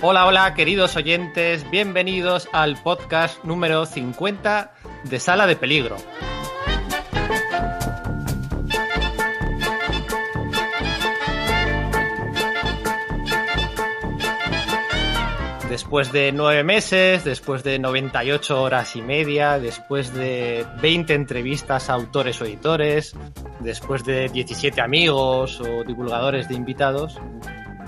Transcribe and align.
Hola, 0.00 0.26
hola, 0.26 0.54
queridos 0.54 0.94
oyentes, 0.94 1.68
bienvenidos 1.72 2.48
al 2.52 2.80
podcast 2.80 3.42
número 3.42 3.84
50 3.84 4.72
de 5.02 5.18
Sala 5.18 5.48
de 5.48 5.56
Peligro. 5.56 5.96
Después 15.68 16.12
de 16.12 16.30
nueve 16.30 16.62
meses, 16.62 17.24
después 17.24 17.64
de 17.64 17.80
98 17.80 18.62
horas 18.62 18.94
y 18.94 19.02
media, 19.02 19.58
después 19.58 20.14
de 20.14 20.64
20 20.80 21.12
entrevistas 21.14 21.90
a 21.90 21.94
autores 21.94 22.40
o 22.40 22.44
editores, 22.44 23.16
después 23.58 24.04
de 24.04 24.28
17 24.28 24.80
amigos 24.80 25.60
o 25.60 25.82
divulgadores 25.82 26.48
de 26.48 26.54
invitados, 26.54 27.20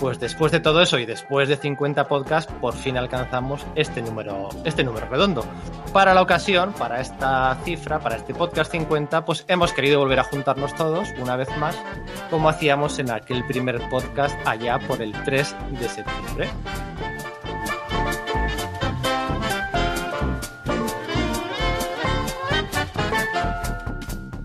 pues 0.00 0.18
después 0.18 0.50
de 0.50 0.60
todo 0.60 0.80
eso 0.80 0.98
y 0.98 1.04
después 1.04 1.48
de 1.48 1.56
50 1.56 2.09
podcasts, 2.09 2.52
por 2.60 2.74
fin 2.74 2.96
alcanzamos 2.96 3.66
este 3.74 4.00
número, 4.00 4.48
este 4.64 4.82
número 4.82 5.06
redondo. 5.09 5.45
Para 5.92 6.14
la 6.14 6.23
ocasión, 6.23 6.73
para 6.73 7.00
esta 7.00 7.56
cifra, 7.64 8.00
para 8.00 8.16
este 8.16 8.32
podcast 8.32 8.73
50, 8.73 9.24
pues 9.26 9.45
hemos 9.46 9.74
querido 9.74 10.00
volver 10.00 10.20
a 10.20 10.24
juntarnos 10.24 10.74
todos 10.74 11.09
una 11.20 11.36
vez 11.36 11.54
más, 11.59 11.78
como 12.30 12.48
hacíamos 12.48 12.98
en 12.98 13.10
aquel 13.10 13.45
primer 13.45 13.78
podcast 13.90 14.34
allá 14.46 14.78
por 14.78 15.02
el 15.02 15.12
3 15.12 15.54
de 15.78 15.88
septiembre. 15.88 16.48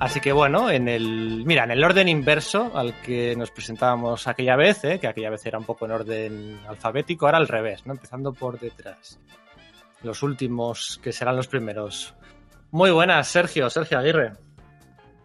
Así 0.06 0.20
que 0.20 0.34
bueno, 0.34 0.70
en 0.70 0.88
el. 0.88 1.44
Mira, 1.48 1.64
en 1.64 1.72
el 1.72 1.84
orden 1.84 2.08
inverso 2.08 2.72
al 2.78 3.02
que 3.02 3.36
nos 3.36 3.50
presentábamos 3.50 4.28
aquella 4.28 4.56
vez, 4.56 4.84
¿eh? 4.84 5.00
que 5.00 5.08
aquella 5.08 5.32
vez 5.32 5.44
era 5.48 5.58
un 5.58 5.66
poco 5.66 5.86
en 5.86 5.94
orden 5.94 6.60
alfabético, 6.68 7.26
ahora 7.26 7.40
al 7.40 7.48
revés, 7.48 7.88
¿no? 7.88 7.94
Empezando 7.94 8.32
por 8.32 8.60
detrás. 8.60 9.20
Los 10.04 10.22
últimos, 10.22 11.00
que 11.02 11.12
serán 11.12 11.36
los 11.36 11.48
primeros. 11.48 12.14
Muy 12.70 12.92
buenas, 12.92 13.28
Sergio, 13.28 13.68
Sergio 13.72 13.98
Aguirre. 13.98 14.34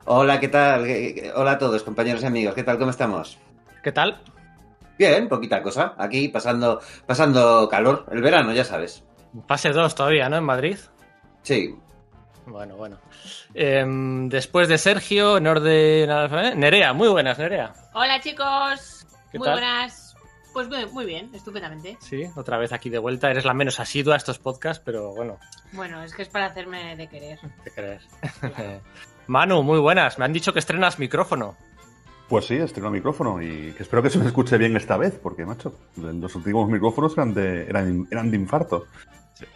Hola, 0.06 0.40
¿qué 0.40 0.48
tal? 0.48 0.86
Hola 1.34 1.50
a 1.50 1.58
todos, 1.58 1.82
compañeros 1.82 2.22
y 2.22 2.26
amigos. 2.26 2.54
¿Qué 2.54 2.62
tal? 2.62 2.78
¿Cómo 2.78 2.90
estamos? 2.90 3.36
¿Qué 3.82 3.92
tal? 3.92 4.22
Bien, 4.98 5.28
poquita 5.28 5.62
cosa. 5.62 5.94
Aquí 5.98 6.28
pasando, 6.28 6.80
pasando 7.04 7.68
calor. 7.68 8.06
El 8.10 8.22
verano, 8.22 8.54
ya 8.54 8.64
sabes. 8.64 9.04
Fase 9.46 9.72
2 9.72 9.94
todavía, 9.94 10.30
¿no? 10.30 10.38
En 10.38 10.44
Madrid. 10.44 10.78
Sí. 11.42 11.76
Bueno, 12.50 12.76
bueno. 12.76 12.98
Eh, 13.54 13.84
después 14.28 14.68
de 14.68 14.76
Sergio, 14.76 15.38
en 15.38 15.46
orden. 15.46 16.10
¿eh? 16.10 16.54
Nerea, 16.56 16.92
muy 16.92 17.08
buenas, 17.08 17.38
Nerea. 17.38 17.72
Hola 17.94 18.20
chicos. 18.20 19.06
¿Qué 19.30 19.38
muy 19.38 19.46
tal? 19.46 19.54
buenas. 19.54 20.16
Pues 20.52 20.68
muy, 20.68 20.84
muy 20.86 21.06
bien, 21.06 21.30
estupendamente. 21.32 21.96
Sí, 22.00 22.24
otra 22.34 22.58
vez 22.58 22.72
aquí 22.72 22.90
de 22.90 22.98
vuelta. 22.98 23.30
Eres 23.30 23.44
la 23.44 23.54
menos 23.54 23.78
asidua 23.78 24.14
a 24.14 24.16
estos 24.16 24.40
podcasts, 24.40 24.82
pero 24.84 25.14
bueno, 25.14 25.38
Bueno, 25.72 26.02
es 26.02 26.12
que 26.12 26.22
es 26.22 26.28
para 26.28 26.46
hacerme 26.46 26.96
de 26.96 27.06
querer. 27.06 27.38
¿qué 27.64 27.70
crees? 27.70 28.02
Manu, 29.28 29.62
muy 29.62 29.78
buenas. 29.78 30.18
Me 30.18 30.24
han 30.24 30.32
dicho 30.32 30.52
que 30.52 30.58
estrenas 30.58 30.98
micrófono. 30.98 31.56
Pues 32.28 32.46
sí, 32.46 32.54
estreno 32.54 32.90
micrófono 32.90 33.40
y 33.42 33.72
que 33.72 33.82
espero 33.82 34.02
que 34.02 34.10
se 34.10 34.18
me 34.18 34.26
escuche 34.26 34.56
bien 34.56 34.76
esta 34.76 34.96
vez, 34.96 35.18
porque, 35.20 35.44
macho, 35.44 35.76
los 35.96 36.34
últimos 36.36 36.68
micrófonos 36.68 37.14
eran 37.14 37.34
de, 37.34 37.64
eran, 37.64 38.06
eran 38.10 38.30
de 38.30 38.36
infarto. 38.36 38.86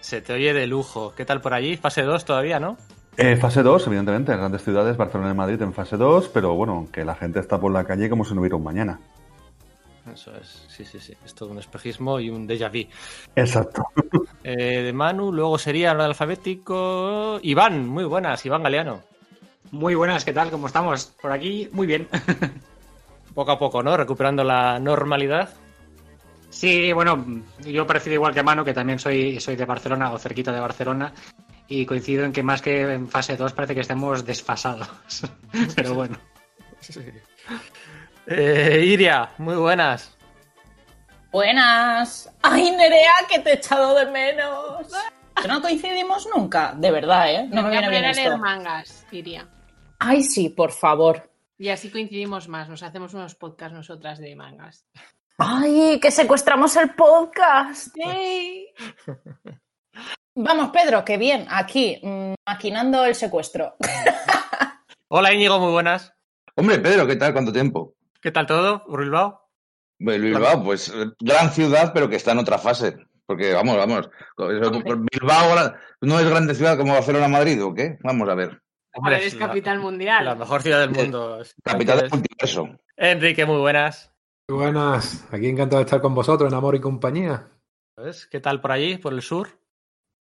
Se- 0.00 0.20
te 0.22 0.32
oye 0.32 0.52
de 0.52 0.66
lujo. 0.66 1.12
¿Qué 1.16 1.24
tal 1.24 1.40
por 1.40 1.54
allí? 1.54 1.76
Fase 1.76 2.02
2 2.02 2.24
todavía, 2.24 2.58
¿no? 2.60 2.76
Eh, 3.16 3.36
fase 3.36 3.62
2, 3.62 3.86
evidentemente, 3.86 4.32
en 4.32 4.38
grandes 4.38 4.62
ciudades, 4.64 4.96
Barcelona 4.96 5.30
y 5.30 5.34
Madrid 5.34 5.62
en 5.62 5.72
fase 5.72 5.96
2, 5.96 6.28
pero 6.28 6.54
bueno, 6.54 6.88
que 6.92 7.04
la 7.04 7.14
gente 7.14 7.38
está 7.38 7.60
por 7.60 7.72
la 7.72 7.84
calle 7.84 8.08
como 8.10 8.24
si 8.24 8.34
no 8.34 8.40
hubiera 8.40 8.56
un 8.56 8.64
mañana. 8.64 8.98
Eso 10.12 10.32
es, 10.36 10.66
sí, 10.68 10.84
sí, 10.84 10.98
sí. 11.00 11.14
Es 11.24 11.34
todo 11.34 11.50
un 11.50 11.58
espejismo 11.58 12.20
y 12.20 12.28
un 12.28 12.46
déjà 12.46 12.68
vu. 12.70 12.88
Exacto. 13.36 13.84
Eh, 14.46 14.82
de 14.82 14.92
Manu, 14.92 15.32
luego 15.32 15.56
sería 15.56 15.92
el 15.92 16.00
alfabético. 16.02 17.38
Iván, 17.42 17.88
muy 17.88 18.04
buenas, 18.04 18.44
Iván 18.44 18.62
Galeano. 18.62 19.00
Muy 19.70 19.94
buenas, 19.94 20.22
¿qué 20.22 20.34
tal? 20.34 20.50
¿Cómo 20.50 20.66
estamos? 20.66 21.06
Por 21.22 21.32
aquí, 21.32 21.66
muy 21.72 21.86
bien. 21.86 22.06
Poco 23.34 23.52
a 23.52 23.58
poco, 23.58 23.82
¿no? 23.82 23.96
Recuperando 23.96 24.44
la 24.44 24.78
normalidad. 24.78 25.48
Sí, 26.54 26.92
bueno, 26.92 27.42
yo 27.64 27.84
parecido 27.84 28.14
igual 28.14 28.32
que 28.32 28.44
Mano, 28.44 28.64
que 28.64 28.72
también 28.72 29.00
soy, 29.00 29.40
soy 29.40 29.56
de 29.56 29.64
Barcelona 29.64 30.12
o 30.12 30.18
cerquita 30.18 30.52
de 30.52 30.60
Barcelona, 30.60 31.12
y 31.66 31.84
coincido 31.84 32.24
en 32.24 32.32
que 32.32 32.44
más 32.44 32.62
que 32.62 32.92
en 32.92 33.08
fase 33.08 33.36
2 33.36 33.52
parece 33.52 33.74
que 33.74 33.80
estemos 33.80 34.24
desfasados. 34.24 34.88
Pero 35.74 35.94
bueno. 35.94 36.16
Eh, 38.28 38.84
Iria, 38.86 39.30
muy 39.38 39.56
buenas. 39.56 40.16
Buenas. 41.32 42.32
Ay, 42.40 42.70
Nerea, 42.70 43.14
que 43.28 43.40
te 43.40 43.50
he 43.50 43.54
echado 43.54 43.92
de 43.96 44.06
menos. 44.06 44.86
Que 45.42 45.48
no 45.48 45.60
coincidimos 45.60 46.28
nunca, 46.34 46.72
de 46.76 46.92
verdad, 46.92 47.32
¿eh? 47.32 47.48
No 47.50 47.62
me 47.62 47.68
a 47.68 47.70
viene 47.72 47.90
bien 47.90 48.04
a 48.04 48.12
leer 48.12 48.28
esto. 48.28 48.38
mangas, 48.38 49.04
diría. 49.10 49.48
Ay, 49.98 50.22
sí, 50.22 50.50
por 50.50 50.70
favor. 50.70 51.28
Y 51.58 51.70
así 51.70 51.90
coincidimos 51.90 52.46
más. 52.48 52.68
Nos 52.68 52.84
hacemos 52.84 53.12
unos 53.12 53.34
podcasts 53.34 53.74
nosotras 53.74 54.20
de 54.20 54.36
mangas. 54.36 54.86
Ay, 55.38 55.98
que 56.00 56.10
secuestramos 56.10 56.76
el 56.76 56.90
podcast. 56.94 57.88
¡Yay! 57.96 58.68
Vamos, 60.36 60.70
Pedro, 60.70 61.04
que 61.04 61.16
bien, 61.16 61.46
aquí, 61.48 62.00
mm, 62.02 62.34
maquinando 62.46 63.04
el 63.04 63.14
secuestro. 63.14 63.76
Hola 65.08 65.32
Íñigo, 65.32 65.58
muy 65.60 65.70
buenas. 65.72 66.12
Hombre, 66.56 66.78
Pedro, 66.78 67.06
¿qué 67.06 67.16
tal? 67.16 67.32
¿Cuánto 67.32 67.52
tiempo? 67.52 67.94
¿Qué 68.20 68.30
tal 68.32 68.46
todo? 68.46 68.84
¿Por 68.84 69.00
Bilbao? 69.00 69.48
Bilbao, 69.98 70.62
pues 70.64 70.92
gran 71.20 71.50
ciudad, 71.50 71.92
pero 71.94 72.08
que 72.08 72.16
está 72.16 72.32
en 72.32 72.38
otra 72.38 72.58
fase. 72.58 72.96
Porque, 73.26 73.54
vamos, 73.54 73.76
vamos. 73.76 74.08
Bilbao 74.36 75.54
gra- 75.54 75.78
no 76.00 76.18
es 76.18 76.28
grande 76.28 76.54
ciudad 76.54 76.76
como 76.76 76.92
Barcelona 76.94 77.28
Madrid, 77.28 77.62
¿o 77.64 77.72
qué? 77.72 77.96
Vamos 78.02 78.28
a 78.28 78.34
ver. 78.34 78.60
Hombre, 78.94 79.24
es 79.24 79.34
capital 79.34 79.78
mundial. 79.80 80.24
La 80.24 80.34
mejor 80.34 80.62
ciudad 80.62 80.80
del 80.80 80.90
mundo. 80.90 81.42
Capital 81.62 82.00
del 82.00 82.10
multiverso. 82.10 82.68
Enrique, 82.96 83.46
muy 83.46 83.58
buenas. 83.58 84.12
Buenas, 84.50 85.26
aquí 85.32 85.48
encantado 85.48 85.78
de 85.78 85.86
estar 85.86 86.02
con 86.02 86.14
vosotros 86.14 86.52
en 86.52 86.56
Amor 86.56 86.74
y 86.74 86.80
Compañía. 86.80 87.48
¿Ves? 87.96 88.26
¿Qué 88.26 88.40
tal 88.40 88.60
por 88.60 88.72
allí, 88.72 88.98
por 88.98 89.14
el 89.14 89.22
sur? 89.22 89.48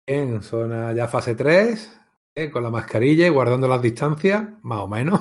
Bien, 0.04 0.42
zona 0.42 0.92
ya 0.92 1.06
fase 1.06 1.36
3, 1.36 2.00
eh, 2.34 2.50
con 2.50 2.64
la 2.64 2.70
mascarilla 2.70 3.28
y 3.28 3.30
guardando 3.30 3.68
las 3.68 3.80
distancias, 3.80 4.42
más 4.62 4.80
o 4.80 4.88
menos. 4.88 5.20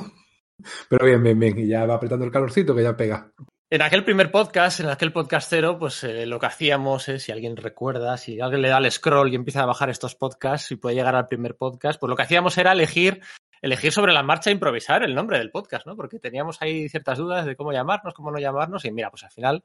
Pero 0.89 1.05
bien, 1.05 1.21
bien, 1.21 1.39
bien, 1.39 1.59
y 1.59 1.67
ya 1.67 1.85
va 1.85 1.93
apretando 1.93 2.25
el 2.25 2.31
calorcito 2.31 2.73
que 2.73 2.81
ya 2.81 2.97
pega. 2.97 3.31
En 3.69 3.83
aquel 3.83 4.03
primer 4.03 4.31
podcast, 4.31 4.79
en 4.79 4.89
aquel 4.89 5.13
podcast 5.13 5.47
cero, 5.47 5.77
pues 5.77 6.03
eh, 6.03 6.25
lo 6.25 6.39
que 6.39 6.45
hacíamos 6.47 7.07
es, 7.09 7.21
si 7.21 7.31
alguien 7.31 7.55
recuerda, 7.55 8.17
si 8.17 8.39
alguien 8.39 8.63
le 8.63 8.69
da 8.69 8.77
al 8.77 8.91
scroll 8.91 9.31
y 9.31 9.35
empieza 9.35 9.61
a 9.61 9.67
bajar 9.67 9.91
estos 9.91 10.15
podcasts 10.15 10.71
y 10.71 10.77
puede 10.77 10.95
llegar 10.95 11.15
al 11.15 11.27
primer 11.27 11.55
podcast, 11.55 11.99
pues 11.99 12.09
lo 12.09 12.15
que 12.15 12.23
hacíamos 12.23 12.57
era 12.57 12.71
elegir, 12.71 13.21
elegir 13.61 13.91
sobre 13.91 14.13
la 14.13 14.23
marcha, 14.23 14.51
improvisar 14.51 15.03
el 15.03 15.15
nombre 15.15 15.37
del 15.37 15.51
podcast, 15.51 15.85
¿no? 15.85 15.95
Porque 15.95 16.19
teníamos 16.19 16.61
ahí 16.61 16.89
ciertas 16.89 17.17
dudas 17.17 17.45
de 17.45 17.55
cómo 17.55 17.71
llamarnos, 17.73 18.13
cómo 18.13 18.31
no 18.31 18.39
llamarnos, 18.39 18.85
y 18.85 18.91
mira, 18.91 19.09
pues 19.09 19.23
al 19.23 19.31
final 19.31 19.63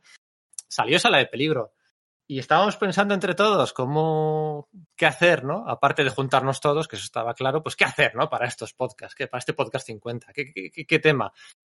salió 0.68 0.98
Sala 0.98 1.18
de 1.18 1.26
Peligro. 1.26 1.72
Y 2.26 2.38
estábamos 2.38 2.76
pensando 2.76 3.12
entre 3.14 3.34
todos 3.34 3.72
cómo, 3.72 4.68
qué 4.96 5.06
hacer, 5.06 5.44
¿no? 5.44 5.68
Aparte 5.68 6.02
de 6.04 6.10
juntarnos 6.10 6.60
todos, 6.60 6.88
que 6.88 6.96
eso 6.96 7.04
estaba 7.04 7.34
claro, 7.34 7.62
pues 7.62 7.76
qué 7.76 7.84
hacer, 7.84 8.14
¿no? 8.14 8.30
Para 8.30 8.46
estos 8.46 8.72
podcasts, 8.72 9.14
que 9.14 9.26
para 9.26 9.40
este 9.40 9.52
podcast 9.52 9.86
50, 9.86 10.32
¿qué, 10.32 10.52
qué, 10.52 10.70
qué- 10.70 10.86
qué 10.86 10.98
tema? 10.98 11.32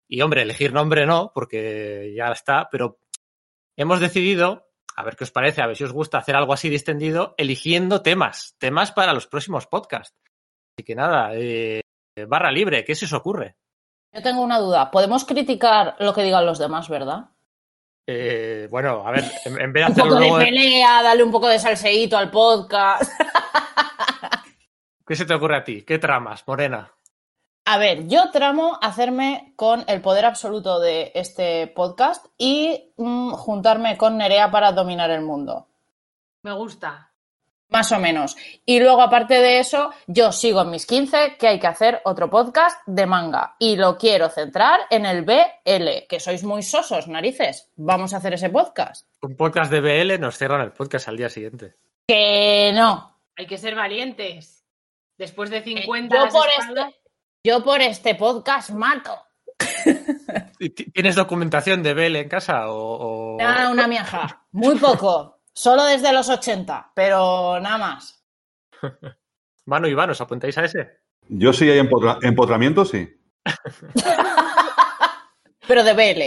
Y 0.07 0.21
hombre, 0.21 0.41
elegir 0.43 0.73
nombre 0.73 1.05
no, 1.07 1.31
porque 1.33 2.13
ya 2.15 2.27
está, 2.31 2.69
pero 2.69 2.99
hemos 3.77 3.99
decidido, 3.99 4.69
a 4.95 5.03
ver 5.03 5.15
qué 5.15 5.23
os 5.23 5.31
parece, 5.31 5.61
a 5.63 5.67
ver 5.67 5.77
si 5.77 5.85
os 5.85 5.93
gusta 5.93 6.19
hacer 6.19 6.35
algo 6.35 6.53
así 6.53 6.69
distendido, 6.69 7.33
eligiendo 7.37 8.03
temas, 8.03 8.55
temas 8.59 8.91
para 8.91 9.13
los 9.13 9.25
próximos 9.27 9.65
podcasts. 9.65 10.13
Así 10.77 10.83
que 10.85 10.93
nada, 10.93 11.31
eh, 11.33 11.81
barra 12.27 12.51
libre, 12.51 12.83
¿qué 12.83 12.95
se 12.95 13.05
os 13.05 13.13
ocurre? 13.13 13.55
Yo 14.11 14.21
tengo 14.21 14.41
una 14.41 14.59
duda. 14.59 14.91
Podemos 14.91 15.25
criticar 15.25 15.95
lo 15.99 16.13
que 16.13 16.23
digan 16.23 16.45
los 16.45 16.59
demás, 16.59 16.87
¿verdad? 16.89 17.29
Eh, 18.05 18.67
bueno, 18.69 19.07
a 19.07 19.11
ver, 19.11 19.23
en, 19.45 19.61
en 19.61 19.73
vez 19.73 19.85
de 19.85 19.91
Un 19.91 19.91
hacerlo 19.91 20.19
poco 20.19 20.37
de 20.37 20.45
pelea, 20.45 21.01
darle 21.01 21.23
un 21.23 21.31
poco 21.31 21.47
de 21.47 21.59
salseíto 21.59 22.17
al 22.17 22.29
podcast. 22.29 23.11
¿qué 25.05 25.15
se 25.15 25.25
te 25.25 25.33
ocurre 25.33 25.57
a 25.57 25.63
ti? 25.63 25.83
¿Qué 25.83 25.99
tramas, 25.99 26.43
Morena? 26.47 26.91
A 27.65 27.77
ver, 27.77 28.07
yo 28.07 28.29
tramo 28.31 28.77
hacerme 28.81 29.53
con 29.55 29.85
el 29.87 30.01
poder 30.01 30.25
absoluto 30.25 30.79
de 30.79 31.11
este 31.15 31.67
podcast 31.67 32.25
y 32.37 32.93
mm, 32.97 33.31
juntarme 33.31 33.97
con 33.97 34.17
Nerea 34.17 34.51
para 34.51 34.73
dominar 34.73 35.11
el 35.11 35.21
mundo. 35.21 35.69
Me 36.43 36.51
gusta. 36.53 37.12
Más 37.73 37.91
o 37.91 37.99
menos. 37.99 38.37
Y 38.65 38.79
luego, 38.79 39.01
aparte 39.01 39.33
de 39.41 39.59
eso, 39.59 39.89
yo 40.07 40.31
sigo 40.31 40.61
en 40.61 40.69
mis 40.69 40.85
15 40.85 41.37
que 41.39 41.47
hay 41.47 41.59
que 41.59 41.67
hacer 41.67 42.01
otro 42.05 42.29
podcast 42.29 42.77
de 42.85 43.05
manga. 43.07 43.55
Y 43.59 43.75
lo 43.75 43.97
quiero 43.97 44.29
centrar 44.29 44.81
en 44.91 45.05
el 45.07 45.23
BL, 45.23 46.05
que 46.07 46.19
sois 46.19 46.43
muy 46.43 46.61
sosos, 46.61 47.07
narices. 47.07 47.69
Vamos 47.75 48.13
a 48.13 48.17
hacer 48.17 48.33
ese 48.35 48.49
podcast. 48.49 49.07
Un 49.23 49.35
podcast 49.35 49.71
de 49.71 49.81
BL 49.81 50.19
nos 50.19 50.37
cierran 50.37 50.61
el 50.61 50.71
podcast 50.71 51.07
al 51.07 51.17
día 51.17 51.29
siguiente. 51.29 51.75
Que 52.07 52.71
no. 52.75 53.19
Hay 53.35 53.47
que 53.47 53.57
ser 53.57 53.73
valientes. 53.75 54.63
Después 55.17 55.49
de 55.49 55.57
Eh, 55.57 55.63
50 55.63 56.15
Yo 56.15 56.29
por, 56.31 56.47
espaldas- 56.49 56.89
este, 56.89 56.99
yo 57.43 57.63
por 57.63 57.81
este 57.81 58.15
podcast 58.15 58.69
mato. 58.69 59.17
¿Y 60.59 60.69
ti- 60.69 60.91
¿Tienes 60.91 61.15
documentación 61.15 61.81
de 61.83 61.93
BL 61.93 62.15
en 62.17 62.29
casa 62.29 62.65
o...? 62.71 63.35
una 63.71 63.87
miaja. 63.87 64.45
Muy 64.51 64.75
poco. 64.77 65.32
Solo 65.53 65.85
desde 65.85 66.11
los 66.13 66.29
80, 66.29 66.91
pero 66.95 67.59
nada 67.59 67.77
más. 67.77 68.23
Manu 69.65 69.87
y 69.87 69.91
Iván, 69.91 70.09
¿os 70.09 70.19
apuntáis 70.21 70.57
a 70.57 70.65
ese? 70.65 70.99
Yo 71.29 71.53
sí 71.53 71.69
hay 71.69 71.79
empotra- 71.79 72.17
empotramiento, 72.21 72.83
sí. 72.85 73.07
Pero 75.67 75.83
de 75.83 75.93
BL. 75.93 76.21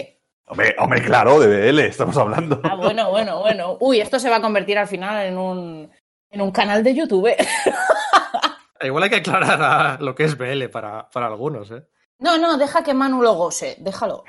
Hombre, 0.48 0.74
hombre, 0.78 1.02
claro, 1.02 1.38
de 1.40 1.70
BL 1.70 1.80
estamos 1.80 2.16
hablando. 2.16 2.60
Ah, 2.64 2.76
bueno, 2.76 3.10
bueno, 3.10 3.40
bueno. 3.40 3.76
Uy, 3.80 4.00
esto 4.00 4.18
se 4.18 4.30
va 4.30 4.36
a 4.36 4.40
convertir 4.40 4.78
al 4.78 4.86
final 4.88 5.26
en 5.26 5.36
un, 5.36 5.90
en 6.30 6.40
un 6.40 6.50
canal 6.52 6.82
de 6.82 6.94
YouTube. 6.94 7.34
Igual 8.80 9.02
hay 9.02 9.10
que 9.10 9.16
aclarar 9.16 9.62
a 9.62 9.98
lo 10.00 10.14
que 10.14 10.24
es 10.24 10.38
BL 10.38 10.68
para, 10.70 11.10
para 11.10 11.26
algunos, 11.26 11.70
¿eh? 11.70 11.82
No, 12.18 12.38
no, 12.38 12.56
deja 12.56 12.82
que 12.82 12.94
Manu 12.94 13.20
lo 13.20 13.34
goce, 13.34 13.76
déjalo. 13.80 14.24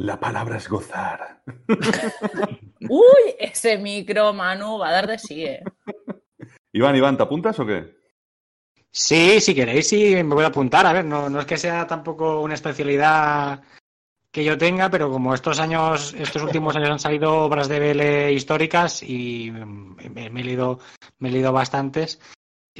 La 0.00 0.18
palabra 0.18 0.56
es 0.56 0.66
gozar. 0.66 1.42
Uy, 2.88 3.34
ese 3.38 3.76
micro, 3.76 4.32
Manu, 4.32 4.78
va 4.78 4.88
a 4.88 4.92
dar 4.92 5.06
de 5.06 5.18
sí, 5.18 5.44
eh. 5.44 5.62
Iván, 6.72 6.96
Iván, 6.96 7.18
¿te 7.18 7.24
apuntas 7.24 7.60
o 7.60 7.66
qué? 7.66 7.98
Sí, 8.90 9.42
si 9.42 9.54
queréis, 9.54 9.86
sí, 9.86 10.14
me 10.14 10.34
voy 10.34 10.44
a 10.44 10.46
apuntar. 10.46 10.86
A 10.86 10.94
ver, 10.94 11.04
no, 11.04 11.28
no 11.28 11.40
es 11.40 11.44
que 11.44 11.58
sea 11.58 11.86
tampoco 11.86 12.40
una 12.40 12.54
especialidad 12.54 13.62
que 14.30 14.42
yo 14.42 14.56
tenga, 14.56 14.88
pero 14.88 15.10
como 15.10 15.34
estos 15.34 15.60
años, 15.60 16.14
estos 16.14 16.44
últimos 16.44 16.74
años 16.76 16.88
han 16.88 16.98
salido 16.98 17.34
obras 17.34 17.68
de 17.68 17.80
BL 17.80 18.32
históricas 18.32 19.02
y 19.02 19.50
me, 19.50 20.30
me 20.30 20.40
he 20.40 20.44
leído, 20.44 20.78
me 21.18 21.28
he 21.28 21.32
leído 21.32 21.52
bastantes. 21.52 22.18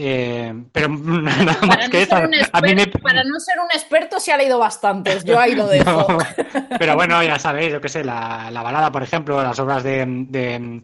Eh, 0.02 0.54
pero 0.72 0.88
nada 0.88 1.54
Para 1.60 1.66
más 1.66 1.84
no, 1.84 1.90
que 1.90 2.02
eso. 2.02 2.14
me, 2.22 2.86
para 3.02 3.24
no 3.24 3.38
ser 3.40 3.58
un 3.60 3.70
experto 3.72 4.18
se 4.20 4.32
ha 4.32 4.36
leído 4.36 4.58
bastantes, 4.58 5.24
yo 5.24 5.38
ahí 5.38 5.54
lo 5.54 5.66
dejo. 5.68 6.06
No, 6.08 6.18
pero 6.78 6.94
bueno, 6.94 7.22
ya 7.22 7.38
sabéis, 7.38 7.72
yo 7.72 7.80
qué 7.80 7.88
sé, 7.88 8.04
la, 8.04 8.50
la 8.50 8.62
balada, 8.62 8.90
por 8.90 9.02
ejemplo, 9.02 9.42
las 9.42 9.58
obras 9.58 9.82
de, 9.82 10.04
de 10.06 10.82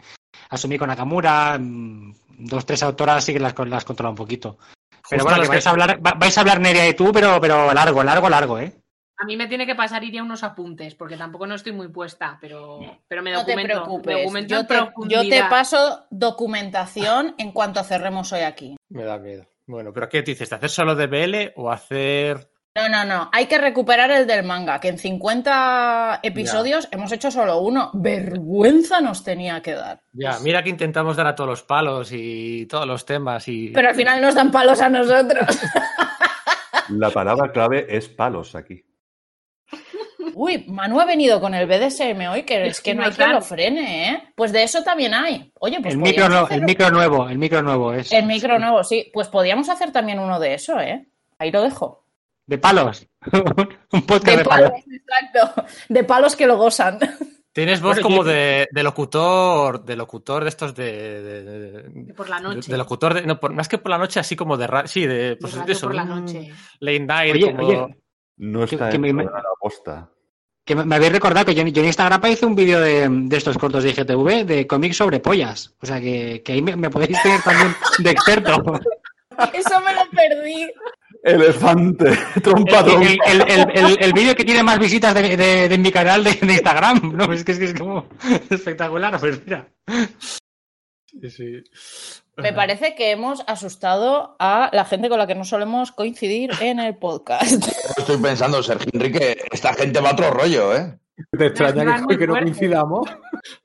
Asumiko 0.51 0.87
Nakamura, 0.87 1.57
mm, 1.59 2.15
dos, 2.39 2.67
tres 2.67 2.83
autoras 2.83 3.25
sí 3.25 3.33
que 3.33 3.41
las, 3.41 3.55
las 3.67 3.85
controla 3.85 4.11
un 4.11 4.17
poquito. 4.17 4.59
Pero 5.09 5.23
Justo 5.23 5.25
bueno, 5.25 5.43
que 5.43 5.49
vais 5.49 5.63
que- 5.65 5.69
a 5.69 5.73
hablar, 5.73 6.07
va- 6.07 6.15
vais 6.19 6.37
a 6.37 6.41
hablar 6.41 6.61
Nerea 6.61 6.89
y 6.89 6.95
tú, 6.95 7.13
pero, 7.13 7.41
pero 7.41 7.73
largo, 7.73 8.03
largo, 8.03 8.29
largo, 8.29 8.59
¿eh? 8.59 8.73
A 9.19 9.25
mí 9.25 9.37
me 9.37 9.47
tiene 9.47 9.67
que 9.67 9.75
pasar 9.75 10.05
iría 10.05 10.23
unos 10.23 10.43
apuntes, 10.45 10.95
porque 10.95 11.17
tampoco 11.17 11.47
no 11.47 11.55
estoy 11.55 11.73
muy 11.73 11.89
puesta, 11.89 12.37
pero, 12.41 12.81
pero 13.09 13.23
me 13.23 13.33
No 13.33 13.45
te 13.45 13.53
documento. 13.53 13.83
preocupes, 13.83 14.17
documento 14.23 14.55
yo 14.55 14.67
te, 14.67 14.75
yo 14.75 14.81
te 14.81 14.93
profundidad. 14.93 15.51
paso 15.51 16.07
documentación 16.11 17.35
en 17.39 17.53
cuanto 17.53 17.83
cerremos 17.83 18.33
hoy 18.33 18.41
aquí. 18.41 18.77
Me 18.91 19.05
da 19.05 19.19
miedo. 19.19 19.47
Bueno, 19.67 19.93
pero 19.93 20.09
¿qué 20.09 20.23
dices? 20.23 20.51
¿De 20.51 20.57
hacer 20.57 20.71
solo 20.71 20.95
de 20.95 21.07
BL 21.07 21.53
o 21.57 21.71
hacer 21.71 22.51
No, 22.77 22.89
no, 22.91 23.05
no, 23.07 23.31
hay 23.33 23.47
que 23.47 23.57
recuperar 23.59 24.11
el 24.11 24.27
del 24.27 24.45
manga, 24.45 24.79
que 24.81 24.89
en 24.89 24.99
50 24.99 26.21
episodios 26.23 26.87
hemos 26.93 27.11
hecho 27.11 27.31
solo 27.31 27.59
uno. 27.61 27.91
Vergüenza 27.95 29.01
nos 29.01 29.25
tenía 29.25 29.63
que 29.63 29.73
dar. 29.73 30.03
Ya, 30.13 30.39
mira 30.41 30.63
que 30.63 30.69
intentamos 30.69 31.17
dar 31.17 31.27
a 31.27 31.35
todos 31.35 31.49
los 31.49 31.63
palos 31.63 32.11
y 32.13 32.67
todos 32.67 32.87
los 32.87 33.05
temas 33.07 33.49
y... 33.49 33.71
Pero 33.71 33.89
al 33.89 33.95
final 33.95 34.21
nos 34.21 34.35
dan 34.35 34.51
palos 34.53 34.81
a 34.83 34.91
nosotros. 34.91 35.59
La 36.91 37.11
palabra 37.11 37.51
clave 37.51 37.87
es 37.89 38.09
palos 38.09 38.55
aquí. 38.55 38.85
Uy, 40.39 40.67
Manu 40.69 41.01
ha 41.01 41.07
venido 41.07 41.41
con 41.41 41.55
el 41.55 41.67
BDSM 41.67 42.29
hoy, 42.31 42.43
que 42.43 42.67
es 42.67 42.83
que 42.83 42.95
no 42.95 43.05
hay 43.05 43.11
quien 43.13 43.33
lo 43.33 43.41
frene, 43.41 44.11
¿eh? 44.11 44.23
Pues 44.35 44.53
de 44.53 44.63
eso 44.65 44.83
también 44.83 45.15
hay. 45.15 45.51
Oye, 45.61 45.81
pues 45.81 45.95
el, 45.95 45.99
micro 46.01 46.29
no- 46.29 46.47
el 46.49 46.61
micro 46.63 46.91
nuevo, 46.91 47.27
el 47.29 47.39
micro 47.39 47.63
nuevo 47.63 47.95
es. 47.95 48.13
El 48.13 48.27
micro 48.27 48.59
nuevo, 48.59 48.85
sí. 48.85 49.11
Pues 49.15 49.29
podíamos 49.29 49.71
hacer 49.71 49.93
también 49.93 50.19
uno 50.19 50.39
de 50.39 50.53
eso, 50.53 50.79
¿eh? 50.79 51.07
Ahí 51.39 51.51
lo 51.51 51.63
dejo. 51.63 52.05
De 52.47 52.59
palos. 52.59 53.07
Un 53.93 54.03
podcast 54.03 54.27
De 54.27 54.37
de, 54.37 54.45
palos. 54.45 54.71
palos, 54.73 54.85
exacto. 54.91 55.65
De 55.89 56.05
palos 56.05 56.37
que 56.37 56.47
lo 56.47 56.59
gozan. 56.59 56.99
Tienes 57.53 57.81
voz 57.81 57.99
como 58.01 58.23
de, 58.23 58.69
de 58.71 58.83
locutor, 58.83 59.83
de 59.87 59.97
locutor 59.97 60.43
de 60.43 60.51
estos 60.51 60.75
de... 60.75 61.23
de- 61.23 61.43
de- 61.45 61.83
De 61.89 62.13
por 62.15 62.29
la 62.29 62.39
noche. 62.41 62.67
De, 62.69 62.73
de 62.73 62.77
locutor, 62.77 63.15
de, 63.15 63.23
no, 63.23 63.41
por- 63.41 63.55
más 63.55 63.69
que 63.69 63.79
por 63.79 63.91
la 63.91 63.97
noche, 63.97 64.21
así 64.21 64.37
como 64.37 64.59
de... 64.59 64.67
ra- 64.67 64.87
Sí, 64.87 65.07
de... 65.07 65.37
Pues, 65.41 65.55
radio 65.55 65.67
de 65.67 65.73
eso, 65.73 65.87
por 65.87 65.95
la 65.95 66.03
un 66.03 66.09
noche. 66.27 66.53
Late 66.81 67.01
night, 67.01 67.35
Oye, 67.35 67.57
como... 67.57 67.67
oye, 67.69 67.97
No 68.37 68.67
Que- 68.67 68.75
está 68.75 68.91
que 68.91 68.99
me- 68.99 69.13
la 69.25 69.31
posta. 69.59 70.11
Que 70.67 70.75
me, 70.75 70.85
me 70.85 70.97
habéis 70.97 71.13
recordado 71.13 71.47
que 71.47 71.55
yo, 71.55 71.63
yo 71.67 71.81
en 71.81 71.87
Instagram 71.87 72.21
hice 72.27 72.45
un 72.45 72.55
vídeo 72.57 72.81
de, 72.81 73.09
de 73.09 73.37
estos 73.37 73.57
cortos 73.57 73.85
de 73.85 73.91
IGTV 73.91 74.45
de 74.45 74.67
cómics 74.67 74.97
sobre 74.99 75.21
pollas. 75.21 75.73
O 75.81 75.87
sea 75.87 76.01
que, 76.01 76.43
que 76.45 76.53
ahí 76.53 76.61
me, 76.61 76.77
me 76.77 76.91
podéis 76.91 77.23
tener 77.23 77.41
también 77.43 77.75
de 77.99 78.11
experto. 78.11 78.63
Eso 79.55 79.81
me 79.81 79.95
lo 79.95 80.11
perdí. 80.11 80.69
Elefante, 81.23 82.17
trompa, 82.43 82.81
El, 82.81 82.85
trompa. 82.85 83.07
el, 83.27 83.43
el, 83.43 83.71
el- 83.79 83.99
el 84.01 84.13
vídeo 84.13 84.35
que 84.35 84.45
tiene 84.45 84.63
más 84.63 84.79
visitas 84.79 85.15
de, 85.15 85.37
de- 85.37 85.69
de 85.69 85.79
mi 85.79 85.91
canal 85.93 86.23
de, 86.25 86.33
de 86.35 86.53
Instagram. 86.53 87.13
No, 87.17 87.33
es 87.33 87.45
que 87.45 87.53
es, 87.53 87.59
que 87.59 87.65
es 87.67 87.75
como 87.75 88.07
espectacular. 88.51 89.19
Pues 89.21 89.41
mira. 89.45 89.67
Sí, 91.21 91.31
sí. 91.31 91.63
Me 92.37 92.53
parece 92.53 92.95
que 92.95 93.11
hemos 93.11 93.43
asustado 93.47 94.37
a 94.39 94.71
la 94.73 94.85
gente 94.85 95.09
con 95.09 95.19
la 95.19 95.27
que 95.27 95.35
no 95.35 95.45
solemos 95.45 95.93
coincidir 95.93 96.51
en 96.61 96.81
el 96.81 96.97
podcast. 96.97 97.67
Estoy 97.97 98.19
pensando, 98.19 98.63
Sergio 98.63 98.91
Enrique, 98.93 99.39
esta 99.51 99.73
gente 99.75 100.01
va 100.01 100.11
a 100.11 100.13
otro 100.13 100.31
rollo, 100.31 100.77
¿eh? 100.77 100.99
¿Te 101.37 101.47
extraña 101.47 102.07
que, 102.07 102.27
no 102.27 102.35
coincidamos? 102.35 103.09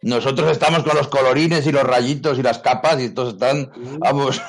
Nosotros 0.01 0.51
estamos 0.51 0.83
con 0.83 0.95
los 0.95 1.09
colorines 1.09 1.67
y 1.67 1.71
los 1.73 1.83
rayitos 1.83 2.39
y 2.39 2.43
las 2.43 2.59
capas 2.59 3.01
y 3.01 3.05
estos 3.05 3.33
están, 3.33 3.69
vamos, 3.99 4.41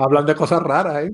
Hablan 0.00 0.24
de 0.24 0.34
cosas 0.34 0.62
raras, 0.62 1.04
¿eh? 1.04 1.12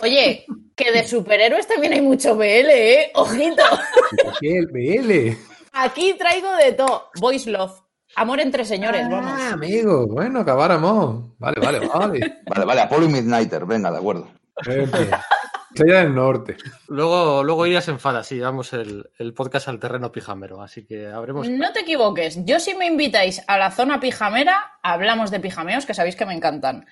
Oye, 0.00 0.46
que 0.74 0.90
de 0.90 1.06
superhéroes 1.06 1.68
también 1.68 1.92
hay 1.92 2.02
mucho 2.02 2.34
BL, 2.34 2.68
¿eh? 2.68 3.12
Ojito. 3.14 3.62
¿Qué? 4.40 4.58
El 4.58 4.66
BL. 4.66 5.38
Aquí 5.72 6.14
traigo 6.18 6.56
de 6.56 6.72
todo. 6.72 7.10
Voice 7.20 7.48
Love. 7.48 7.83
Amor 8.16 8.40
entre 8.40 8.64
señores, 8.64 9.08
vamos. 9.08 9.32
Ah, 9.40 9.52
amigo. 9.54 10.06
Bueno, 10.06 10.40
acabáramos. 10.40 11.38
Vale, 11.38 11.60
vale, 11.60 11.78
vale. 11.94 12.36
vale, 12.48 12.64
vale, 12.64 12.80
Apolo 12.80 13.06
y 13.06 13.08
Midnighter, 13.08 13.66
venga, 13.66 13.90
de 13.90 13.98
acuerdo. 13.98 14.28
Estrella 14.56 16.04
del 16.04 16.14
norte. 16.14 16.56
Luego, 16.86 17.42
luego 17.42 17.66
Iria 17.66 17.80
se 17.80 17.90
enfada 17.90 18.22
si 18.22 18.36
llevamos 18.36 18.72
el, 18.72 19.10
el 19.18 19.34
podcast 19.34 19.66
al 19.66 19.80
terreno 19.80 20.12
pijamero, 20.12 20.62
así 20.62 20.86
que 20.86 21.08
habremos... 21.08 21.48
No 21.48 21.72
te 21.72 21.80
equivoques. 21.80 22.44
Yo 22.44 22.60
si 22.60 22.74
me 22.76 22.86
invitáis 22.86 23.42
a 23.48 23.58
la 23.58 23.72
zona 23.72 23.98
pijamera, 23.98 24.78
hablamos 24.82 25.32
de 25.32 25.40
pijameos, 25.40 25.84
que 25.84 25.94
sabéis 25.94 26.14
que 26.14 26.26
me 26.26 26.34
encantan. 26.34 26.86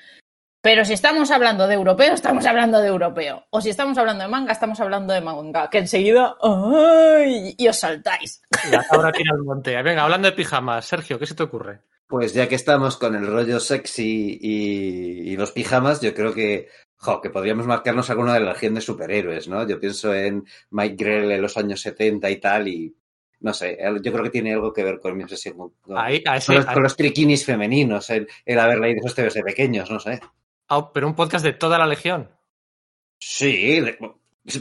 Pero 0.63 0.85
si 0.85 0.93
estamos 0.93 1.31
hablando 1.33 1.67
de 1.67 1.75
europeo, 1.75 2.15
estamos 2.15 2.47
hablando 2.47 2.81
de 2.81 2.87
europeo. 2.89 3.45
O 3.51 3.61
si 3.61 3.71
estamos 3.71 3.99
hablando 3.99 4.23
de 4.23 4.31
manga, 4.31 4.53
estamos 4.53 4.79
hablando 4.81 5.13
de 5.13 5.21
manga. 5.21 5.69
Que 5.69 5.79
enseguida... 5.79 6.37
¡ay! 6.41 7.55
Y 7.59 7.67
os 7.69 7.79
saltáis. 7.81 8.41
La 8.71 8.85
cabra 8.85 9.11
tira 9.11 9.33
al 9.35 9.43
monte. 9.43 9.81
Venga, 9.83 10.05
hablando 10.05 10.29
de 10.29 10.37
pijamas, 10.37 10.85
Sergio, 10.87 11.19
¿qué 11.19 11.27
se 11.27 11.35
te 11.35 11.43
ocurre? 11.43 11.81
Pues 12.07 12.33
ya 12.33 12.49
que 12.49 12.55
estamos 12.55 12.97
con 12.97 13.17
el 13.17 13.27
rollo 13.27 13.59
sexy 13.59 14.39
y, 14.41 15.33
y 15.33 15.37
los 15.37 15.51
pijamas, 15.51 16.01
yo 16.01 16.15
creo 16.15 16.33
que, 16.33 16.69
jo, 16.97 17.21
que 17.21 17.31
podríamos 17.31 17.67
marcarnos 17.67 18.09
alguna 18.11 18.35
de 18.35 18.41
la 18.41 18.53
legión 18.53 18.75
de 18.75 18.83
superhéroes, 18.83 19.49
¿no? 19.49 19.67
Yo 19.67 19.81
pienso 19.81 20.15
en 20.15 20.45
Mike 20.71 20.97
Grell 20.97 21.33
en 21.33 21.43
los 21.43 21.57
años 21.57 21.81
70 21.81 22.31
y 22.31 22.37
tal, 22.37 22.69
y 22.69 22.95
no 23.41 23.53
sé, 23.55 23.79
el- 23.81 24.01
yo 24.03 24.13
creo 24.13 24.25
que 24.25 24.31
tiene 24.31 24.53
algo 24.53 24.73
que 24.73 24.85
ver 24.85 25.01
con 25.01 25.17
mi 25.17 25.25
obsesión 25.25 25.57
con, 25.57 25.73
Ahí, 25.99 26.23
los, 26.49 26.67
con 26.67 26.83
los 26.85 26.97
triquinis 26.97 27.45
femeninos, 27.47 28.11
el, 28.11 28.29
el 28.45 28.59
haber 28.61 28.79
leído 28.79 29.01
esos 29.01 29.15
TVs 29.17 29.35
de 29.35 29.43
pequeños, 29.43 29.91
no 29.91 29.99
sé. 29.99 30.21
Ah, 30.77 30.91
pero 30.93 31.07
un 31.07 31.15
podcast 31.15 31.45
de 31.45 31.53
toda 31.53 31.79
la 31.79 31.87
legión. 31.87 32.31
Sí, 33.21 33.81
de- 33.81 33.99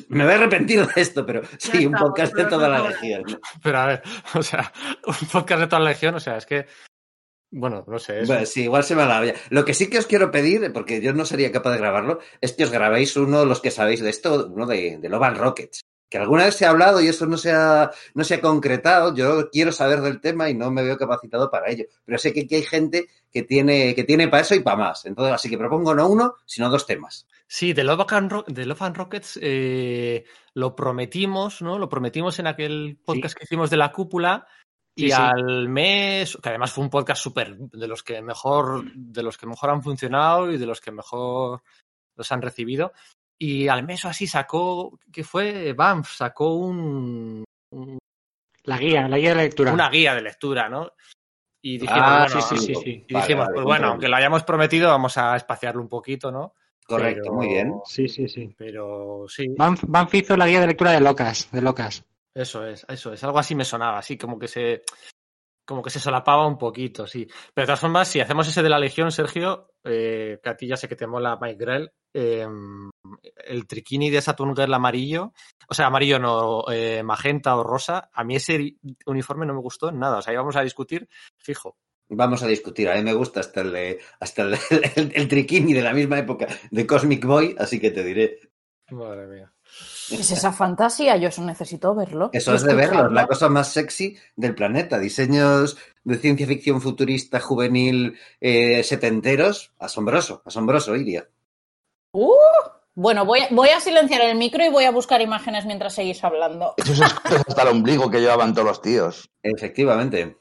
me 0.09 0.23
voy 0.23 0.33
a 0.33 0.35
arrepentir 0.35 0.85
de 0.85 1.01
esto, 1.01 1.25
pero 1.25 1.41
sí, 1.57 1.85
un 1.87 1.93
podcast 1.93 2.33
de 2.35 2.45
toda 2.45 2.69
la 2.69 2.87
legión. 2.89 3.23
Pero 3.63 3.77
a 3.79 3.85
ver, 3.87 4.03
o 4.35 4.43
sea, 4.43 4.71
un 5.07 5.27
podcast 5.31 5.61
de 5.61 5.67
toda 5.67 5.79
la 5.81 5.89
legión, 5.89 6.13
o 6.15 6.19
sea, 6.19 6.37
es 6.37 6.45
que... 6.45 6.67
Bueno, 7.53 7.83
no 7.87 7.97
sé. 7.99 8.21
es- 8.21 8.27
Bueno, 8.27 8.45
sí, 8.45 8.63
igual 8.63 8.83
se 8.83 8.95
me 8.95 9.05
la 9.05 9.19
olla. 9.19 9.33
Lo 9.49 9.65
que 9.65 9.73
sí 9.73 9.89
que 9.89 9.97
os 9.97 10.05
quiero 10.07 10.31
pedir, 10.31 10.71
porque 10.71 11.01
yo 11.01 11.13
no 11.13 11.25
sería 11.25 11.51
capaz 11.51 11.71
de 11.71 11.79
grabarlo, 11.79 12.19
es 12.39 12.53
que 12.53 12.63
os 12.63 12.71
grabéis 12.71 13.17
uno, 13.17 13.43
los 13.45 13.59
que 13.59 13.71
sabéis 13.71 14.01
de 14.01 14.09
esto, 14.11 14.47
uno 14.47 14.65
de, 14.67 14.97
de 14.99 15.09
Love 15.09 15.23
and 15.23 15.37
Rockets. 15.37 15.81
Que 16.11 16.17
alguna 16.17 16.43
vez 16.43 16.55
se 16.55 16.65
ha 16.65 16.69
hablado 16.71 16.99
y 17.01 17.07
eso 17.07 17.25
no 17.25 17.37
se 17.37 17.51
ha, 17.53 17.89
no 18.15 18.23
se 18.25 18.35
ha 18.35 18.41
concretado. 18.41 19.15
Yo 19.15 19.49
quiero 19.49 19.71
saber 19.71 20.01
del 20.01 20.19
tema 20.19 20.49
y 20.49 20.53
no 20.53 20.69
me 20.69 20.83
veo 20.83 20.97
capacitado 20.97 21.49
para 21.49 21.69
ello. 21.71 21.85
Pero 22.03 22.17
sé 22.17 22.33
que 22.33 22.41
aquí 22.41 22.55
hay 22.55 22.63
gente 22.63 23.07
que 23.31 23.43
tiene, 23.43 23.95
que 23.95 24.03
tiene 24.03 24.27
para 24.27 24.41
eso 24.41 24.53
y 24.53 24.59
para 24.59 24.75
más. 24.75 25.05
Entonces, 25.05 25.33
así 25.33 25.49
que 25.49 25.57
propongo 25.57 25.95
no 25.95 26.09
uno, 26.09 26.33
sino 26.45 26.69
dos 26.69 26.85
temas. 26.85 27.25
Sí, 27.47 27.71
de 27.71 27.85
Love 27.85 28.05
and, 28.11 28.29
Ro- 28.31 28.45
de 28.45 28.65
Love 28.65 28.81
and 28.81 28.97
Rockets 28.97 29.39
eh, 29.41 30.25
lo 30.53 30.75
prometimos, 30.75 31.61
¿no? 31.61 31.79
Lo 31.79 31.87
prometimos 31.87 32.37
en 32.39 32.47
aquel 32.47 32.99
podcast 33.05 33.33
que 33.37 33.45
hicimos 33.45 33.69
de 33.69 33.77
la 33.77 33.93
cúpula 33.93 34.45
y 34.93 35.03
Sí, 35.03 35.07
sí. 35.11 35.13
al 35.17 35.69
mes, 35.69 36.37
que 36.43 36.49
además 36.49 36.73
fue 36.73 36.83
un 36.83 36.89
podcast 36.89 37.23
súper 37.23 37.57
de 37.57 37.87
los 37.87 38.03
que 38.03 38.21
mejor, 38.21 38.83
de 38.93 39.23
los 39.23 39.37
que 39.37 39.47
mejor 39.47 39.69
han 39.69 39.81
funcionado 39.81 40.51
y 40.51 40.57
de 40.57 40.65
los 40.65 40.81
que 40.81 40.91
mejor 40.91 41.61
los 42.17 42.29
han 42.33 42.41
recibido. 42.41 42.91
Y 43.43 43.67
al 43.67 43.83
mes 43.83 44.05
o 44.05 44.09
así 44.09 44.27
sacó, 44.27 44.99
¿qué 45.11 45.23
fue? 45.23 45.73
Banff 45.73 46.11
sacó 46.15 46.53
un, 46.53 47.43
un- 47.71 47.97
La 48.65 48.77
guía, 48.77 49.07
la 49.07 49.17
guía 49.17 49.29
de 49.33 49.43
lectura. 49.43 49.73
una 49.73 49.89
guía 49.89 50.13
de 50.13 50.21
lectura, 50.21 50.69
¿no? 50.69 50.91
Y 51.63 51.79
dijimos, 51.79 52.03
Ah, 52.03 52.27
bueno, 52.29 52.41
sí, 52.41 52.57
sí, 52.57 52.75
sí, 52.75 53.05
y 53.07 53.13
Vale, 53.13 53.25
dijimos, 53.25 53.45
vale, 53.45 53.55
pues 53.55 53.65
bueno, 53.65 53.87
aunque 53.87 54.07
lo 54.07 54.15
hayamos 54.15 54.43
prometido, 54.43 54.89
vamos 54.89 55.17
a 55.17 55.35
espaciarlo 55.35 55.81
un 55.81 55.89
poquito, 55.89 56.31
¿no? 56.31 56.53
Correcto, 56.85 57.21
Pero- 57.23 57.33
muy 57.35 57.47
bien. 57.47 57.73
Sí, 57.85 58.07
sí, 58.07 58.27
sí. 58.27 58.53
Pero 58.55 59.25
sí. 59.27 59.47
Banff, 59.57 59.83
Banff 59.87 60.13
hizo 60.13 60.37
la 60.37 60.45
guía 60.47 60.61
de 60.61 60.67
lectura 60.67 60.91
de 60.91 61.01
locas, 61.01 61.49
de 61.51 61.61
locas. 61.63 62.03
Eso 62.35 62.65
es, 62.67 62.85
eso 62.89 63.11
es. 63.11 63.23
Algo 63.23 63.39
así 63.39 63.55
me 63.55 63.65
sonaba, 63.65 63.97
así 63.97 64.17
como 64.19 64.37
que 64.37 64.47
se. 64.47 64.83
Como 65.71 65.81
que 65.81 65.89
se 65.89 66.01
solapaba 66.01 66.45
un 66.45 66.57
poquito, 66.57 67.07
sí. 67.07 67.25
Pero 67.53 67.63
de 67.63 67.67
todas 67.67 67.79
formas, 67.79 68.09
si 68.09 68.19
hacemos 68.19 68.45
ese 68.45 68.61
de 68.61 68.67
la 68.67 68.77
Legión, 68.77 69.09
Sergio, 69.09 69.69
eh, 69.85 70.37
que 70.43 70.49
a 70.49 70.57
ti 70.57 70.67
ya 70.67 70.75
sé 70.75 70.89
que 70.89 70.97
te 70.97 71.07
mola 71.07 71.39
Mike 71.41 71.57
Grell, 71.57 71.93
eh, 72.13 72.45
el 73.45 73.67
triquini 73.67 74.09
de 74.09 74.19
Saturn 74.19 74.53
Girl 74.53 74.73
amarillo, 74.73 75.31
o 75.69 75.73
sea, 75.73 75.85
amarillo 75.85 76.19
no, 76.19 76.65
eh, 76.69 77.03
magenta 77.03 77.55
o 77.55 77.63
rosa, 77.63 78.09
a 78.11 78.25
mí 78.25 78.35
ese 78.35 78.75
uniforme 79.05 79.45
no 79.45 79.53
me 79.53 79.61
gustó 79.61 79.87
en 79.87 79.99
nada. 79.99 80.17
O 80.17 80.21
sea, 80.21 80.33
íbamos 80.33 80.57
a 80.57 80.61
discutir, 80.61 81.07
fijo. 81.37 81.77
Vamos 82.09 82.43
a 82.43 82.47
discutir. 82.47 82.89
A 82.89 82.95
mí 82.95 83.03
me 83.03 83.13
gusta 83.13 83.39
hasta 83.39 83.61
el, 83.61 83.97
hasta 84.19 84.41
el, 84.41 84.53
el, 84.97 85.11
el 85.15 85.27
triquini 85.29 85.71
de 85.71 85.83
la 85.83 85.93
misma 85.93 86.19
época 86.19 86.47
de 86.69 86.85
Cosmic 86.85 87.25
Boy, 87.25 87.55
así 87.57 87.79
que 87.79 87.91
te 87.91 88.03
diré. 88.03 88.41
Madre 88.89 89.25
mía. 89.25 89.53
¿Qué 90.09 90.15
es 90.15 90.31
esa 90.31 90.51
fantasía? 90.51 91.15
Yo 91.15 91.29
eso 91.29 91.41
necesito 91.41 91.95
verlo. 91.95 92.29
Eso 92.33 92.53
es 92.53 92.63
de 92.63 92.73
verlo, 92.73 93.09
la 93.09 93.27
cosa 93.27 93.47
más 93.47 93.69
sexy 93.69 94.17
del 94.35 94.55
planeta. 94.55 94.99
Diseños 94.99 95.77
de 96.03 96.17
ciencia 96.17 96.45
ficción 96.47 96.81
futurista, 96.81 97.39
juvenil, 97.39 98.17
eh, 98.41 98.83
setenteros. 98.83 99.71
Asombroso, 99.79 100.41
asombroso, 100.45 100.95
Iria. 100.95 101.27
Uh, 102.11 102.33
bueno, 102.93 103.25
voy 103.25 103.39
a, 103.39 103.47
voy 103.51 103.69
a 103.69 103.79
silenciar 103.79 104.21
el 104.21 104.37
micro 104.37 104.65
y 104.65 104.69
voy 104.69 104.83
a 104.83 104.91
buscar 104.91 105.21
imágenes 105.21 105.65
mientras 105.65 105.95
seguís 105.95 106.21
hablando. 106.23 106.73
Eso 106.75 106.91
es 106.91 107.01
hasta 107.01 107.61
el 107.61 107.69
ombligo 107.69 108.11
que 108.11 108.19
llevaban 108.19 108.53
todos 108.53 108.67
los 108.67 108.81
tíos. 108.81 109.29
Efectivamente. 109.41 110.35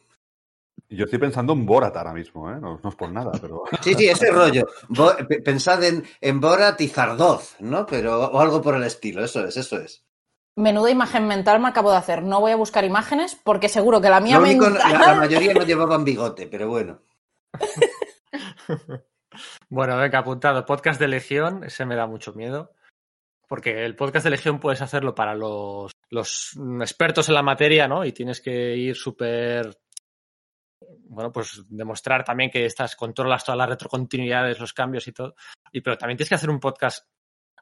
Yo 0.91 1.05
estoy 1.05 1.21
pensando 1.21 1.53
en 1.53 1.65
Borat 1.65 1.97
ahora 1.97 2.13
mismo, 2.13 2.51
¿eh? 2.51 2.59
No, 2.61 2.81
no 2.83 2.89
es 2.89 2.97
por 2.97 3.11
nada, 3.13 3.33
pero. 3.41 3.63
Sí, 3.83 3.95
sí, 3.95 4.09
ese 4.09 4.31
rollo. 4.33 4.67
Bo 4.89 5.13
pensad 5.45 5.83
en, 5.85 6.05
en 6.21 6.41
Borat 6.41 6.81
y 6.81 6.89
Zardoz, 6.89 7.57
¿no? 7.61 7.87
Pero, 7.87 8.19
o 8.31 8.41
algo 8.41 8.61
por 8.61 8.75
el 8.75 8.83
estilo, 8.83 9.25
eso 9.25 9.45
es, 9.45 9.57
eso 9.57 9.79
es. 9.79 10.05
Menuda 10.57 10.91
imagen 10.91 11.27
mental 11.29 11.61
me 11.61 11.69
acabo 11.69 11.91
de 11.93 11.97
hacer. 11.97 12.23
No 12.23 12.41
voy 12.41 12.53
a 12.53 12.57
buscar 12.57 12.85
imágenes 12.85 13.39
porque 13.43 13.69
seguro 13.69 14.01
que 14.01 14.11
la 14.11 14.21
mía 14.21 14.37
Lo 14.37 14.43
único, 14.43 14.67
mental... 14.67 14.93
la, 14.93 14.99
la 14.99 15.15
mayoría 15.15 15.55
no 15.55 15.65
llevaban 15.65 16.05
bigote, 16.05 16.47
pero 16.49 16.69
bueno. 16.69 17.01
Bueno, 19.69 19.97
venga, 19.97 20.19
apuntado. 20.19 20.67
Podcast 20.67 21.01
de 21.01 21.09
Legión, 21.09 21.65
ese 21.65 21.85
me 21.85 21.97
da 21.97 22.07
mucho 22.07 22.33
miedo. 22.33 22.73
Porque 23.49 23.85
el 23.85 23.97
podcast 23.97 24.25
de 24.25 24.31
Legión 24.31 24.61
puedes 24.61 24.83
hacerlo 24.83 25.15
para 25.15 25.35
los, 25.35 25.93
los 26.09 26.57
expertos 26.81 27.29
en 27.29 27.35
la 27.35 27.43
materia, 27.43 27.89
¿no? 27.89 28.05
Y 28.05 28.13
tienes 28.13 28.41
que 28.41 28.77
ir 28.77 28.97
súper. 28.97 29.77
Bueno, 31.11 31.33
pues 31.33 31.63
demostrar 31.69 32.25
también 32.25 32.51
que 32.51 32.65
estás, 32.65 32.95
controlas 32.95 33.45
todas 33.45 33.59
las 33.59 33.69
retrocontinuidades, 33.69 34.61
los 34.61 34.73
cambios 34.73 35.07
y 35.09 35.13
todo. 35.13 35.35
Y 35.73 35.81
pero 35.81 35.99
también 35.99 36.17
tienes 36.17 36.29
que 36.29 36.37
hacer 36.37 36.51
un 36.51 36.61
podcast. 36.61 37.07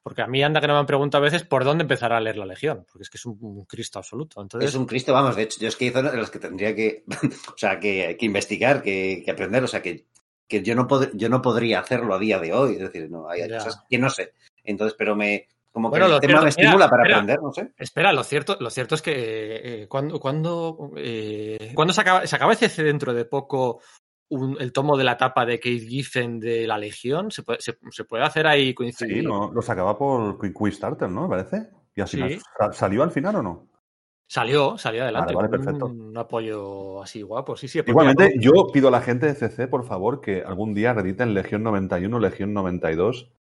Porque 0.03 0.23
a 0.23 0.27
mí 0.27 0.43
anda 0.43 0.61
que 0.61 0.67
no 0.69 0.75
me 0.75 0.81
han 0.81 0.87
preguntado 0.87 1.23
a 1.23 1.25
veces 1.25 1.45
por 1.45 1.65
dónde 1.65 1.83
empezar 1.83 2.13
a 2.13 2.21
leer 2.21 2.37
la 2.37 2.47
Legión, 2.47 2.85
porque 2.87 3.03
es 3.03 3.11
que 3.11 3.17
es 3.17 3.27
un, 3.27 3.37
un 3.41 3.65
Cristo 3.65 3.99
absoluto. 3.99 4.41
Entonces, 4.41 4.71
Es 4.71 4.77
un 4.77 4.87
Cristo, 4.87 5.13
vamos, 5.13 5.35
de 5.35 5.43
hecho, 5.43 5.61
yo 5.61 5.69
es 5.69 5.77
que 5.77 5.87
hizo 5.87 6.03
de 6.03 6.17
los 6.17 6.31
que 6.31 6.39
tendría 6.39 6.75
que, 6.75 7.05
o 7.55 7.57
sea, 7.59 7.81
que, 7.81 8.17
que 8.19 8.27
investigar, 8.27 8.81
que, 8.83 9.23
que 9.25 9.31
aprender, 9.31 9.65
o 9.65 9.67
sea, 9.67 9.83
que, 9.83 10.07
que 10.47 10.63
yo, 10.63 10.75
no 10.75 10.87
pod 10.87 11.09
yo 11.15 11.29
no 11.29 11.43
podría 11.43 11.81
hacerlo 11.81 12.15
a 12.15 12.19
día 12.19 12.39
de 12.39 12.53
hoy, 12.53 12.75
es 12.75 12.81
decir, 12.81 13.11
no, 13.11 13.29
hay, 13.29 13.43
hay 13.43 13.51
Ya. 13.51 13.59
cosas 13.59 13.83
que 13.89 13.99
no 13.99 14.09
sé. 14.09 14.35
Entonces, 14.63 14.95
pero 14.97 15.17
me, 15.17 15.49
como 15.73 15.91
que 15.91 15.99
el 15.99 16.05
tema 16.07 16.19
cierto- 16.21 16.43
me 16.43 16.49
estimula 16.49 16.75
mira, 16.77 16.89
para 16.91 17.03
espera. 17.03 17.17
aprender, 17.19 17.43
no 17.43 17.53
sé. 17.53 17.73
Espera, 17.77 18.13
lo 18.13 18.25
cierto, 18.25 18.57
lo 18.61 18.71
cierto 18.71 18.95
es 18.95 19.03
que 19.03 19.13
eh, 19.83 19.89
cuando, 19.89 20.19
cuando, 20.19 20.91
eh, 20.97 21.73
cuando 21.75 21.93
se 21.95 22.01
acaba, 22.01 22.27
se 22.27 22.35
acaba 22.37 22.55
CC 22.55 22.83
dentro 22.83 23.13
de 23.15 23.25
poco 23.25 23.81
un- 24.31 24.57
el 24.61 24.73
tomo 24.73 24.97
de 24.97 25.05
la 25.05 25.17
tapa 25.17 25.47
de 25.47 25.59
Kate 25.59 25.79
Giffen 25.81 26.39
de 26.41 26.67
la 26.67 26.77
Legión, 26.79 27.31
se 27.31 27.43
puede, 27.43 27.61
se, 27.61 27.79
se 27.91 28.05
puede 28.05 28.25
hacer 28.25 28.47
ahí 28.47 28.75
coincidir. 28.75 29.19
Sí, 29.21 29.23
no, 29.27 29.51
lo 29.53 29.63
sacaba 29.63 29.97
por 29.97 30.39
Quick 30.41 30.55
Quick 30.59 30.73
Starter, 30.75 31.09
¿no? 31.09 31.23
Me 31.29 31.29
parece. 31.37 31.69
Y 31.95 32.01
al 32.01 32.09
Sí. 32.09 32.17
final, 32.19 32.39
sa- 32.59 32.73
¿salió 32.73 33.03
al 33.03 33.11
final 33.11 33.37
o 33.37 33.43
no? 33.43 33.69
Salió, 34.31 34.77
salió 34.77 35.05
adelante. 35.05 35.35
Vale, 35.35 35.49
perfecto. 35.49 35.87
Un 35.87 36.17
apoyo 36.19 37.03
así 37.03 37.23
guapo, 37.23 37.57
sí, 37.57 37.67
sí. 37.67 37.81
Igualmente, 37.87 38.35
yo 38.39 38.53
pido 38.71 38.89
a 38.89 38.91
la 38.91 39.01
gente 39.01 39.25
de 39.25 39.35
CC, 39.35 39.67
por 39.69 39.85
favor, 39.87 40.21
que 40.21 40.43
algún 40.43 40.75
día 40.75 40.93
rediten 40.93 41.33
Legión 41.33 41.63
91, 41.63 42.19
Legión 42.21 42.53
92, 42.53 43.33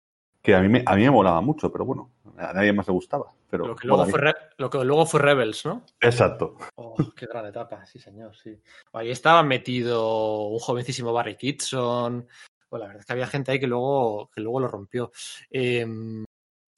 que 0.48 0.56
a 0.56 0.62
mí 0.62 0.70
me, 0.70 0.82
a 0.86 0.96
mí 0.96 1.04
me 1.04 1.12
molaba 1.12 1.42
mucho, 1.42 1.70
pero 1.70 1.84
bueno, 1.84 2.10
a 2.38 2.54
nadie 2.54 2.72
más 2.72 2.88
le 2.88 2.94
gustaba. 2.94 3.34
Pero 3.50 3.68
lo, 3.68 3.76
que 3.76 3.86
luego 3.86 4.06
fue, 4.06 4.18
Re- 4.22 4.36
lo 4.58 4.70
que 4.70 4.82
luego 4.86 5.06
fue 5.06 5.20
Rebels, 5.20 5.66
¿no? 5.66 5.84
Exacto. 6.00 6.56
Oh, 6.76 6.96
qué 7.18 7.26
gran 7.26 7.48
etapa, 7.48 7.86
sí, 7.86 8.00
señor, 8.00 8.34
sí. 8.34 8.58
Ahí 8.94 9.12
estaba 9.12 9.44
metido 9.44 10.48
un 10.48 10.60
jovencísimo 10.60 11.12
Barry 11.12 11.36
Kitson. 11.36 12.26
Pues 12.70 12.80
la 12.80 12.88
verdad 12.88 13.02
es 13.02 13.06
que 13.06 13.12
había 13.12 13.28
gente 13.28 13.52
ahí 13.52 13.60
que 13.60 13.68
luego, 13.68 14.30
que 14.34 14.40
luego 14.40 14.62
lo 14.62 14.70
rompió. 14.70 15.12
Eh, 15.52 15.86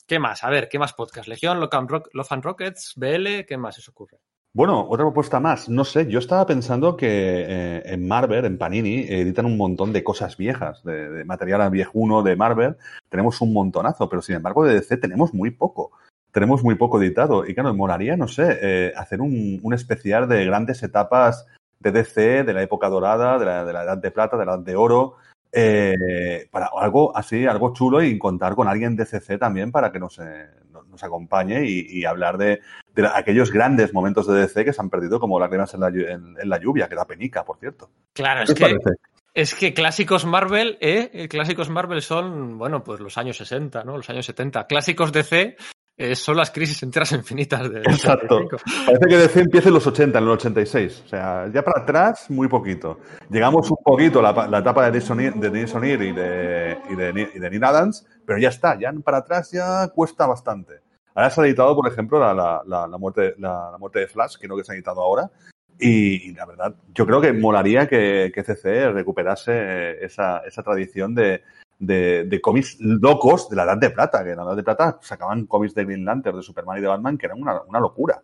¿Qué 0.07 0.17
más? 0.17 0.43
A 0.43 0.49
ver, 0.49 0.67
¿qué 0.67 0.79
más 0.79 0.93
podcast? 0.93 1.27
Legión, 1.27 1.59
Love 1.59 1.73
and, 1.75 1.89
Rock- 1.91 2.09
Love 2.13 2.31
and 2.31 2.43
Rockets, 2.43 2.93
BL, 2.95 3.45
¿qué 3.45 3.55
más 3.57 3.75
se 3.75 3.91
ocurre? 3.91 4.19
Bueno, 4.51 4.87
otra 4.89 5.05
propuesta 5.05 5.39
más. 5.39 5.69
No 5.69 5.85
sé, 5.85 6.07
yo 6.07 6.17
estaba 6.17 6.45
pensando 6.47 6.97
que 6.97 7.07
eh, 7.07 7.81
en 7.85 8.07
Marvel, 8.07 8.45
en 8.45 8.57
Panini, 8.57 9.01
editan 9.07 9.45
un 9.45 9.57
montón 9.57 9.93
de 9.93 10.03
cosas 10.03 10.37
viejas, 10.37 10.83
de, 10.83 11.09
de 11.09 11.23
material 11.25 11.69
viejuno 11.69 12.23
de 12.23 12.35
Marvel. 12.35 12.75
Tenemos 13.09 13.41
un 13.41 13.53
montonazo, 13.53 14.09
pero 14.09 14.23
sin 14.23 14.35
embargo 14.35 14.65
de 14.65 14.73
DC 14.73 14.97
tenemos 14.97 15.35
muy 15.35 15.51
poco. 15.51 15.91
Tenemos 16.31 16.63
muy 16.63 16.75
poco 16.75 16.99
editado. 16.99 17.45
Y 17.45 17.53
claro, 17.53 17.71
me 17.71 17.77
molaría, 17.77 18.17
no 18.17 18.27
sé, 18.27 18.57
eh, 18.61 18.93
hacer 18.95 19.21
un, 19.21 19.59
un 19.61 19.73
especial 19.73 20.27
de 20.27 20.45
grandes 20.45 20.81
etapas 20.81 21.45
de 21.79 21.91
DC, 21.91 22.43
de 22.43 22.53
la 22.53 22.63
época 22.63 22.89
dorada, 22.89 23.37
de 23.37 23.45
la, 23.45 23.65
de 23.65 23.73
la 23.73 23.83
edad 23.83 23.97
de 23.97 24.11
plata, 24.11 24.35
de 24.35 24.45
la 24.45 24.55
edad 24.55 24.63
de 24.63 24.75
oro. 24.75 25.15
Eh, 25.51 26.47
para 26.51 26.69
algo 26.79 27.15
así, 27.15 27.45
algo 27.45 27.73
chulo 27.73 28.03
y 28.03 28.17
contar 28.17 28.55
con 28.55 28.67
alguien 28.67 28.95
de 28.95 29.05
CC 29.05 29.37
también 29.37 29.71
para 29.71 29.91
que 29.91 29.99
nos, 29.99 30.19
eh, 30.19 30.47
nos, 30.89 31.03
acompañe 31.03 31.65
y, 31.65 31.99
y 31.99 32.05
hablar 32.05 32.37
de, 32.37 32.59
de 32.93 33.07
aquellos 33.13 33.51
grandes 33.51 33.93
momentos 33.93 34.27
de 34.27 34.41
DC 34.41 34.65
que 34.65 34.73
se 34.73 34.81
han 34.81 34.89
perdido 34.89 35.19
como 35.19 35.39
lágrimas 35.39 35.73
en 35.73 35.79
la, 35.79 35.87
en, 35.87 36.35
en 36.39 36.49
la 36.49 36.59
lluvia, 36.59 36.87
que 36.87 36.95
da 36.95 37.05
penica, 37.05 37.43
por 37.43 37.57
cierto. 37.57 37.89
Claro, 38.13 38.45
¿Qué 38.45 38.51
es 38.51 38.57
que, 38.57 38.61
parece? 38.61 38.89
es 39.33 39.55
que 39.55 39.73
clásicos 39.73 40.25
Marvel, 40.25 40.77
¿eh? 40.81 41.09
Eh, 41.13 41.27
Clásicos 41.27 41.69
Marvel 41.69 42.01
son, 42.01 42.57
bueno, 42.57 42.83
pues 42.83 42.99
los 42.99 43.17
años 43.17 43.37
60, 43.37 43.83
¿no? 43.83 43.97
Los 43.97 44.09
años 44.09 44.25
70. 44.25 44.67
Clásicos 44.67 45.11
DC 45.11 45.55
eh, 45.99 46.15
son 46.15 46.37
las 46.37 46.49
crisis 46.49 46.81
enteras 46.81 47.11
infinitas 47.11 47.69
de 47.69 47.79
Exacto. 47.81 48.37
85. 48.37 48.57
Parece 48.85 49.05
que 49.07 49.17
DC 49.17 49.39
empieza 49.41 49.67
en 49.67 49.73
los 49.73 49.85
80, 49.85 50.17
en 50.17 50.23
el 50.23 50.29
86. 50.31 51.03
O 51.05 51.09
sea, 51.09 51.51
ya 51.53 51.61
para 51.61 51.81
atrás, 51.81 52.29
muy 52.29 52.47
poquito. 52.47 52.99
Llegamos 53.29 53.69
un 53.69 53.77
poquito 53.83 54.19
a 54.19 54.31
la, 54.31 54.47
la 54.47 54.59
etapa 54.59 54.89
de 54.89 55.03
O'Neill 55.09 55.39
de, 55.41 55.47
y, 55.47 56.11
de, 56.13 56.77
y, 56.89 56.95
de, 56.95 57.31
y 57.35 57.39
de 57.39 57.49
Neil 57.49 57.63
Adams, 57.65 58.07
pero 58.25 58.39
ya 58.39 58.47
está, 58.47 58.79
ya 58.79 58.93
para 59.03 59.17
atrás 59.17 59.51
ya 59.51 59.89
cuesta 59.89 60.25
bastante. 60.25 60.75
Ahora 61.13 61.29
se 61.29 61.41
ha 61.41 61.45
editado, 61.45 61.75
por 61.75 61.91
ejemplo, 61.91 62.17
la, 62.17 62.33
la, 62.65 62.87
la, 62.87 62.97
muerte, 62.97 63.35
la, 63.37 63.71
la 63.71 63.77
muerte 63.77 63.99
de 63.99 64.07
Flash, 64.07 64.37
que 64.39 64.47
no 64.47 64.55
que 64.55 64.63
se 64.63 64.71
ha 64.71 64.75
editado 64.75 65.01
ahora. 65.01 65.29
Y, 65.77 66.29
y 66.29 66.33
la 66.33 66.45
verdad, 66.45 66.75
yo 66.93 67.05
creo 67.05 67.19
que 67.19 67.33
molaría 67.33 67.87
que, 67.89 68.31
que 68.33 68.43
CC 68.43 68.89
recuperase 68.91 70.03
esa, 70.03 70.39
esa 70.39 70.63
tradición 70.63 71.13
de, 71.13 71.41
de, 71.79 72.25
de 72.25 72.41
cómics 72.41 72.77
locos 72.79 73.49
de 73.49 73.55
la 73.55 73.63
Edad 73.63 73.77
de 73.77 73.89
Plata, 73.89 74.23
que 74.23 74.31
en 74.31 74.37
la 74.37 74.43
Edad 74.43 74.55
de 74.57 74.63
Plata 74.63 74.99
sacaban 75.01 75.45
cómics 75.47 75.73
de 75.73 75.85
Green 75.85 76.05
Lantern, 76.05 76.35
de 76.37 76.43
Superman 76.43 76.77
y 76.77 76.81
de 76.81 76.87
Batman, 76.87 77.17
que 77.17 77.25
eran 77.25 77.41
una, 77.41 77.61
una 77.61 77.79
locura. 77.79 78.21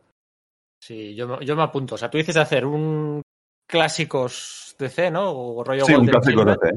Sí, 0.80 1.16
yo, 1.16 1.28
me- 1.28 1.46
yo 1.46 1.56
me 1.56 1.64
apunto. 1.64 1.96
O 1.96 1.98
sea, 1.98 2.10
tú 2.12 2.18
dices 2.18 2.36
de 2.36 2.42
hacer 2.42 2.66
un 2.66 3.22
clásicos 3.68 4.76
DC, 4.78 5.12
¿no? 5.12 5.32
O 5.32 5.64
rollo 5.64 5.86
Sí, 5.86 5.94
un 5.96 6.06
clásico 6.06 6.44
DC. 6.46 6.76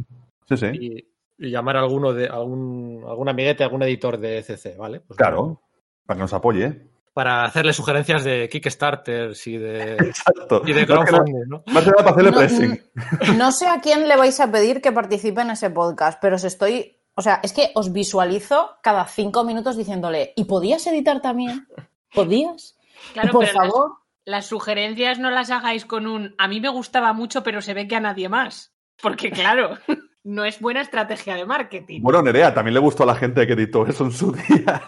Sí, 0.49 0.57
sí. 0.57 0.67
y, 0.73 1.47
y 1.47 1.51
llamar 1.51 1.77
a 1.77 1.81
alguno 1.81 2.13
de 2.13 2.27
algún, 2.27 3.05
algún 3.07 3.29
amiguete, 3.29 3.65
algún 3.65 3.83
editor 3.83 4.19
de 4.19 4.43
CC, 4.43 4.77
¿vale? 4.77 5.01
Pues 5.01 5.17
Claro, 5.17 5.61
para 6.07 6.17
que 6.17 6.23
nos 6.23 6.33
apoye. 6.33 6.89
Para 7.19 7.43
hacerle 7.43 7.73
sugerencias 7.73 8.23
de 8.23 8.49
Kickstarters 8.49 9.45
y 9.49 9.57
de, 9.57 9.95
Exacto. 9.99 10.63
y 10.65 10.73
de 10.73 10.87
crowdfunding, 10.87 11.49
¿no? 11.49 11.65
más 11.67 11.83
que 11.83 11.91
nada 11.91 12.05
para 12.05 12.11
hacerle 12.13 12.31
No, 12.31 12.37
pressing. 12.39 12.83
No 13.39 13.51
sé 13.51 13.67
a 13.67 13.81
quién 13.81 14.07
le 14.07 14.17
vais 14.17 14.39
a 14.39 14.53
pedir 14.53 14.81
que 14.81 14.93
participe 14.93 15.41
en 15.41 15.51
ese 15.51 15.69
podcast, 15.71 16.21
pero 16.23 16.37
os 16.37 16.45
estoy. 16.45 16.97
O 17.17 17.23
sea, 17.23 17.41
es 17.43 17.53
que 17.53 17.73
os 17.75 17.93
visualizo 17.93 18.77
cada 18.85 19.05
cinco 19.07 19.43
minutos 19.43 19.77
diciéndole, 19.77 20.33
¿y 20.37 20.45
podías 20.45 20.87
editar 20.87 21.21
también? 21.21 21.67
¿Podías? 22.15 22.77
Claro, 23.15 23.33
Por 23.33 23.47
pero 23.47 23.59
las- 23.63 23.69
favor. 23.73 23.91
Las, 24.25 24.47
sugerencias 24.47 25.19
no 25.19 25.31
las 25.33 25.51
hagáis 25.51 25.85
con 25.87 26.07
un 26.07 26.37
a 26.39 26.47
mí 26.47 26.61
me 26.61 26.69
gustaba 26.69 27.13
mucho, 27.15 27.43
pero 27.43 27.61
se 27.63 27.75
ve 27.75 27.89
que 27.89 27.97
a 27.97 28.01
nadie 28.01 28.29
más. 28.29 28.73
Porque, 29.03 29.33
claro, 29.33 29.77
no 30.25 30.45
es 30.45 30.61
buena 30.61 30.81
estrategia 30.81 31.35
de 31.37 31.47
marketing. 31.47 32.01
Bueno, 32.03 32.23
Nerea, 32.23 32.53
también 32.53 32.75
le 32.75 32.81
gustó 32.81 33.05
a 33.05 33.07
la 33.07 33.15
gente 33.15 33.47
que 33.47 33.53
editó 33.55 33.87
eso 33.87 34.05
en 34.05 34.13
su 34.13 34.33
día. 34.49 34.83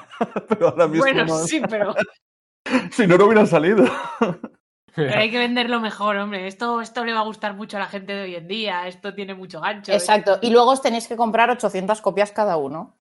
Pero 0.49 0.69
ahora 0.69 0.87
mismo 0.87 1.05
Bueno, 1.05 1.25
no. 1.25 1.39
sí, 1.39 1.61
pero, 1.69 1.95
si 2.93 3.07
no, 3.07 3.17
no 3.17 3.25
hubieran 3.27 3.47
salido. 3.47 3.85
pero 4.95 5.15
hay 5.19 5.31
que 5.31 5.39
venderlo 5.39 5.81
mejor, 5.81 6.17
hombre. 6.17 6.47
Esto, 6.47 6.81
esto 6.81 7.05
le 7.05 7.13
va 7.13 7.21
a 7.21 7.25
gustar 7.25 7.55
mucho 7.55 7.77
a 7.77 7.81
la 7.81 7.87
gente 7.87 8.13
de 8.13 8.23
hoy 8.23 8.35
en 8.35 8.49
día. 8.49 8.87
Esto 8.87 9.15
tiene 9.15 9.35
mucho 9.35 9.61
gancho. 9.61 9.93
Exacto. 9.93 10.39
Y 10.43 10.51
luego 10.51 10.71
os 10.73 10.83
tenéis 10.83 11.09
que 11.09 11.17
comprar 11.17 11.51
800 11.51 12.01
copias 12.01 12.33
cada 12.33 12.57
uno. 12.57 12.99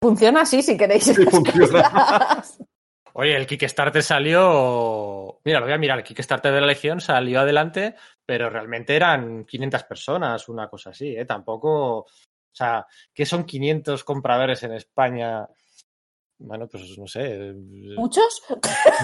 Funciona 0.00 0.42
así 0.42 0.62
si 0.62 0.76
queréis. 0.76 1.04
Sí, 1.04 1.14
funciona. 1.26 2.42
Oye, 3.18 3.34
el 3.34 3.46
Kickstarter 3.46 4.02
salió. 4.02 5.40
Mira, 5.44 5.58
lo 5.60 5.64
voy 5.66 5.74
a 5.74 5.78
mirar. 5.78 5.98
El 5.98 6.04
Kickstarter 6.04 6.52
de 6.52 6.60
la 6.60 6.66
Legión 6.66 7.00
salió 7.00 7.40
adelante, 7.40 7.94
pero 8.26 8.50
realmente 8.50 8.94
eran 8.96 9.44
500 9.44 9.84
personas, 9.84 10.48
una 10.48 10.68
cosa 10.68 10.90
así, 10.90 11.16
¿eh? 11.16 11.24
Tampoco. 11.24 11.98
O 12.00 12.06
sea, 12.52 12.86
¿qué 13.14 13.24
son 13.24 13.44
500 13.44 14.02
compradores 14.02 14.62
en 14.64 14.72
España? 14.72 15.46
Bueno, 16.38 16.66
pues 16.68 16.98
no 16.98 17.06
sé. 17.06 17.54
¿Muchos? 17.96 18.42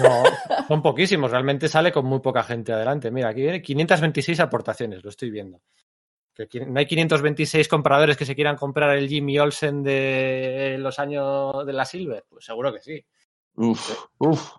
No, 0.03 0.23
Son 0.67 0.81
poquísimos, 0.81 1.31
realmente 1.31 1.67
sale 1.67 1.91
con 1.91 2.05
muy 2.05 2.19
poca 2.19 2.43
gente 2.43 2.73
adelante. 2.73 3.09
Mira, 3.09 3.29
aquí 3.29 3.41
viene 3.41 3.61
526 3.61 4.39
aportaciones, 4.39 5.03
lo 5.03 5.09
estoy 5.09 5.31
viendo. 5.31 5.61
Que 6.35 6.65
no 6.65 6.79
hay 6.79 6.87
526 6.87 7.67
compradores 7.67 8.17
que 8.17 8.25
se 8.25 8.33
quieran 8.35 8.55
comprar 8.55 8.95
el 8.97 9.07
Jimmy 9.07 9.37
Olsen 9.37 9.83
de 9.83 10.77
los 10.79 10.97
años 10.97 11.65
de 11.65 11.73
la 11.73 11.85
Silver. 11.85 12.25
Pues 12.27 12.45
seguro 12.45 12.73
que 12.73 12.81
sí. 12.81 13.05
Uf, 13.55 14.07
uf. 14.17 14.55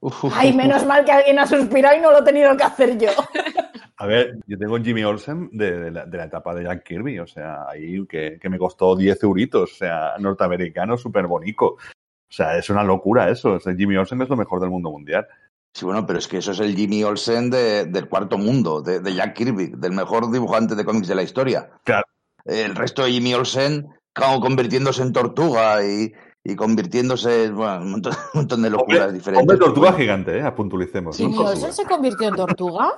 uf, 0.00 0.24
uf, 0.24 0.34
Ay, 0.36 0.52
menos 0.52 0.82
uf. 0.82 0.88
mal 0.88 1.04
que 1.04 1.12
alguien 1.12 1.38
ha 1.38 1.46
suspirado 1.46 1.96
y 1.96 2.00
no 2.00 2.10
lo 2.10 2.18
he 2.18 2.24
tenido 2.24 2.56
que 2.56 2.64
hacer 2.64 2.98
yo. 2.98 3.10
A 4.02 4.06
ver, 4.06 4.38
yo 4.48 4.58
tengo 4.58 4.78
Jimmy 4.78 5.04
Olsen 5.04 5.48
de, 5.52 5.78
de 5.78 5.90
la, 5.92 6.06
de 6.06 6.18
la 6.18 6.24
etapa 6.24 6.52
de 6.54 6.64
Jack 6.64 6.82
Kirby, 6.82 7.20
o 7.20 7.26
sea, 7.26 7.66
ahí 7.68 8.04
que, 8.06 8.36
que 8.40 8.48
me 8.48 8.58
costó 8.58 8.96
10 8.96 9.22
euritos, 9.22 9.72
o 9.72 9.76
sea, 9.76 10.14
norteamericano, 10.18 10.96
súper 10.98 11.28
bonito. 11.28 11.66
O 11.66 12.34
sea, 12.34 12.56
es 12.58 12.68
una 12.70 12.82
locura 12.82 13.30
eso. 13.30 13.58
Jimmy 13.60 13.96
Olsen 13.96 14.20
es 14.22 14.28
lo 14.28 14.36
mejor 14.36 14.60
del 14.60 14.70
mundo 14.70 14.90
mundial. 14.90 15.28
Sí, 15.72 15.84
bueno, 15.84 16.04
pero 16.04 16.18
es 16.18 16.26
que 16.26 16.38
eso 16.38 16.50
es 16.50 16.58
el 16.58 16.74
Jimmy 16.74 17.04
Olsen 17.04 17.48
de- 17.48 17.84
del 17.84 18.08
cuarto 18.08 18.38
mundo, 18.38 18.82
de, 18.82 18.98
de 19.00 19.14
Jack 19.14 19.34
Kirby, 19.34 19.68
del 19.76 19.92
mejor 19.92 20.30
dibujante 20.32 20.74
de 20.74 20.84
cómics 20.84 21.06
de 21.08 21.14
la 21.14 21.22
historia. 21.22 21.70
Claro. 21.84 22.04
El 22.44 22.74
resto 22.74 23.04
de 23.04 23.12
Jimmy 23.12 23.34
Olsen 23.34 23.86
como 24.14 24.40
convirtiéndose 24.40 25.02
en 25.02 25.12
tortuga 25.12 25.86
y, 25.86 26.12
y 26.42 26.56
convirtiéndose 26.56 27.44
en 27.44 27.54
bueno, 27.56 27.82
un, 27.82 27.90
montón, 27.92 28.12
un 28.34 28.40
montón 28.40 28.62
de 28.62 28.70
locuras 28.70 29.02
Hombre, 29.02 29.18
diferentes. 29.18 29.40
hombre 29.42 29.56
tortuga 29.64 29.92
gigante, 29.92 30.38
¿eh? 30.38 30.42
Apuntulicemos. 30.42 31.20
¿no? 31.20 31.28
¿Jimmy 31.30 31.38
Olsen 31.46 31.72
se 31.72 31.84
convirtió 31.84 32.28
en 32.28 32.34
tortuga? 32.34 32.92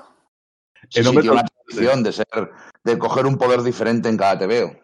Sí, 0.88 1.00
El 1.00 1.06
sí, 1.06 1.10
tiene 1.12 1.30
una 1.30 1.44
tradición 1.44 2.02
de 2.02 2.12
ser, 2.12 2.26
de 2.84 2.98
coger 2.98 3.26
un 3.26 3.36
poder 3.38 3.62
diferente 3.62 4.08
en 4.08 4.16
cada 4.16 4.38
TVO. 4.38 4.76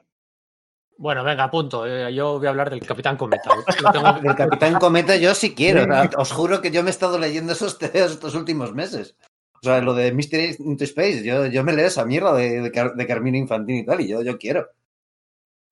Bueno, 0.99 1.25
venga, 1.25 1.45
apunto. 1.45 1.87
Eh, 1.87 2.13
yo 2.15 2.39
voy 2.39 2.47
a 2.47 2.51
hablar 2.51 2.69
del 2.71 2.85
Capitán 2.85 3.17
Cometa. 3.17 3.51
Tengo- 3.93 4.13
Del 4.21 4.35
Capitán 4.37 4.75
Cometa 4.79 5.17
yo 5.17 5.35
sí 5.35 5.55
quiero. 5.55 5.87
os 6.19 6.31
juro 6.33 6.61
que 6.61 6.71
yo 6.71 6.83
me 6.83 6.89
he 6.89 6.91
estado 6.91 7.19
leyendo 7.19 7.53
esos 7.55 7.79
teos 7.79 8.13
estos 8.13 8.35
últimos 8.35 8.75
meses. 8.75 9.17
O 9.63 9.67
sea, 9.67 9.81
lo 9.81 9.93
de 9.95 10.13
Mystery 10.13 10.57
into 10.59 10.85
Space, 10.85 11.23
yo, 11.23 11.47
yo 11.47 11.63
me 11.65 11.73
leo 11.75 11.87
esa 11.87 12.05
mierda 12.07 12.35
de, 12.35 12.61
de, 12.63 12.71
Car- 12.73 12.95
de 12.95 13.07
Carmina 13.07 13.37
Infantil 13.39 13.77
y 13.77 13.85
tal, 13.87 14.01
y 14.01 14.09
yo, 14.09 14.23
yo 14.23 14.39
quiero. 14.39 14.69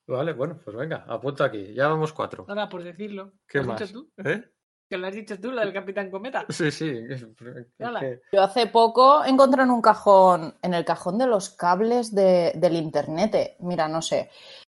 Vale, 0.07 0.33
bueno, 0.33 0.59
pues 0.65 0.75
venga, 0.77 1.05
apunto 1.09 1.45
aquí. 1.45 1.75
Ya 1.75 1.89
vamos 1.89 2.13
cuatro. 2.15 2.47
Ahora, 2.49 2.69
por 2.69 2.83
decirlo. 2.83 3.33
¿Qué 3.47 3.59
¿Lo 3.63 3.73
has 3.75 3.81
más? 3.81 3.93
tú? 3.93 4.11
¿Eh? 4.19 4.43
Que 4.89 4.97
lo 4.97 5.07
has 5.07 5.15
dicho 5.15 5.39
tú, 5.39 5.51
lo 5.53 5.61
del 5.61 5.73
Capitán 5.73 6.11
Cometa. 6.11 6.47
Sí, 6.49 6.71
sí. 6.71 6.93
Yo 8.33 8.43
hace 8.43 8.67
poco 8.69 9.23
encontré 9.25 9.63
en 9.63 9.71
un 9.71 9.83
cajón, 9.83 10.55
en 10.63 10.73
el 10.75 10.85
cajón 10.85 11.19
de 11.19 11.27
los 11.27 11.51
cables 11.51 12.15
de- 12.15 12.53
del 12.55 12.77
internet, 12.77 13.35
eh, 13.35 13.57
mira, 13.61 13.87
no 13.89 14.01
sé 14.01 14.31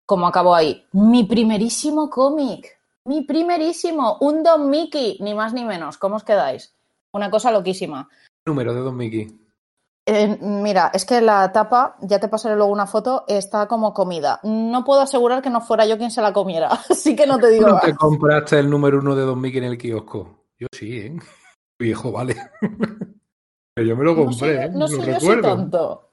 cómo 0.06 0.28
acabó 0.28 0.54
ahí, 0.54 0.86
mi 0.92 1.24
primerísimo 1.24 2.10
cómic, 2.10 2.78
mi 3.06 3.22
primerísimo, 3.24 4.18
un 4.22 4.44
Don 4.44 4.70
Mickey, 4.70 5.18
ni 5.22 5.34
más 5.34 5.54
ni 5.54 5.64
menos, 5.66 5.98
¿cómo 5.98 6.18
os 6.18 6.24
quedáis? 6.24 6.76
Una 7.14 7.32
cosa 7.32 7.52
loquísima. 7.52 8.08
Número 8.46 8.74
de 8.74 8.82
Don 8.82 8.96
Mickey. 8.96 9.40
Eh, 10.06 10.38
mira, 10.42 10.92
es 10.94 11.06
que 11.06 11.22
la 11.22 11.52
tapa, 11.54 11.96
ya 12.02 12.20
te 12.20 12.28
pasaré 12.28 12.56
luego 12.56 12.72
una 12.72 12.88
foto, 12.88 13.24
está 13.28 13.68
como 13.68 13.94
comida. 13.94 14.40
No 14.44 14.84
puedo 14.84 15.02
asegurar 15.02 15.42
que 15.42 15.50
no 15.50 15.62
fuera 15.62 15.86
yo 15.86 15.98
quien 15.98 16.12
se 16.12 16.22
la 16.22 16.34
comiera, 16.34 16.68
así 16.90 17.16
que 17.16 17.26
no 17.26 17.40
te 17.40 17.48
¿Tú 17.48 17.54
digo 17.54 17.68
no 17.68 17.74
más. 17.76 17.84
te 17.84 17.96
compraste 17.96 18.60
el 18.60 18.70
número 18.70 19.00
uno 19.00 19.16
de 19.16 19.24
Don 19.24 19.40
Mickey 19.40 19.60
en 19.60 19.66
el 19.66 19.78
kiosco? 19.78 20.46
Yo 20.60 20.68
sí, 20.74 20.98
¿eh? 20.98 21.18
Viejo, 21.80 22.12
vale. 22.12 22.36
Pero 23.76 23.88
yo 23.88 23.96
me 23.98 24.04
lo 24.04 24.14
No 24.14 24.26
compré, 24.26 24.38
soy, 24.38 24.66
¿eh? 24.66 24.70
no 24.72 24.80
lo 24.82 24.88
soy 24.88 25.00
yo 25.00 25.06
recuerdo. 25.06 25.42
tonto. 25.42 26.10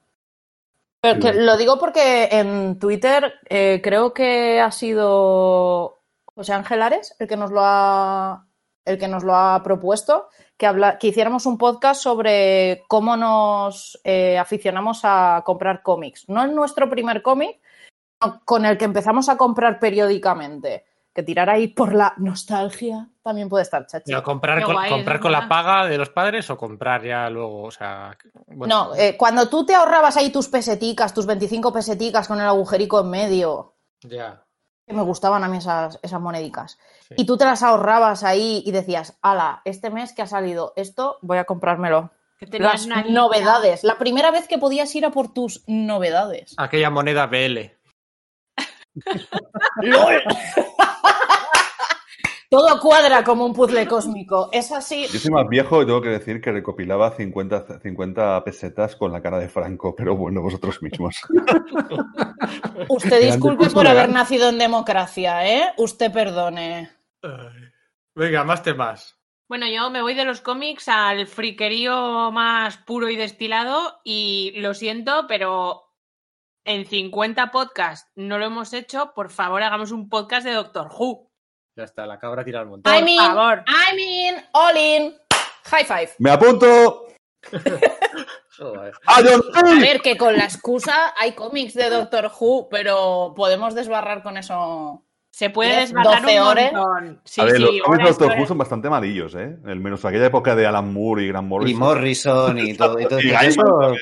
Pero 1.03 1.19
que 1.19 1.33
lo 1.33 1.57
digo 1.57 1.77
porque 1.79 2.29
en 2.31 2.77
Twitter 2.79 3.33
eh, 3.49 3.81
creo 3.83 4.13
que 4.13 4.61
ha 4.61 4.71
sido 4.71 6.03
José 6.35 6.53
Ángel 6.53 6.81
Ares 6.81 7.15
el 7.19 7.27
que 7.27 7.37
nos 7.37 7.51
lo 7.51 7.61
ha, 7.63 8.47
el 8.85 8.97
que 8.99 9.07
nos 9.07 9.23
lo 9.23 9.35
ha 9.35 9.61
propuesto, 9.63 10.27
que, 10.61 10.67
habla, 10.67 10.99
que 10.99 11.07
hiciéramos 11.07 11.47
un 11.47 11.57
podcast 11.57 12.03
sobre 12.03 12.83
cómo 12.87 13.17
nos 13.17 13.99
eh, 14.03 14.37
aficionamos 14.37 15.01
a 15.01 15.41
comprar 15.43 15.81
cómics. 15.81 16.29
No 16.29 16.45
es 16.45 16.51
nuestro 16.51 16.87
primer 16.87 17.23
cómic, 17.23 17.59
sino 18.21 18.41
con 18.45 18.65
el 18.65 18.77
que 18.77 18.85
empezamos 18.85 19.27
a 19.27 19.37
comprar 19.37 19.79
periódicamente. 19.79 20.85
Que 21.15 21.23
tirar 21.23 21.49
ahí 21.49 21.69
por 21.69 21.95
la 21.95 22.13
nostalgia 22.17 23.09
también 23.23 23.49
puede 23.49 23.63
estar, 23.63 23.87
chachi. 23.87 24.13
Comprar 24.21 24.61
con, 24.61 24.75
guay, 24.75 24.91
comprar 24.91 25.19
con 25.19 25.31
la 25.31 25.49
paga 25.49 25.87
de 25.87 25.97
los 25.97 26.09
padres 26.09 26.47
o 26.51 26.57
comprar 26.57 27.03
ya 27.03 27.27
luego, 27.31 27.63
o 27.63 27.71
sea, 27.71 28.15
bueno, 28.45 28.91
No, 28.91 28.95
eh, 28.95 29.17
cuando 29.17 29.49
tú 29.49 29.65
te 29.65 29.73
ahorrabas 29.73 30.15
ahí 30.15 30.31
tus 30.31 30.47
peseticas, 30.47 31.11
tus 31.11 31.25
25 31.25 31.73
peseticas 31.73 32.27
con 32.27 32.39
el 32.39 32.45
agujerico 32.45 33.01
en 33.01 33.09
medio, 33.09 33.73
ya. 34.03 34.45
Que 34.91 34.97
me 34.97 35.03
gustaban 35.03 35.43
a 35.43 35.47
mí 35.47 35.57
esas, 35.57 35.99
esas 36.03 36.21
monedicas, 36.21 36.77
Sí. 37.07 37.15
y 37.17 37.25
tú 37.25 37.37
te 37.37 37.45
las 37.45 37.63
ahorrabas 37.63 38.23
ahí 38.23 38.61
y 38.65 38.71
decías, 38.71 39.17
ala, 39.21 39.61
este 39.65 39.89
mes 39.89 40.13
que 40.13 40.21
ha 40.21 40.27
salido 40.27 40.73
esto, 40.75 41.17
voy 41.21 41.39
a 41.39 41.45
comprármelo. 41.45 42.11
Que 42.37 42.59
Las 42.59 42.87
novedades, 42.87 43.83
la 43.83 43.97
primera 43.97 44.31
vez 44.31 44.47
que 44.47 44.57
podías 44.57 44.93
ir 44.95 45.05
a 45.05 45.11
por 45.11 45.31
tus 45.31 45.63
novedades. 45.67 46.55
Aquella 46.57 46.89
moneda 46.89 47.27
BL. 47.27 47.71
¡Lol! 49.81 50.23
Todo 52.51 52.81
cuadra 52.81 53.23
como 53.23 53.45
un 53.45 53.53
puzzle 53.53 53.87
cósmico. 53.87 54.49
Es 54.51 54.73
así. 54.73 55.07
Yo 55.07 55.19
soy 55.19 55.31
más 55.31 55.47
viejo 55.47 55.81
y 55.81 55.85
tengo 55.85 56.01
que 56.01 56.09
decir 56.09 56.41
que 56.41 56.51
recopilaba 56.51 57.15
50, 57.15 57.79
50 57.79 58.43
pesetas 58.43 58.97
con 58.97 59.13
la 59.13 59.21
cara 59.21 59.39
de 59.39 59.47
Franco, 59.47 59.95
pero 59.95 60.17
bueno, 60.17 60.41
vosotros 60.41 60.81
mismos. 60.81 61.15
Usted 62.89 63.21
disculpe 63.21 63.69
por 63.69 63.87
haber 63.87 64.07
legal. 64.07 64.13
nacido 64.13 64.49
en 64.49 64.57
democracia, 64.57 65.47
¿eh? 65.47 65.71
Usted 65.77 66.11
perdone. 66.11 66.91
Venga, 68.15 68.43
más 68.43 68.63
temas. 68.63 69.17
Bueno, 69.47 69.65
yo 69.69 69.89
me 69.89 70.01
voy 70.01 70.13
de 70.13 70.25
los 70.25 70.41
cómics 70.41 70.89
al 70.89 71.27
friquerío 71.27 72.33
más 72.33 72.75
puro 72.79 73.07
y 73.09 73.15
destilado 73.15 74.01
y 74.03 74.51
lo 74.57 74.73
siento, 74.73 75.25
pero 75.25 75.83
en 76.65 76.85
50 76.85 77.49
podcasts 77.49 78.11
no 78.17 78.37
lo 78.37 78.47
hemos 78.47 78.73
hecho. 78.73 79.13
Por 79.15 79.29
favor, 79.29 79.63
hagamos 79.63 79.91
un 79.91 80.09
podcast 80.09 80.45
de 80.45 80.51
Doctor 80.51 80.89
Who. 80.91 81.30
Ya 81.75 81.85
está, 81.85 82.05
la 82.05 82.19
cabra 82.19 82.43
tira 82.43 82.59
al 82.59 82.67
montón. 82.67 82.93
I 82.93 83.01
mean, 83.01 83.17
favor. 83.17 83.63
I 83.67 83.95
mean, 83.95 84.35
all 84.53 84.75
in. 84.75 85.15
High 85.65 85.85
five. 85.85 86.09
¡Me 86.19 86.31
apunto! 86.31 87.07
Joder. 88.57 88.93
¡A 89.05 89.21
ver, 89.21 90.01
que 90.01 90.17
con 90.17 90.35
la 90.35 90.43
excusa 90.43 91.13
hay 91.17 91.31
cómics 91.33 91.73
de 91.73 91.89
Doctor 91.89 92.31
Who, 92.37 92.67
pero 92.69 93.33
podemos 93.35 93.73
desbarrar 93.73 94.21
con 94.21 94.37
eso. 94.37 95.05
Se 95.31 95.49
puede 95.49 95.87
12 95.87 95.93
un 96.41 96.47
horas. 96.47 96.73
montón. 96.73 97.21
Sí, 97.23 97.39
a 97.41 97.45
ver, 97.45 97.55
sí, 97.55 97.61
los 97.61 97.71
cómics 97.85 98.03
de 98.19 98.25
Doctor 98.25 98.47
son 98.47 98.57
bastante 98.57 98.87
amarillos, 98.89 99.33
¿eh? 99.35 99.55
El 99.65 99.79
menos 99.79 100.03
aquella 100.03 100.25
época 100.25 100.55
de 100.55 100.65
Alan 100.67 100.91
Moore 100.93 101.23
y 101.23 101.27
Grant 101.29 101.45
Y 101.45 101.49
Morrison. 101.49 101.79
Morrison 101.79 102.59
y 102.59 102.73
todo. 102.75 102.99
Y 102.99 103.05
todo 103.07 103.19
Y 103.23 103.29
eso, 103.31 103.93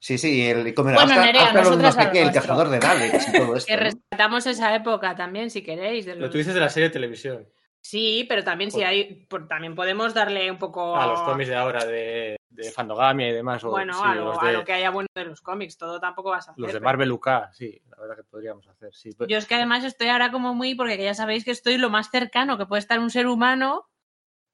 sí, 0.00 0.16
sí, 0.18 0.46
el, 0.46 0.72
como 0.74 0.90
Bueno, 0.90 1.04
Oscar- 1.06 1.24
Nerea, 1.26 1.42
Oscar 1.44 1.64
nosotras 1.64 1.82
no 1.82 1.92
sé 1.92 2.00
a 2.00 2.04
lo 2.06 2.12
qué, 2.12 2.22
el 2.22 2.32
cazador 2.32 2.68
de 2.70 2.78
Daleks 2.78 3.28
y 3.28 3.32
todo 3.32 3.56
esto. 3.56 3.66
Que 3.68 3.76
¿no? 3.76 3.82
rescatamos 3.82 4.46
esa 4.46 4.74
época 4.74 5.14
también, 5.14 5.50
si 5.50 5.62
queréis. 5.62 6.06
de 6.06 6.16
Lo 6.16 6.30
tú 6.30 6.38
dices 6.38 6.54
de 6.54 6.60
la 6.60 6.70
serie 6.70 6.88
de 6.88 6.92
televisión. 6.94 7.46
Sí, 7.86 8.24
pero 8.26 8.42
también 8.42 8.70
si 8.70 8.82
hay, 8.82 9.26
por- 9.28 9.46
también 9.46 9.74
podemos 9.74 10.14
darle 10.14 10.50
un 10.50 10.56
poco 10.58 10.96
A 10.96 11.06
los 11.06 11.20
cómics 11.20 11.50
de 11.50 11.54
ahora, 11.54 11.84
de, 11.84 12.38
de 12.48 12.70
Fandogamia 12.72 13.28
y 13.28 13.32
demás. 13.32 13.62
O, 13.62 13.68
bueno 13.68 13.92
sí, 13.92 14.00
a, 14.02 14.14
lo, 14.14 14.32
a 14.40 14.64
que 14.64 14.72
haya 14.72 14.88
bueno 14.88 15.06
de 15.14 15.26
los 15.26 15.42
cómics. 15.42 15.76
Todo 15.76 16.00
tampoco 16.00 16.30
vas 16.30 16.48
a 16.48 16.52
hacer. 16.52 16.62
los 16.62 16.72
de 16.72 16.80
Marvel 16.80 17.12
UK, 17.12 17.28
sí, 17.52 17.78
la 17.90 17.98
verdad 18.00 18.16
que 18.16 18.24
podríamos 18.24 18.66
hacer. 18.68 18.94
Sí. 18.94 19.10
Yo 19.28 19.36
es 19.36 19.44
que 19.46 19.56
además 19.56 19.84
estoy 19.84 20.08
ahora 20.08 20.32
como 20.32 20.54
muy, 20.54 20.74
porque 20.74 20.96
ya 20.96 21.12
sabéis 21.12 21.44
que 21.44 21.50
estoy 21.50 21.76
lo 21.76 21.90
más 21.90 22.10
cercano 22.10 22.56
que 22.56 22.64
puede 22.64 22.80
estar 22.80 22.98
un 23.00 23.10
ser 23.10 23.26
humano 23.26 23.86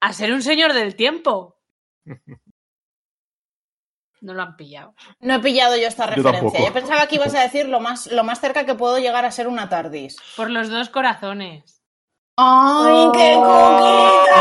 a 0.01 0.13
ser 0.13 0.33
un 0.33 0.43
señor 0.43 0.73
del 0.73 0.97
tiempo. 0.97 1.57
No 4.23 4.35
lo 4.35 4.43
han 4.43 4.55
pillado. 4.57 4.95
No 5.21 5.37
he 5.37 5.39
pillado 5.41 5.77
yo 5.79 5.87
esta 5.89 6.05
Yo 6.05 6.11
referencia. 6.17 6.41
tampoco. 6.43 6.67
Yo 6.67 6.73
pensaba 6.75 7.07
que 7.07 7.15
ibas 7.15 7.35
a 7.35 7.41
decir 7.41 7.67
lo 7.69 7.81
más, 7.81 8.13
lo 8.13 8.23
más 8.23 8.39
cerca 8.39 8.67
que 8.67 8.75
puedo 8.75 8.99
llegar 8.99 9.25
a 9.25 9.31
ser 9.31 9.49
una 9.49 9.71
TARDIS. 9.71 10.19
Por 10.37 10.51
los 10.51 10.69
dos 10.69 10.91
corazones. 10.91 11.80
¡Ay, 12.43 13.09
qué 13.13 13.35
coquita! 13.35 14.41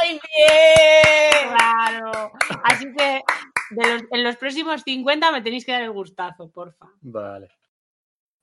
¡Ay, 0.00 0.20
bien! 0.28 1.48
Claro. 1.56 2.32
Así 2.64 2.84
que 2.96 3.22
de 3.70 3.92
los- 3.94 4.02
en 4.10 4.22
los 4.24 4.36
próximos 4.36 4.82
50 4.82 5.32
me 5.32 5.40
tenéis 5.40 5.64
que 5.64 5.72
dar 5.72 5.82
el 5.82 5.90
gustazo, 5.92 6.50
porfa. 6.50 6.86
Vale. 7.00 7.48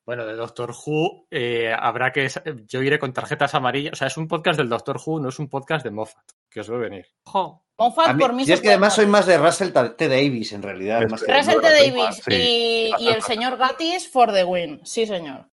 Bueno, 0.04 0.26
de 0.26 0.34
Doctor 0.34 0.72
Who 0.72 1.26
eh, 1.30 1.72
habrá 1.78 2.10
que... 2.10 2.28
Yo 2.66 2.82
iré 2.82 2.98
con 2.98 3.12
tarjetas 3.12 3.54
amarillas. 3.54 3.92
O 3.92 3.96
sea, 3.96 4.08
es 4.08 4.16
un 4.16 4.26
podcast 4.26 4.58
del 4.58 4.68
Doctor 4.68 4.98
Who, 5.04 5.20
no 5.20 5.28
es 5.28 5.38
un 5.38 5.48
podcast 5.48 5.84
de 5.84 5.92
Moffat, 5.92 6.24
que 6.50 6.60
os 6.60 6.68
ve 6.68 6.76
venir. 6.78 7.06
Jo. 7.24 7.62
Moffat 7.78 8.08
A 8.08 8.12
mí- 8.14 8.20
por 8.20 8.32
mí 8.32 8.44
se 8.44 8.54
es 8.54 8.60
que 8.60 8.70
además 8.70 8.94
soy 8.96 9.06
más 9.06 9.26
de 9.26 9.38
Russell 9.38 9.70
T. 9.96 10.08
Davis, 10.08 10.52
en 10.52 10.62
realidad. 10.62 11.02
Más 11.08 11.22
que 11.22 11.32
Russell 11.32 11.60
T. 11.60 11.68
Davis 11.70 12.16
Sí. 12.24 12.32
y, 12.34 12.90
y 13.04 13.08
el 13.08 13.22
señor 13.22 13.56
Gatis 13.56 14.10
for 14.10 14.32
the 14.32 14.42
win. 14.42 14.80
Sí, 14.84 15.06
señor. 15.06 15.46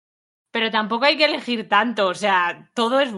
Pero 0.55 0.71
tampoco 0.71 1.03
hay 1.03 1.17
que 1.17 1.25
elegir 1.25 1.67
tanto. 1.67 2.07
O 2.07 2.13
sea, 2.13 2.69
todo 2.73 3.01
es, 3.01 3.09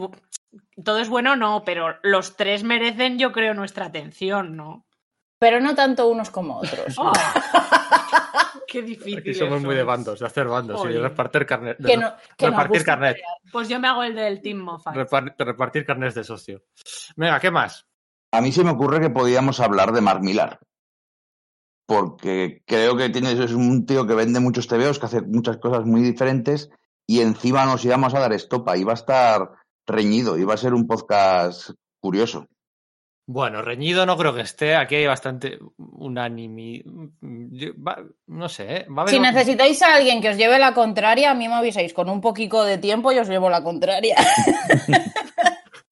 todo 0.84 0.98
es 0.98 1.08
bueno, 1.08 1.36
no, 1.36 1.62
pero 1.64 2.00
los 2.02 2.36
tres 2.36 2.64
merecen, 2.64 3.20
yo 3.20 3.32
creo, 3.32 3.54
nuestra 3.54 3.86
atención, 3.86 4.58
¿no? 4.58 4.88
Pero 5.38 5.60
no 5.62 5.76
tanto 5.76 6.08
unos 6.08 6.32
como 6.32 6.58
otros. 6.58 6.96
Oh. 6.98 7.14
Qué 8.68 8.82
difícil. 8.82 9.20
Aquí 9.20 9.36
somos 9.36 9.62
muy 9.62 9.76
de 9.76 9.84
bandos, 9.84 10.20
de 10.20 10.26
hacer 10.26 10.48
bandos 10.48 10.84
y 10.90 10.94
de 10.94 11.00
repartir 11.00 11.46
carnet. 11.46 11.78
de 11.78 11.92
que 11.92 11.98
no, 11.98 12.12
que 12.36 12.50
repartir 12.50 12.84
carnet. 12.84 13.18
Pues 13.52 13.70
yo 13.70 13.80
me 13.80 13.88
hago 13.88 14.02
el 14.02 14.16
del 14.16 14.42
Team 14.42 14.58
Moffat. 14.58 14.96
repar- 14.96 15.36
de 15.38 15.46
repartir 15.46 15.86
carnets 15.86 16.16
de 16.16 16.24
socio. 16.24 16.64
Venga, 17.16 17.40
¿qué 17.40 17.52
más? 17.52 17.86
A 18.32 18.42
mí 18.42 18.52
se 18.52 18.64
me 18.64 18.72
ocurre 18.72 19.00
que 19.00 19.12
podíamos 19.12 19.60
hablar 19.60 19.92
de 19.92 20.02
Mark 20.02 20.24
Millar. 20.24 20.60
Porque 21.86 22.64
creo 22.66 22.98
que 22.98 23.10
tienes, 23.10 23.40
es 23.40 23.52
un 23.52 23.86
tío 23.86 24.08
que 24.08 24.16
vende 24.16 24.40
muchos 24.40 24.68
TVOs, 24.68 24.98
que 24.98 25.06
hace 25.06 25.22
muchas 25.22 25.58
cosas 25.58 25.86
muy 25.86 26.02
diferentes, 26.02 26.72
y 27.08 27.22
encima 27.22 27.66
nos 27.66 27.84
íbamos 27.86 28.14
a 28.14 28.20
dar 28.20 28.34
estopa. 28.34 28.78
Iba 28.78 28.92
a 28.92 28.96
estar 28.96 29.50
reñido, 29.88 30.38
iba 30.38 30.54
a 30.54 30.58
ser 30.58 30.74
un 30.74 30.86
podcast 30.86 31.72
curioso. 32.02 32.48
Bueno, 33.30 33.62
reñido 33.62 34.06
no 34.06 34.16
creo 34.18 34.34
que 34.34 34.42
esté. 34.42 34.76
Aquí 34.76 34.96
hay 34.96 35.06
bastante 35.08 35.58
unánime. 35.78 36.84
No 38.28 38.48
sé, 38.50 38.76
¿eh? 38.78 38.86
Va 38.90 39.00
a 39.00 39.02
haber 39.02 39.10
Si 39.14 39.18
un- 39.18 39.24
necesitáis 39.24 39.82
a 39.82 39.96
alguien 39.96 40.22
que 40.22 40.30
os 40.30 40.38
lleve 40.38 40.58
la 40.60 40.74
contraria, 40.74 41.32
a 41.32 41.34
mí 41.34 41.48
me 41.48 41.56
avisáis 41.56 41.94
con 41.94 42.10
un 42.10 42.22
poquito 42.22 42.64
de 42.64 42.78
tiempo 42.78 43.12
y 43.12 43.20
os 43.20 43.28
llevo 43.28 43.50
la 43.50 43.64
contraria. 43.64 44.16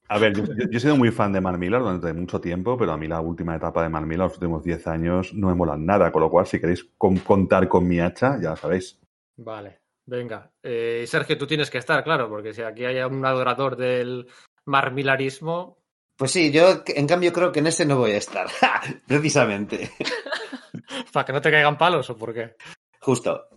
A 0.07 0.19
ver, 0.19 0.35
yo, 0.37 0.43
yo- 0.45 0.69
yo 0.69 0.77
he 0.77 0.79
sido 0.79 0.95
muy 0.95 1.09
fan 1.11 1.33
de 1.33 1.41
Mark 1.41 1.57
Millar 1.57 1.81
durante 1.81 2.13
mucho 2.13 2.39
tiempo, 2.39 2.77
pero 2.77 2.91
a 2.93 2.97
mí 2.97 3.07
la 3.07 3.21
última 3.21 3.55
etapa 3.55 3.81
de 3.81 3.89
Mark 3.89 4.05
Millar, 4.05 4.25
los 4.27 4.33
últimos 4.35 4.63
10 4.63 4.85
años, 4.87 5.33
no 5.33 5.47
me 5.47 5.55
molan 5.55 5.83
nada. 5.85 6.11
Con 6.11 6.21
lo 6.21 6.29
cual, 6.29 6.45
si 6.45 6.59
queréis 6.59 6.83
con- 6.97 7.17
contar 7.17 7.67
con 7.67 7.87
mi 7.87 7.99
hacha, 7.99 8.39
ya 8.39 8.51
lo 8.51 8.55
sabéis. 8.55 8.99
Vale, 9.37 9.79
venga. 10.05 10.51
Eh, 10.63 11.05
Sergio, 11.07 11.37
tú 11.37 11.47
tienes 11.47 11.69
que 11.69 11.77
estar, 11.77 12.03
claro, 12.03 12.29
porque 12.29 12.53
si 12.53 12.61
aquí 12.61 12.85
hay 12.85 12.99
un 12.99 13.25
adorador 13.25 13.75
del 13.75 14.27
marmilarismo. 14.65 15.83
Pues 16.17 16.31
sí, 16.31 16.51
yo 16.51 16.83
en 16.87 17.07
cambio 17.07 17.33
creo 17.33 17.51
que 17.51 17.59
en 17.59 17.67
ese 17.67 17.85
no 17.85 17.97
voy 17.97 18.11
a 18.11 18.17
estar. 18.17 18.47
Precisamente. 19.07 19.91
¿Para 21.13 21.25
que 21.25 21.33
no 21.33 21.41
te 21.41 21.51
caigan 21.51 21.77
palos 21.77 22.09
o 22.09 22.17
por 22.17 22.33
qué? 22.33 22.55
Justo. 22.99 23.49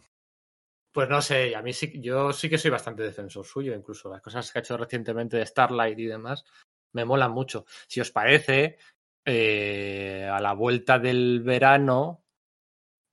Pues 0.92 1.08
no 1.08 1.22
sé, 1.22 1.54
a 1.54 1.62
mí 1.62 1.72
sí, 1.72 1.92
yo 2.00 2.32
sí 2.32 2.48
que 2.48 2.58
soy 2.58 2.70
bastante 2.70 3.02
defensor 3.02 3.44
suyo, 3.44 3.74
incluso 3.74 4.08
las 4.08 4.22
cosas 4.22 4.50
que 4.50 4.58
ha 4.58 4.62
hecho 4.62 4.76
recientemente 4.76 5.36
de 5.36 5.46
Starlight 5.46 5.98
y 5.98 6.06
demás 6.06 6.44
me 6.92 7.04
molan 7.04 7.32
mucho. 7.32 7.66
Si 7.86 8.00
os 8.00 8.10
parece, 8.10 8.78
eh, 9.24 10.28
a 10.30 10.40
la 10.40 10.52
vuelta 10.54 10.98
del 10.98 11.42
verano, 11.42 12.24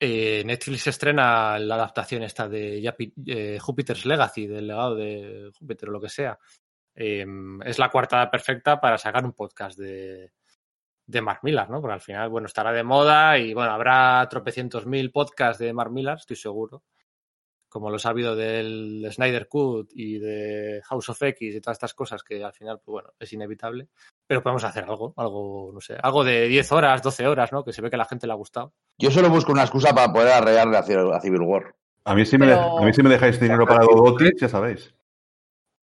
eh, 0.06 0.44
Netflix 0.46 0.88
estrena 0.88 1.58
la 1.60 1.76
adaptación 1.76 2.24
esta 2.24 2.48
de 2.48 2.82
Yapi- 2.82 3.14
eh, 3.26 3.58
Jupiter's 3.60 4.06
Legacy, 4.06 4.48
del 4.48 4.68
legado 4.68 4.96
de 4.96 5.52
Júpiter 5.58 5.90
o 5.90 5.92
lo 5.94 6.02
que 6.02 6.10
sea. 6.10 6.38
Eh, 6.96 7.26
es 7.66 7.80
la 7.80 7.90
cuartada 7.90 8.30
perfecta 8.30 8.80
para 8.80 8.98
sacar 8.98 9.26
un 9.26 9.34
podcast 9.34 9.78
de, 9.78 10.32
de 11.06 11.22
Mark 11.22 11.40
Millar, 11.44 11.70
¿no? 11.70 11.82
Porque 11.82 11.94
al 11.94 12.02
final, 12.02 12.30
bueno, 12.30 12.48
estará 12.48 12.72
de 12.72 12.84
moda 12.84 13.38
y 13.38 13.54
bueno, 13.54 13.72
habrá 13.72 14.28
tropecientos 14.30 14.86
mil 14.86 15.12
podcasts 15.12 15.60
de 15.60 15.74
Mark 15.74 15.92
Millar, 15.92 16.18
estoy 16.18 16.38
seguro 16.38 16.84
como 17.76 17.90
los 17.90 18.06
ha 18.06 18.12
habido 18.12 18.38
del 18.38 19.06
Snyder 19.12 19.50
Cut 19.50 19.92
y 19.94 20.18
de 20.18 20.82
House 20.86 21.10
of 21.10 21.22
X 21.22 21.56
y 21.56 21.60
todas 21.60 21.76
estas 21.76 21.94
cosas 21.94 22.24
que 22.24 22.42
al 22.42 22.54
final, 22.54 22.80
pues 22.80 22.94
bueno, 22.94 23.10
es 23.20 23.34
inevitable. 23.34 23.90
Pero 24.26 24.42
podemos 24.42 24.64
hacer 24.64 24.86
algo, 24.86 25.14
algo, 25.18 25.72
no 25.74 25.82
sé, 25.82 25.98
algo 26.02 26.24
de 26.24 26.48
10 26.48 26.72
horas, 26.72 27.02
12 27.02 27.28
horas, 27.28 27.52
¿no? 27.52 27.66
Que 27.66 27.74
se 27.74 27.82
ve 27.82 27.90
que 27.90 27.98
a 27.98 28.00
la 28.00 28.06
gente 28.06 28.28
le 28.28 28.32
ha 28.32 28.38
gustado. 28.38 28.72
Yo 28.98 29.12
solo 29.12 29.30
busco 29.30 29.52
una 29.52 29.64
excusa 29.64 29.94
para 29.94 30.14
poder 30.14 30.30
arrearle 30.32 30.78
a 30.78 30.84
Civil 31.20 31.42
War. 31.42 31.76
A 32.06 32.16
mí, 32.16 32.26
si 32.26 32.38
me, 32.38 32.46
Pero- 32.46 32.80
a 32.80 32.82
mí 32.86 32.94
si 32.94 33.04
me 33.04 33.10
dejáis 33.10 33.42
dinero 33.42 33.66
para 33.66 33.84
Dodotis, 33.84 34.40
ya 34.40 34.48
sabéis. 34.48 34.96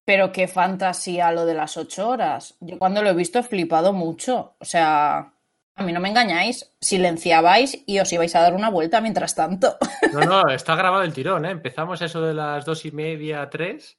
Pero 0.04 0.32
qué 0.32 0.48
fantasía 0.48 1.30
lo 1.30 1.46
de 1.46 1.54
las 1.54 1.76
ocho 1.76 2.08
horas. 2.08 2.56
Yo 2.58 2.80
cuando 2.80 3.00
lo 3.00 3.10
he 3.10 3.14
visto 3.14 3.38
he 3.38 3.44
flipado 3.44 3.92
mucho. 3.92 4.56
O 4.58 4.64
sea, 4.64 5.34
a 5.76 5.82
mí 5.84 5.92
no 5.92 6.00
me 6.00 6.08
engañáis. 6.08 6.74
Silenciabais 6.80 7.82
y 7.86 7.98
os 8.00 8.12
ibais 8.12 8.34
a 8.34 8.40
dar 8.40 8.54
una 8.54 8.70
vuelta 8.70 9.00
mientras 9.00 9.34
tanto. 9.34 9.76
No, 10.12 10.20
no, 10.20 10.48
está 10.48 10.74
grabado 10.76 11.02
el 11.02 11.12
tirón, 11.12 11.44
¿eh? 11.44 11.50
Empezamos 11.50 12.00
eso 12.02 12.20
de 12.22 12.32
las 12.34 12.64
dos 12.64 12.84
y 12.84 12.90
media, 12.92 13.48
tres. 13.50 13.98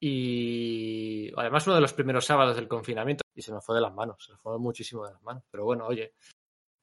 Y 0.00 1.32
además 1.36 1.66
uno 1.66 1.76
de 1.76 1.80
los 1.82 1.92
primeros 1.92 2.24
sábados 2.26 2.56
del 2.56 2.68
confinamiento. 2.68 3.22
Y 3.34 3.42
se 3.42 3.52
nos 3.52 3.64
fue 3.64 3.74
de 3.76 3.80
las 3.80 3.94
manos, 3.94 4.16
se 4.24 4.32
nos 4.32 4.40
fue 4.40 4.58
muchísimo 4.58 5.06
de 5.06 5.12
las 5.12 5.22
manos. 5.22 5.44
Pero 5.50 5.64
bueno, 5.64 5.86
oye. 5.86 6.12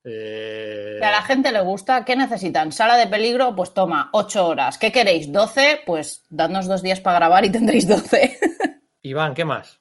eh, 0.05 0.97
Que 0.99 1.05
a 1.05 1.11
la 1.11 1.21
gente 1.21 1.51
le 1.51 1.61
gusta. 1.61 2.05
¿Qué 2.05 2.15
necesitan? 2.15 2.71
¿Sala 2.71 2.97
de 2.97 3.07
peligro? 3.07 3.55
Pues 3.55 3.73
toma, 3.73 4.09
ocho 4.13 4.47
horas. 4.47 4.77
¿Qué 4.77 4.91
queréis? 4.91 5.29
¿12? 5.31 5.81
Pues 5.85 6.25
dadnos 6.29 6.67
dos 6.67 6.81
días 6.81 7.01
para 7.01 7.19
grabar 7.19 7.45
y 7.45 7.51
tendréis 7.51 7.87
doce. 7.87 8.37
Iván, 9.03 9.33
¿qué 9.33 9.45
más? 9.45 9.78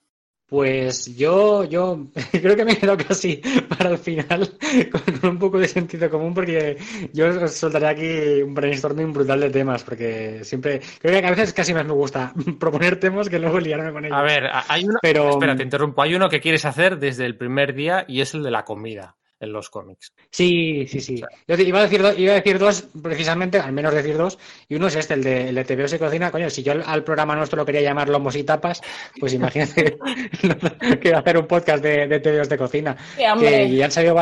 Pues 0.49 1.15
yo, 1.15 1.65
yo 1.65 2.07
creo 2.33 2.57
que 2.57 2.65
me 2.65 2.73
he 2.73 2.77
quedado 2.79 2.97
casi 2.97 3.43
para 3.69 3.91
el 3.91 3.99
final 3.99 4.51
con, 5.21 5.31
un 5.31 5.39
poco 5.39 5.59
de 5.59 5.69
sentido 5.69 6.09
común 6.09 6.33
porque 6.33 6.79
yo 7.13 7.49
soltaré 7.49 7.87
aquí 7.87 8.43
un 8.43 8.55
brainstorming 8.55 9.13
brutal 9.13 9.41
de 9.41 9.51
temas 9.51 9.85
porque 9.85 10.41
siempre, 10.45 10.81
creo 11.01 11.21
que 11.21 11.27
a 11.27 11.31
veces 11.31 11.53
casi 11.53 11.75
más 11.75 11.85
me 11.85 11.93
gusta 11.93 12.33
proponer 12.59 12.99
temas 12.99 13.29
que 13.29 13.39
luego 13.39 13.61
liarme 13.61 13.93
con 13.93 14.07
ellos. 14.07 14.17
A 14.17 14.23
ver, 14.23 14.45
hay 14.69 14.85
uno. 14.85 14.99
Pero- 15.03 15.31
Espera, 15.31 15.55
te 15.55 15.63
interrumpo. 15.65 16.01
Hay 16.01 16.15
uno 16.15 16.31
que 16.31 16.41
quieres 16.41 16.65
hacer 16.65 16.99
desde 16.99 17.27
el 17.27 17.37
primer 17.37 17.75
día 17.75 18.07
y 18.09 18.23
es 18.23 18.33
el 18.33 18.43
de 18.43 18.51
la 18.51 18.65
comida 18.65 19.17
en 19.41 19.53
los 19.53 19.71
cómics. 19.71 20.13
Sí, 20.31 20.87
sí, 20.89 21.01
sí. 21.01 21.23
Yo 21.47 21.57
te- 21.57 21.63
iba 21.63 21.79
a 21.79 21.83
decir, 21.83 22.03
do- 22.03 22.13
iba 22.13 22.33
a 22.33 22.37
decir 22.37 22.59
dos, 22.59 22.89
precisamente, 23.03 23.59
al 23.59 23.73
menos 23.73 23.95
decir 23.95 24.17
dos, 24.17 24.39
y 24.69 24.75
uno 24.75 24.89
es 24.89 24.97
este, 24.97 25.15
el 25.15 25.23
de, 25.23 25.49
el 25.51 25.55
de 25.55 25.65
TVO 25.65 25.87
se 25.89 25.99
cocina. 25.99 26.31
Coño, 26.31 26.51
si 26.51 26.63
yo 26.63 26.73
al, 26.73 26.83
al 26.87 27.05
programa 27.05 27.37
nuestro 27.37 27.57
lo 27.57 27.65
quería 27.67 27.81
llamar 27.83 28.09
Lomos 28.09 28.35
y 28.37 28.45
Tapas, 28.45 28.81
pues 29.21 29.33
imagínate 29.35 29.97
que 31.01 31.15
hacer 31.15 31.39
un 31.39 31.47
podcast 31.47 31.83
de, 31.83 32.07
de 32.09 32.21
TVOs 32.21 32.49
de 32.49 32.59
cocina. 32.59 32.97
Sí. 33.17 33.23
Que 33.41 33.71
ya 33.77 33.85
han 33.85 33.93
salido, 33.93 34.17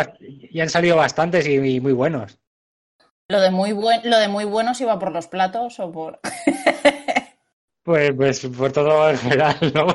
ya 0.53 0.63
han 0.63 0.71
salido 0.71 0.97
bastantes 0.97 1.47
y, 1.47 1.55
y 1.55 1.81
muy 1.81 1.93
buenos. 1.93 2.39
Lo 3.29 3.41
de 3.41 3.51
muy 3.51 3.73
buen, 3.73 4.09
lo 4.09 4.19
de 4.19 4.29
muy 4.29 4.45
buenos 4.45 4.81
iba 4.81 4.99
por 4.99 5.11
los 5.13 5.27
platos 5.27 5.81
o 5.81 5.91
por. 5.91 6.21
Pues, 7.87 8.13
pues 8.17 8.41
por 8.49 8.73
todo 8.73 9.09
en 9.09 9.17
general, 9.17 9.57
¿no? 9.75 9.87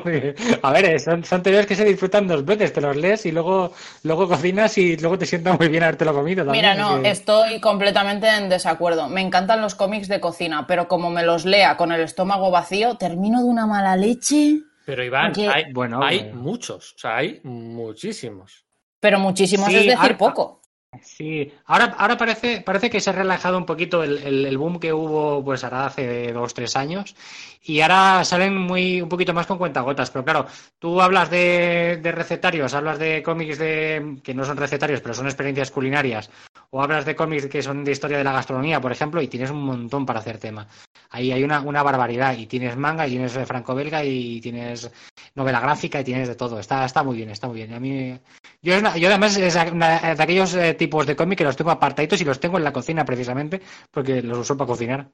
A 0.64 0.72
ver, 0.72 0.86
eh, 0.86 0.98
son, 0.98 1.26
son 1.26 1.44
TVOs 1.44 1.66
que 1.66 1.76
se 1.76 1.84
disfrutan 1.84 2.26
dos 2.26 2.46
veces, 2.46 2.72
te 2.72 2.80
los 2.80 2.96
lees 2.96 3.26
y 3.26 3.34
luego, 3.34 3.74
luego 4.04 4.30
cocinas 4.30 4.78
y 4.78 4.96
luego 4.96 5.18
te 5.18 5.26
sienta 5.26 5.52
muy 5.58 5.68
bien 5.68 5.84
habértelo 5.84 6.14
comido 6.14 6.46
también. 6.46 6.64
Mira, 6.64 6.76
no, 6.76 7.02
que- 7.02 7.10
estoy 7.12 7.60
completamente 7.60 8.30
en 8.30 8.48
desacuerdo. 8.48 9.10
Me 9.10 9.20
encantan 9.20 9.62
los 9.62 9.76
cómics 9.76 10.08
de 10.08 10.22
cocina, 10.22 10.66
pero 10.68 10.88
como 10.88 11.10
me 11.10 11.24
los 11.24 11.44
lea 11.44 11.76
con 11.76 11.92
el 11.92 12.00
estómago 12.00 12.50
vacío, 12.50 12.96
termino 12.96 13.40
de 13.44 13.46
una 13.50 13.68
mala 13.68 13.98
leche. 13.98 14.60
Pero 14.86 15.04
Iván, 15.04 15.34
Porque- 15.34 15.50
hay, 15.50 15.74
Bueno, 15.74 16.02
hay 16.02 16.20
eh. 16.20 16.32
muchos, 16.34 16.94
o 16.96 16.98
sea, 16.98 17.18
hay 17.18 17.42
muchísimos. 17.44 18.66
Pero 19.02 19.20
muchísimos 19.20 19.68
Sí, 19.68 19.76
es 19.76 19.86
decir 20.00 20.16
poco. 20.16 20.61
Sí, 21.02 21.50
ahora, 21.68 21.86
ahora 21.98 22.18
parece, 22.18 22.60
parece 22.62 22.90
que 22.90 23.00
se 23.00 23.10
ha 23.10 23.14
relajado 23.14 23.58
un 23.58 23.66
poquito 23.66 24.04
el, 24.04 24.18
el- 24.46 24.58
boom 24.58 24.78
que 24.78 24.92
hubo 24.92 25.42
pues 25.44 25.64
ahora 25.64 25.86
hace 25.86 26.34
dos, 26.34 26.54
tres 26.54 26.76
años. 26.76 27.16
Y 27.64 27.80
ahora 27.80 28.26
salen 28.26 28.58
muy 28.58 29.02
un 29.02 29.08
poquito 29.08 29.34
más 29.34 29.48
con 29.48 29.58
cuentagotas, 29.58 30.12
pero 30.12 30.26
claro, 30.26 30.48
tú 30.80 31.02
hablas 31.02 31.30
de, 31.30 31.98
de 32.02 32.12
recetarios, 32.12 32.74
hablas 32.74 33.00
de 33.00 33.24
cómics 33.24 33.58
de 33.58 34.18
que 34.22 34.34
no 34.34 34.44
son 34.44 34.58
recetarios, 34.58 35.00
pero 35.00 35.14
son 35.14 35.28
experiencias 35.28 35.72
culinarias, 35.72 36.30
o 36.72 36.82
hablas 36.82 37.06
de 37.06 37.16
cómics 37.16 37.48
que 37.48 37.62
son 37.62 37.84
de 37.84 37.92
historia 37.92 38.18
de 38.18 38.24
la 38.24 38.32
gastronomía, 38.32 38.80
por 38.82 38.92
ejemplo, 38.92 39.22
y 39.22 39.28
tienes 39.28 39.52
un 39.52 39.64
montón 39.64 40.06
para 40.06 40.20
hacer 40.20 40.38
tema. 40.38 40.68
Ahí 41.10 41.32
hay 41.32 41.44
una, 41.44 41.60
barbaridad, 41.84 42.36
y 42.38 42.48
tienes 42.48 42.78
manga, 42.78 43.06
y 43.06 43.12
tienes 43.12 43.34
franco-belga, 43.34 44.04
y 44.04 44.40
tienes 44.40 44.90
novela 45.36 45.60
gráfica, 45.60 46.00
y 46.00 46.04
tienes 46.06 46.30
de 46.30 46.36
todo. 46.36 46.60
Está, 46.60 46.86
está 46.86 47.04
muy 47.04 47.18
bien, 47.18 47.30
está 47.30 47.48
muy 47.48 47.58
bien. 47.58 47.74
A 47.74 47.80
mí 47.80 48.18
yo, 48.62 48.80
una- 48.80 48.96
yo 48.98 49.10
además 49.10 49.36
es 49.36 49.56
una- 49.56 50.16
de 50.16 50.24
aquellos 50.24 50.54
eh, 50.56 50.74
tipos 50.74 51.06
de 51.06 51.16
cómic 51.16 51.38
que 51.40 51.44
los 51.44 51.58
tengo 51.58 51.72
apartaditos 51.72 52.22
y 52.22 52.26
los 52.26 52.40
tengo 52.40 52.58
en 52.58 52.64
la 52.64 52.74
cocina 52.74 53.04
precisamente 53.04 53.62
porque 53.92 54.22
los 54.22 54.38
uso 54.40 54.56
para 54.56 54.68
cocinar. 54.68 55.12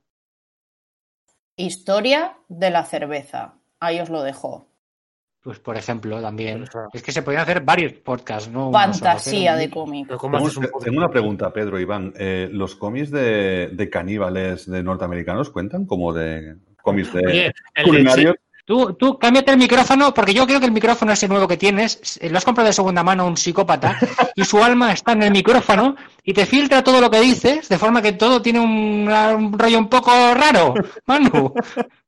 Historia 1.56 2.38
de 2.50 2.70
la 2.70 2.86
cerveza. 2.86 3.56
Ahí 3.80 4.00
os 4.00 4.10
lo 4.10 4.22
dejo. 4.22 4.68
Pues 5.48 5.60
por 5.60 5.78
ejemplo, 5.78 6.22
también. 6.22 6.66
Es 6.92 7.02
que 7.02 7.14
se 7.14 7.22
podían 7.22 7.44
hacer 7.44 7.62
varios 7.62 7.94
podcasts, 7.94 8.52
¿no? 8.52 8.70
Fantasía 8.70 9.56
de 9.56 9.70
muchos. 9.70 9.82
cómic. 9.82 10.06
Pero 10.08 10.20
¿cómo 10.20 10.50
Tengo, 10.84 10.98
una 10.98 11.08
pregunta, 11.08 11.54
Pedro, 11.54 11.80
Iván. 11.80 12.14
Eh, 12.18 12.50
¿Los 12.52 12.76
cómics 12.76 13.12
de, 13.12 13.70
de 13.72 13.90
caníbales 13.90 14.70
de 14.70 14.84
norteamericanos 14.84 15.50
cuentan 15.50 15.86
como 15.86 16.12
de 16.12 16.58
cómics 16.82 17.14
de 17.14 17.26
Oye, 17.26 17.46
el 17.76 17.84
de 17.86 17.90
culinarios? 17.90 18.36
Tú, 18.68 18.96
tú, 18.96 19.18
cámbiate 19.18 19.52
el 19.52 19.58
micrófono, 19.58 20.14
porque 20.14 20.34
yo 20.34 20.46
creo 20.46 20.60
que 20.60 20.66
el 20.66 20.74
micrófono 20.74 21.14
ese 21.14 21.30
nuevo 21.30 21.48
que 21.48 21.56
tienes, 21.56 22.20
eh, 22.20 22.30
lo 22.30 22.38
has 22.38 22.44
comprado 22.44 22.68
de 22.68 22.74
segunda 22.74 23.02
mano 23.02 23.24
a 23.24 23.28
un 23.28 23.38
psicópata, 23.38 23.98
y 24.36 24.44
su 24.44 24.62
alma 24.62 24.92
está 24.92 25.14
en 25.14 25.24
el 25.24 25.32
micrófono, 25.32 25.96
y 26.22 26.34
te 26.34 26.46
filtra 26.46 26.84
todo 26.84 27.00
lo 27.00 27.10
que 27.10 27.22
dices, 27.22 27.70
de 27.70 27.78
forma 27.78 28.02
que 28.02 28.12
todo 28.12 28.42
tiene 28.42 28.60
un, 28.60 29.08
un 29.08 29.58
rollo 29.58 29.80
un 29.80 29.88
poco 29.88 30.12
raro. 30.34 30.74
Manu, 31.06 31.54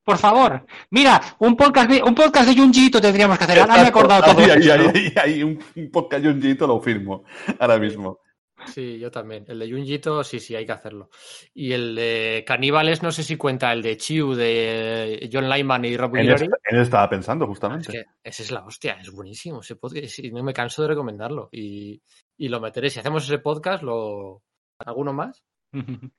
por 0.04 0.18
favor. 0.18 0.66
Mira, 0.90 1.22
un 1.38 1.56
podcast 1.56 1.92
de, 1.92 2.04
un 2.04 2.14
podcast 2.14 2.50
de 2.50 2.62
Junjiito 2.62 3.00
tendríamos 3.00 3.38
que 3.38 3.46
hacer. 3.46 3.60
Ahora 3.62 3.76
me 3.76 3.84
he 3.84 3.88
acordado 3.88 4.24
todo. 4.24 4.40
Ahí, 4.40 4.70
ahí, 4.70 5.14
ahí, 5.16 5.44
un, 5.44 5.60
podcast 5.94 6.26
Junjiito 6.26 6.68
lo 6.68 6.82
firmo 6.82 7.24
ahora 7.58 7.78
mismo. 7.78 8.20
Sí, 8.68 9.00
yo 9.00 9.10
también. 9.10 9.46
El 9.48 9.60
de 9.60 9.72
Junjito, 9.72 10.24
sí, 10.24 10.40
sí, 10.40 10.56
hay 10.56 10.66
que 10.66 10.72
hacerlo. 10.72 11.10
Y 11.54 11.72
el 11.72 11.96
de 11.96 12.44
Caníbales, 12.46 13.02
no 13.02 13.12
sé 13.12 13.24
si 13.24 13.38
cuenta 13.38 13.72
el 13.74 13.82
de 13.82 13.98
Chiu, 13.98 14.34
de 14.36 15.30
John 15.32 15.50
Lyman 15.50 15.86
y 15.86 15.98
Rob 15.98 16.16
él, 16.18 16.30
él 16.30 16.80
estaba 16.80 17.10
pensando, 17.10 17.46
Es 17.46 17.50
justamente. 17.50 17.92
que 17.92 18.06
ese 18.24 18.44
es 18.44 18.52
la 18.52 18.64
hostia, 18.66 18.98
es 19.02 19.12
buenísimo. 19.12 19.62
Ese 19.62 19.76
podcast, 19.76 20.20
y 20.20 20.32
no 20.32 20.44
me 20.44 20.54
canso 20.54 20.82
de 20.82 20.90
recomendarlo. 20.90 21.50
Y, 21.52 22.02
y 22.38 22.48
lo 22.50 22.60
meteré. 22.60 22.90
Si 22.90 23.00
hacemos 23.00 23.24
ese 23.24 23.40
podcast, 23.40 23.84
lo. 23.84 24.44
¿Alguno 24.86 25.14
más? 25.14 25.44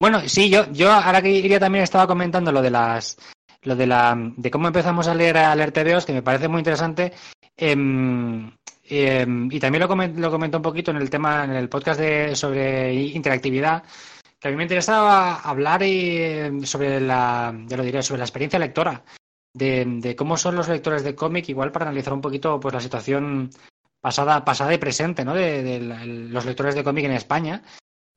Bueno, 0.00 0.20
sí, 0.26 0.50
yo, 0.50 0.68
yo 0.72 0.90
ahora 0.90 1.22
que 1.22 1.30
iría 1.30 1.60
también 1.60 1.84
estaba 1.84 2.08
comentando 2.08 2.50
lo 2.50 2.60
de 2.60 2.70
las 2.72 3.16
lo 3.62 3.76
de 3.76 3.86
la 3.86 4.16
de 4.36 4.50
cómo 4.50 4.66
empezamos 4.66 5.06
a 5.06 5.14
leer 5.14 5.38
a 5.38 5.54
leer 5.54 5.70
TVOs, 5.70 6.04
que 6.06 6.12
me 6.12 6.22
parece 6.24 6.48
muy 6.48 6.58
interesante. 6.58 7.12
Em, 7.56 8.50
Eh, 8.94 9.26
y 9.50 9.58
también 9.58 9.80
lo, 9.80 9.88
comen- 9.88 10.16
lo 10.16 10.30
comentó 10.30 10.58
un 10.58 10.62
poquito 10.62 10.90
en 10.90 10.98
el 10.98 11.08
tema, 11.08 11.44
en 11.44 11.52
el 11.52 11.70
podcast 11.70 11.98
de, 11.98 12.36
sobre 12.36 12.92
interactividad, 12.92 13.82
que 14.38 14.48
a 14.48 14.50
mí 14.50 14.56
me 14.56 14.64
interesaba 14.64 15.36
hablar 15.40 15.80
eh, 15.82 16.50
sobre 16.64 17.00
la, 17.00 17.54
ya 17.66 17.76
lo 17.78 17.84
diré, 17.84 18.02
sobre 18.02 18.18
la 18.18 18.24
experiencia 18.26 18.58
lectora, 18.58 19.02
de, 19.54 19.86
de 19.86 20.14
cómo 20.14 20.36
son 20.36 20.56
los 20.56 20.68
lectores 20.68 21.04
de 21.04 21.14
cómic, 21.14 21.48
igual 21.48 21.72
para 21.72 21.86
analizar 21.86 22.12
un 22.12 22.20
poquito 22.20 22.60
pues 22.60 22.74
la 22.74 22.80
situación 22.80 23.48
pasada, 23.98 24.44
pasada 24.44 24.74
y 24.74 24.78
presente, 24.78 25.24
¿no? 25.24 25.32
De, 25.32 25.62
de 25.62 25.80
los 25.80 26.44
lectores 26.44 26.74
de 26.74 26.84
cómic 26.84 27.06
en 27.06 27.12
España. 27.12 27.62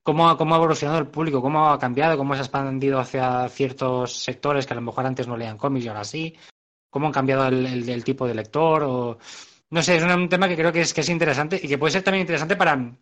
Cómo, 0.03 0.35
cómo 0.37 0.55
ha 0.55 0.57
evolucionado 0.57 0.99
el 0.99 1.07
público, 1.07 1.41
cómo 1.41 1.69
ha 1.69 1.79
cambiado, 1.79 2.17
cómo 2.17 2.33
se 2.35 2.41
ha 2.41 2.43
expandido 2.43 2.99
hacia 2.99 3.47
ciertos 3.47 4.13
sectores 4.21 4.67
que 4.67 4.73
a 4.73 4.75
lo 4.75 4.81
mejor 4.81 5.05
antes 5.05 5.25
no 5.27 5.37
leían 5.37 5.57
cómics 5.57 5.85
y 5.85 5.87
ahora 5.87 6.03
sí. 6.03 6.35
Cómo 6.91 7.07
han 7.07 7.13
cambiado 7.13 7.47
el, 7.47 7.65
el- 7.65 7.89
el 7.89 8.03
tipo 8.03 8.27
de 8.27 8.35
lector 8.35 8.83
o... 8.83 9.17
No 9.75 9.83
sé, 9.83 9.97
es 9.97 10.03
un, 10.03 10.29
tema 10.29 10.47
que 10.47 10.55
creo 10.55 10.71
que 10.71 10.79
es, 10.79 10.93
que 10.93 11.01
es 11.01 11.09
interesante 11.09 11.59
y 11.61 11.67
que 11.67 11.77
puede 11.77 11.91
ser 11.91 12.01
también 12.01 12.21
interesante 12.21 12.55
para, 12.55 12.95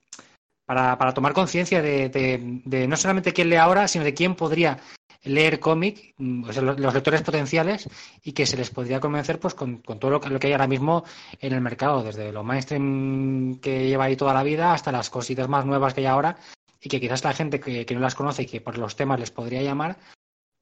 para, 0.65 0.97
para 0.97 1.13
tomar 1.13 1.31
conciencia 1.31 1.83
de, 1.83 2.09
de- 2.09 2.87
no 2.87 2.97
solamente 2.97 3.31
quién 3.31 3.49
lee 3.51 3.57
ahora, 3.57 3.87
sino 3.87 4.03
de 4.03 4.15
quién 4.15 4.33
podría 4.33 4.79
leer 5.21 5.59
cómic, 5.59 6.15
mm, 6.17 6.45
los 6.77 6.95
lectores 6.95 7.21
potenciales, 7.21 7.87
y 8.23 8.31
que 8.33 8.47
se 8.47 8.57
les 8.57 8.71
podría 8.71 8.99
convencer 8.99 9.39
pues 9.39 9.53
con, 9.53 9.83
con 9.83 9.99
todo 9.99 10.09
lo 10.09 10.19
que, 10.19 10.29
lo 10.29 10.39
que 10.39 10.47
hay 10.47 10.53
ahora 10.53 10.65
mismo 10.65 11.03
en 11.39 11.53
el 11.53 11.61
mercado, 11.61 12.01
desde 12.01 12.31
lo 12.31 12.43
mainstream 12.43 13.59
que 13.59 13.87
lleva 13.87 14.05
ahí 14.05 14.15
toda 14.15 14.33
la 14.33 14.41
vida 14.41 14.73
hasta 14.73 14.91
las 14.91 15.11
cositas 15.11 15.47
más 15.47 15.67
nuevas 15.67 15.93
que 15.93 16.01
hay 16.01 16.07
ahora, 16.07 16.37
y 16.81 16.89
que 16.89 16.99
quizás 16.99 17.23
la 17.23 17.33
gente 17.33 17.59
que, 17.59 17.85
que 17.85 17.93
no 17.93 18.01
las 18.01 18.15
conoce 18.15 18.41
y 18.41 18.45
que 18.47 18.61
por 18.61 18.79
los 18.79 18.95
temas 18.95 19.19
les 19.19 19.29
podría 19.29 19.61
llamar, 19.61 19.95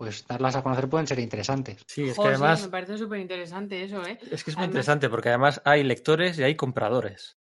pues 0.03 0.25
darlas 0.27 0.55
a 0.55 0.63
conocer 0.63 0.89
pueden 0.89 1.05
ser 1.05 1.19
interesantes. 1.19 1.83
Sí, 1.85 2.09
es 2.09 2.17
que 2.17 2.27
además 2.27 2.63
me 2.63 2.69
parece 2.69 2.97
súper 2.97 3.19
interesante 3.19 3.83
eso, 3.83 4.01
¿eh? 4.03 4.17
es 4.31 4.43
que 4.43 4.49
es 4.49 4.57
muy 4.57 4.63
Además- 4.63 4.65
interesante 4.65 5.09
porque 5.09 5.29
además 5.29 5.61
hay 5.63 5.83
lectores 5.83 6.39
y 6.39 6.43
hay 6.43 6.55
compradores. 6.55 7.37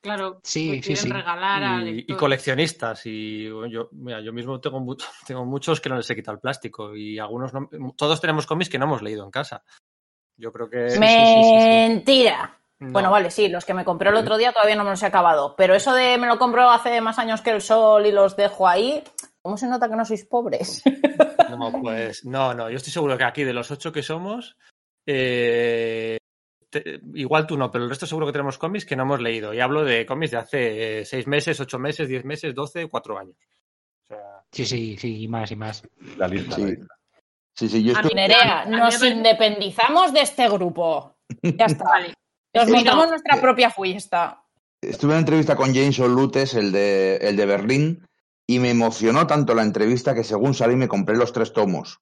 Claro, 0.00 0.38
Sí, 0.44 0.70
que 0.70 0.76
sí, 0.76 0.82
quieren 0.82 1.02
sí. 1.02 1.12
regalar 1.12 1.64
a 1.64 1.82
y, 1.82 2.04
y 2.06 2.14
coleccionistas 2.14 3.06
y 3.06 3.44
yo 3.70 3.88
mira, 3.92 4.20
yo 4.20 4.32
mismo 4.32 4.60
tengo 4.60 4.78
tengo 5.26 5.44
muchos 5.46 5.80
que 5.80 5.88
no 5.88 5.96
les 5.96 6.08
he 6.08 6.14
quitado 6.14 6.34
el 6.36 6.40
plástico 6.40 6.94
y 6.94 7.18
algunos 7.18 7.52
no- 7.52 7.68
todos 7.96 8.20
tenemos 8.20 8.46
cómics 8.46 8.68
que 8.70 8.78
no 8.78 8.84
hemos 8.84 9.02
leído 9.02 9.24
en 9.24 9.30
casa 9.32 9.64
yo 10.36 10.52
creo 10.52 10.68
que 10.70 10.96
Mentira. 10.98 12.58
No. 12.80 12.92
Bueno, 12.92 13.10
vale, 13.10 13.30
sí, 13.30 13.48
los 13.48 13.64
que 13.64 13.72
me 13.74 13.84
compré 13.84 14.10
el 14.10 14.16
otro 14.16 14.36
día 14.36 14.52
todavía 14.52 14.76
no 14.76 14.84
me 14.84 14.90
los 14.90 15.02
he 15.02 15.06
acabado. 15.06 15.54
Pero 15.56 15.74
eso 15.74 15.92
de 15.94 16.18
me 16.18 16.26
lo 16.26 16.38
compro 16.38 16.68
hace 16.70 17.00
más 17.00 17.18
años 17.18 17.40
que 17.40 17.50
el 17.50 17.60
sol 17.62 18.04
y 18.06 18.12
los 18.12 18.36
dejo 18.36 18.68
ahí, 18.68 19.02
¿cómo 19.44 19.56
se 19.58 19.66
nota 19.68 19.88
que 19.88 19.96
no 19.96 20.04
sois 20.04 20.24
pobres? 20.24 20.82
no 21.50 21.70
pues 21.80 22.24
no 22.24 22.54
no 22.54 22.70
yo 22.70 22.76
estoy 22.78 22.92
seguro 22.92 23.16
que 23.18 23.24
aquí 23.24 23.44
de 23.44 23.52
los 23.52 23.70
ocho 23.70 23.92
que 23.92 24.02
somos 24.02 24.56
eh, 25.06 26.16
te- 26.70 27.00
igual 27.14 27.46
tú 27.46 27.56
no 27.56 27.70
pero 27.70 27.84
el 27.84 27.90
resto 27.90 28.06
seguro 28.06 28.26
que 28.26 28.32
tenemos 28.32 28.58
cómics 28.58 28.84
que 28.86 28.96
no 28.96 29.02
hemos 29.04 29.20
leído 29.20 29.52
y 29.54 29.60
hablo 29.60 29.84
de 29.84 30.06
cómics 30.06 30.32
de 30.32 30.38
hace 30.38 31.00
eh, 31.00 31.04
seis 31.04 31.26
meses 31.26 31.60
ocho 31.60 31.78
meses 31.78 32.08
diez 32.08 32.24
meses 32.24 32.54
doce 32.54 32.88
cuatro 32.88 33.18
años 33.18 33.36
o 34.04 34.06
sea 34.06 34.42
Sí, 34.50 34.64
sí, 34.64 34.96
sí, 34.96 35.22
y 35.22 35.26
más 35.28 35.50
y 35.50 35.56
más. 35.56 35.82
La 36.16 36.28
lista. 36.28 36.54
Sí. 36.54 36.62
la 36.62 36.68
lista. 36.68 36.94
Sí, 37.56 37.68
sí, 37.68 37.82
yo 37.82 37.92
Nerea, 38.14 38.60
a 38.60 38.66
nos 38.66 39.02
independizamos 39.02 40.12
de 40.12 40.20
este 40.20 40.48
grupo. 40.48 41.16
Ya 41.42 41.64
está. 41.66 41.82
Vale. 41.84 42.14
Nos 42.54 42.68
montamos 42.70 43.08
nuestra 43.08 43.40
propia 43.40 43.70
fiesta. 43.70 44.44
estuve 44.80 45.14
en 45.14 45.18
entrevista 45.20 45.56
con 45.56 45.74
Jameson 45.74 46.14
Lutes, 46.14 46.54
el 46.54 46.70
de, 46.70 47.16
el 47.16 47.34
de 47.36 47.46
Berlín, 47.46 48.06
y 48.46 48.58
me 48.58 48.70
emocionó 48.70 49.26
tanto 49.26 49.54
la 49.54 49.62
entrevista 49.62 50.14
que 50.14 50.24
según 50.24 50.54
salí 50.54 50.76
me 50.76 50.88
compré 50.88 51.16
los 51.16 51.32
tres 51.32 51.52
tomos. 51.52 52.00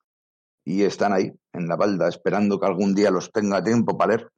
Y 0.64 0.82
están 0.82 1.12
ahí, 1.12 1.32
en 1.52 1.68
la 1.68 1.76
balda, 1.76 2.08
esperando 2.08 2.58
que 2.58 2.66
algún 2.66 2.94
día 2.94 3.10
los 3.10 3.32
tenga 3.32 3.62
tiempo 3.62 3.96
para 3.96 4.16
leer. 4.16 4.28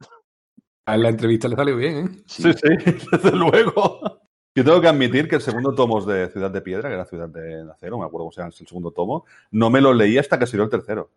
A 0.87 0.97
la 0.97 1.11
entrevista 1.11 1.49
le 1.49 1.57
salió 1.57 1.77
bien, 1.77 2.07
¿eh? 2.07 2.23
Sí, 2.27 2.53
sí, 2.53 2.69
desde 3.13 3.33
luego. 3.33 4.25
Yo 4.55 4.65
tengo 4.65 4.81
que 4.81 4.89
admitir 4.89 5.29
que 5.29 5.37
el 5.37 5.43
segundo 5.43 5.75
tomo 5.75 5.99
es 5.99 6.07
de 6.07 6.31
Ciudad 6.31 6.51
de 6.51 6.61
Piedra, 6.61 6.89
que 6.89 6.95
era 6.95 7.05
Ciudad 7.07 7.29
de 7.29 7.69
Acero, 7.73 7.99
me 7.99 8.05
acuerdo 8.05 8.25
cómo 8.25 8.33
se 8.33 8.41
llama 8.41 8.53
el 8.59 8.67
segundo 8.67 8.93
tomo, 8.93 9.25
no 9.51 9.69
me 9.69 9.81
lo 9.81 9.93
leí 9.93 10.17
hasta 10.17 10.39
que 10.39 10.47
salió 10.47 10.65
el 10.65 10.71
tercero. 10.71 11.11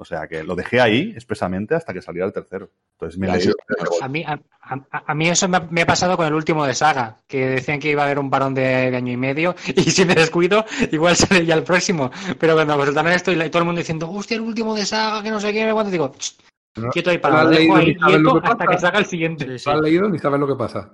O 0.00 0.04
sea, 0.04 0.28
que 0.28 0.44
lo 0.44 0.54
dejé 0.54 0.80
ahí 0.80 1.12
expresamente 1.16 1.74
hasta 1.74 1.92
que 1.92 2.00
saliera 2.00 2.24
el 2.26 2.32
tercero. 2.32 2.70
Entonces 2.92 3.18
me 3.18 3.40
sí. 3.40 3.50
A 4.00 4.06
mí, 4.08 4.22
a, 4.24 4.38
a- 4.62 5.02
a 5.06 5.14
mí 5.14 5.28
eso 5.28 5.48
me 5.48 5.56
ha, 5.56 5.60
me 5.70 5.82
ha 5.82 5.86
pasado 5.86 6.16
con 6.16 6.24
el 6.24 6.34
último 6.34 6.64
de 6.64 6.72
Saga, 6.74 7.16
que 7.26 7.46
decían 7.48 7.80
que 7.80 7.90
iba 7.90 8.02
a 8.02 8.04
haber 8.06 8.20
un 8.20 8.30
parón 8.30 8.54
de, 8.54 8.90
de 8.92 8.96
año 8.96 9.12
y 9.12 9.16
medio, 9.16 9.56
y 9.74 9.82
si 9.90 10.04
me 10.04 10.14
descuido, 10.14 10.64
igual 10.92 11.16
sale 11.16 11.44
ya 11.44 11.56
el 11.56 11.64
próximo. 11.64 12.12
Pero 12.38 12.54
cuando 12.54 12.76
presentaron 12.76 13.10
esto 13.12 13.32
y 13.32 13.34
la- 13.34 13.46
y 13.46 13.50
todo 13.50 13.58
el 13.62 13.66
mundo 13.66 13.80
diciendo, 13.80 14.08
hostia, 14.08 14.36
el 14.36 14.42
último 14.42 14.74
de 14.76 14.86
Saga, 14.86 15.20
que 15.22 15.30
no 15.30 15.40
sé 15.40 15.52
qué, 15.52 15.68
cuando 15.72 15.90
digo, 15.90 16.12
"Ch, 16.16 16.36
No- 16.76 16.90
quieto 16.90 17.10
ahí 17.10 17.16
no 17.16 17.22
para 17.22 17.42
lo 17.42 17.50
dejo 17.50 17.76
leído 17.76 18.06
ahí 18.06 18.18
lo 18.22 18.32
quieto 18.32 18.46
hasta 18.52 18.66
que 18.68 18.78
salga 18.78 18.98
el 19.00 19.06
siguiente. 19.06 19.44
Sí, 19.46 19.58
sí. 19.58 19.68
No 19.68 19.74
has 19.76 19.80
leído 19.82 20.08
ni 20.08 20.18
sabes 20.20 20.38
lo 20.38 20.46
que 20.46 20.54
pasa. 20.54 20.92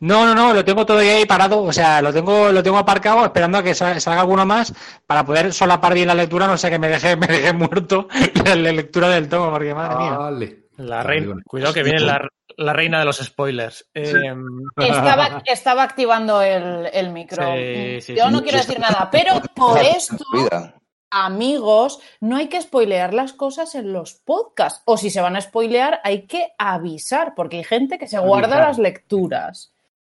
No, 0.00 0.26
no, 0.26 0.34
no, 0.34 0.52
lo 0.54 0.64
tengo 0.64 0.84
todo 0.86 0.98
ahí 0.98 1.24
parado, 1.26 1.62
o 1.62 1.72
sea, 1.72 2.02
lo 2.02 2.12
tengo, 2.12 2.50
lo 2.52 2.62
tengo 2.62 2.78
aparcado 2.78 3.24
esperando 3.24 3.58
a 3.58 3.62
que 3.62 3.74
sa- 3.74 3.98
salga 4.00 4.20
alguno 4.20 4.44
más 4.46 4.72
para 5.06 5.24
poder 5.24 5.52
solapar 5.52 5.94
bien 5.94 6.08
la 6.08 6.14
lectura, 6.14 6.46
no 6.46 6.56
sea 6.56 6.70
que 6.70 6.78
me 6.78 6.88
deje, 6.88 7.16
me 7.16 7.26
deje 7.26 7.52
muerto 7.52 8.08
la, 8.44 8.54
la 8.54 8.72
lectura 8.72 9.08
del 9.08 9.28
tomo, 9.28 9.50
porque 9.50 9.74
madre 9.74 9.96
mía. 9.96 10.10
Vale. 10.18 10.64
La 10.76 11.02
reina, 11.04 11.28
vale. 11.30 11.42
cuidado 11.46 11.72
que 11.72 11.84
viene 11.84 12.00
la, 12.00 12.20
la 12.56 12.72
reina 12.72 12.98
de 12.98 13.04
los 13.04 13.18
spoilers. 13.18 13.88
Eh, 13.94 14.12
Estaba, 14.76 15.42
estaba 15.46 15.82
activando 15.84 16.42
el, 16.42 16.88
el 16.92 17.10
micro. 17.10 17.46
Sí, 17.46 18.00
sí, 18.00 18.14
Yo 18.16 18.26
sí. 18.26 18.32
no 18.32 18.42
quiero 18.42 18.58
decir 18.58 18.80
nada, 18.80 19.08
pero 19.10 19.40
por 19.54 19.78
esto. 19.78 20.16
Amigos, 21.14 22.00
no 22.20 22.36
hay 22.36 22.48
que 22.48 22.60
spoilear 22.60 23.14
las 23.14 23.32
cosas 23.32 23.74
en 23.74 23.92
los 23.92 24.14
podcasts. 24.14 24.82
O 24.84 24.96
si 24.96 25.10
se 25.10 25.20
van 25.20 25.36
a 25.36 25.40
spoilear, 25.40 26.00
hay 26.02 26.26
que 26.26 26.52
avisar, 26.58 27.34
porque 27.34 27.58
hay 27.58 27.64
gente 27.64 27.98
que 27.98 28.08
se 28.08 28.18
guarda 28.18 28.56
Avisar. 28.56 28.68
las 28.68 28.78
lecturas. 28.78 29.72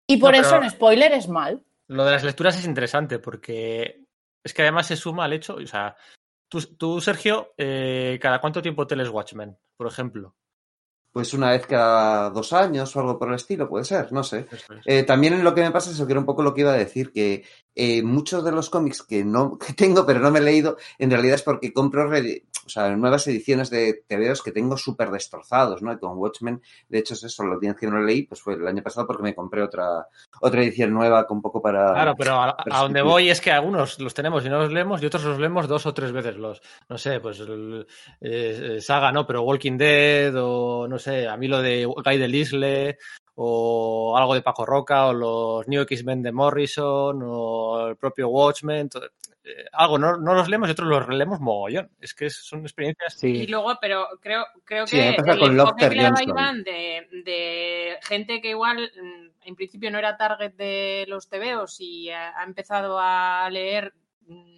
Y 0.08 0.18
por 0.18 0.34
No, 0.34 0.42
eso 0.42 0.56
en 0.56 0.70
spoiler 0.70 1.12
es 1.14 1.28
mal. 1.30 1.64
Lo 1.88 2.04
de 2.04 2.12
las 2.12 2.24
lecturas 2.24 2.58
es 2.58 2.66
interesante 2.66 3.20
porque 3.20 4.04
es 4.44 4.54
que 4.54 4.62
además 4.64 4.88
se 4.88 4.96
suma 4.96 5.26
al 5.26 5.34
hecho, 5.34 5.56
o 5.56 5.66
sea, 5.68 5.96
tú, 6.50 6.62
tú, 6.62 7.00
Sergio, 7.02 7.54
eh, 7.58 8.18
¿cada 8.22 8.42
cuánto 8.42 8.62
tiempo 8.62 8.88
te 8.88 8.96
lees 8.96 9.10
Watchmen, 9.10 9.58
por 9.76 9.88
ejemplo? 9.88 10.36
Pues 11.12 11.34
una 11.34 11.52
vez 11.52 11.66
cada 11.66 12.30
dos 12.30 12.54
años 12.54 12.96
o 12.96 13.00
algo 13.00 13.18
por 13.18 13.30
el 13.30 13.36
estilo, 13.36 13.68
puede 13.68 13.86
ser, 13.86 14.12
no 14.12 14.24
sé. 14.24 14.46
Es. 14.52 14.66
Eh, 14.86 15.04
también 15.04 15.44
lo 15.44 15.56
que 15.56 15.62
me 15.62 15.72
pasa, 15.72 15.92
eso 15.92 16.06
que 16.06 16.14
era 16.14 16.20
un 16.20 16.26
poco 16.26 16.44
lo 16.44 16.54
que 16.54 16.62
iba 16.62 16.72
a 16.74 16.78
decir, 16.78 17.12
que 17.12 17.44
eh, 17.80 18.02
muchos 18.02 18.44
de 18.44 18.52
los 18.52 18.70
cómics 18.70 19.04
que 19.04 19.24
no 19.24 19.58
que 19.66 19.74
tengo 19.74 20.06
pero 20.06 20.20
no 20.20 20.32
me 20.32 20.40
he 20.40 20.42
leído, 20.42 20.78
en 20.98 21.12
realidad 21.12 21.36
es 21.36 21.44
porque 21.44 21.72
compro 21.72 22.08
re- 22.10 22.44
o 22.66 22.70
sea, 22.70 22.90
nuevas 22.98 23.26
ediciones 23.28 23.70
de 23.70 24.04
TVOs 24.08 24.44
que 24.44 24.52
tengo 24.52 24.76
súper 24.76 25.10
destrozados, 25.10 25.82
¿no? 25.82 25.94
Y 25.94 26.00
con 26.00 26.18
Watchmen, 26.18 26.62
de 26.90 26.98
hecho 27.00 27.14
es 27.14 27.24
eso, 27.24 27.46
la 27.46 27.56
audiencia 27.56 27.80
que 27.80 27.96
no 27.96 28.02
leí, 28.02 28.24
pues 28.24 28.42
fue 28.42 28.56
el 28.56 28.68
año 28.68 28.84
pasado 28.84 29.08
porque 29.08 29.24
me 29.24 29.34
compré 29.34 29.64
otra, 29.64 30.06
otra 30.42 30.62
edición 30.62 30.92
nueva 30.92 31.26
con 31.26 31.42
poco 31.42 31.62
para... 31.62 31.94
Claro, 31.94 32.16
pero 32.18 32.34
a, 32.34 32.58
a 32.70 32.82
donde 32.82 33.02
voy 33.02 33.30
es 33.30 33.40
que 33.40 33.52
algunos 33.54 33.98
los 34.00 34.14
tenemos 34.14 34.46
y 34.46 34.50
no 34.50 34.58
los 34.60 34.74
leemos 34.74 35.02
y 35.02 35.06
otros 35.06 35.24
los 35.24 35.40
leemos 35.40 35.70
dos 35.70 35.86
o 35.86 35.94
tres 35.94 36.12
veces 36.12 36.36
los, 36.36 36.62
no 36.90 36.98
sé, 36.98 37.22
pues 37.22 37.40
el, 37.40 37.88
eh, 38.20 38.76
eh, 38.78 38.82
Saga, 38.82 39.14
¿no? 39.14 39.26
Pero 39.26 39.44
Walking 39.44 39.78
Dead 39.78 40.34
o 40.36 40.90
no 40.90 41.00
sé, 41.00 41.26
a 41.26 41.38
mí 41.38 41.48
lo 41.48 41.62
de 41.62 41.86
Guy 41.86 42.18
del 42.18 42.36
Isle 42.36 42.98
o 43.40 44.18
algo 44.18 44.34
de 44.34 44.42
Paco 44.42 44.66
Roca 44.66 45.08
o 45.08 45.14
los 45.14 45.68
New 45.68 45.82
X-Men 45.84 46.24
de 46.24 46.32
Morrison 46.32 47.22
o 47.24 47.88
el 47.90 47.96
propio 47.96 48.30
Watchmen, 48.30 48.90
todo- 48.90 49.06
eh, 49.44 49.66
algo, 49.74 49.98
no, 50.00 50.18
no 50.18 50.34
los 50.34 50.50
leemos 50.50 50.68
y 50.68 50.72
otros 50.72 50.88
los 50.90 51.06
releemos 51.06 51.40
mogollón. 51.40 51.90
Es 52.02 52.14
que 52.16 52.30
son 52.32 52.62
experiencias... 52.62 53.14
Sí. 53.14 53.28
Y 53.28 53.48
luego, 53.48 53.78
pero 53.80 54.08
creo, 54.20 54.44
creo 54.66 54.88
Sí, 54.88 54.98
que 54.98 55.12
me 55.12 55.14
pasa 55.18 55.34
el 55.34 55.40
con 55.40 55.52
enfoque 55.60 55.90
que. 55.90 56.24
Iván 56.24 56.64
de, 56.64 57.08
de 57.24 57.98
gente 58.02 58.42
que 58.42 58.50
igual 58.50 58.92
mm, 59.02 59.48
en 59.48 59.56
principio 59.56 59.92
no 59.92 60.00
era 60.00 60.18
target 60.18 60.54
de 60.56 61.06
los 61.08 61.30
TVOs 61.30 61.80
y 61.80 62.10
ha, 62.10 62.38
ha 62.40 62.44
empezado 62.44 62.98
a 63.00 63.48
leer 63.52 63.94
mm, 64.26 64.58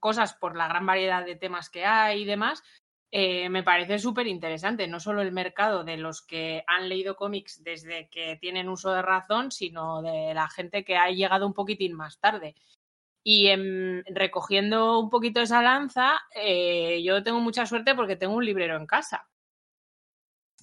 cosas 0.00 0.32
por 0.34 0.56
la 0.56 0.66
gran 0.66 0.86
variedad 0.86 1.24
de 1.24 1.36
temas 1.36 1.68
que 1.70 1.84
hay 1.84 2.22
y 2.22 2.24
demás, 2.24 2.62
eh, 3.10 3.48
me 3.48 3.62
parece 3.62 3.98
súper 3.98 4.26
interesante. 4.26 4.86
No 4.86 5.00
solo 5.00 5.22
el 5.22 5.32
mercado 5.32 5.84
de 5.84 5.96
los 5.96 6.22
que 6.22 6.64
han 6.66 6.88
leído 6.88 7.16
cómics 7.16 7.62
desde 7.62 8.08
que 8.08 8.36
tienen 8.36 8.68
uso 8.68 8.92
de 8.92 9.02
razón, 9.02 9.50
sino 9.50 10.02
de 10.02 10.34
la 10.34 10.48
gente 10.48 10.84
que 10.84 10.96
ha 10.96 11.10
llegado 11.10 11.46
un 11.46 11.54
poquitín 11.54 11.94
más 11.94 12.18
tarde. 12.20 12.54
Y 13.24 13.50
recogiendo 14.06 15.00
un 15.00 15.10
poquito 15.10 15.40
esa 15.40 15.62
lanza, 15.62 16.18
eh, 16.34 17.02
yo 17.02 17.22
tengo 17.22 17.40
mucha 17.40 17.66
suerte 17.66 17.94
porque 17.94 18.16
tengo 18.16 18.34
un 18.34 18.44
librero 18.44 18.76
en 18.76 18.86
casa 18.86 19.28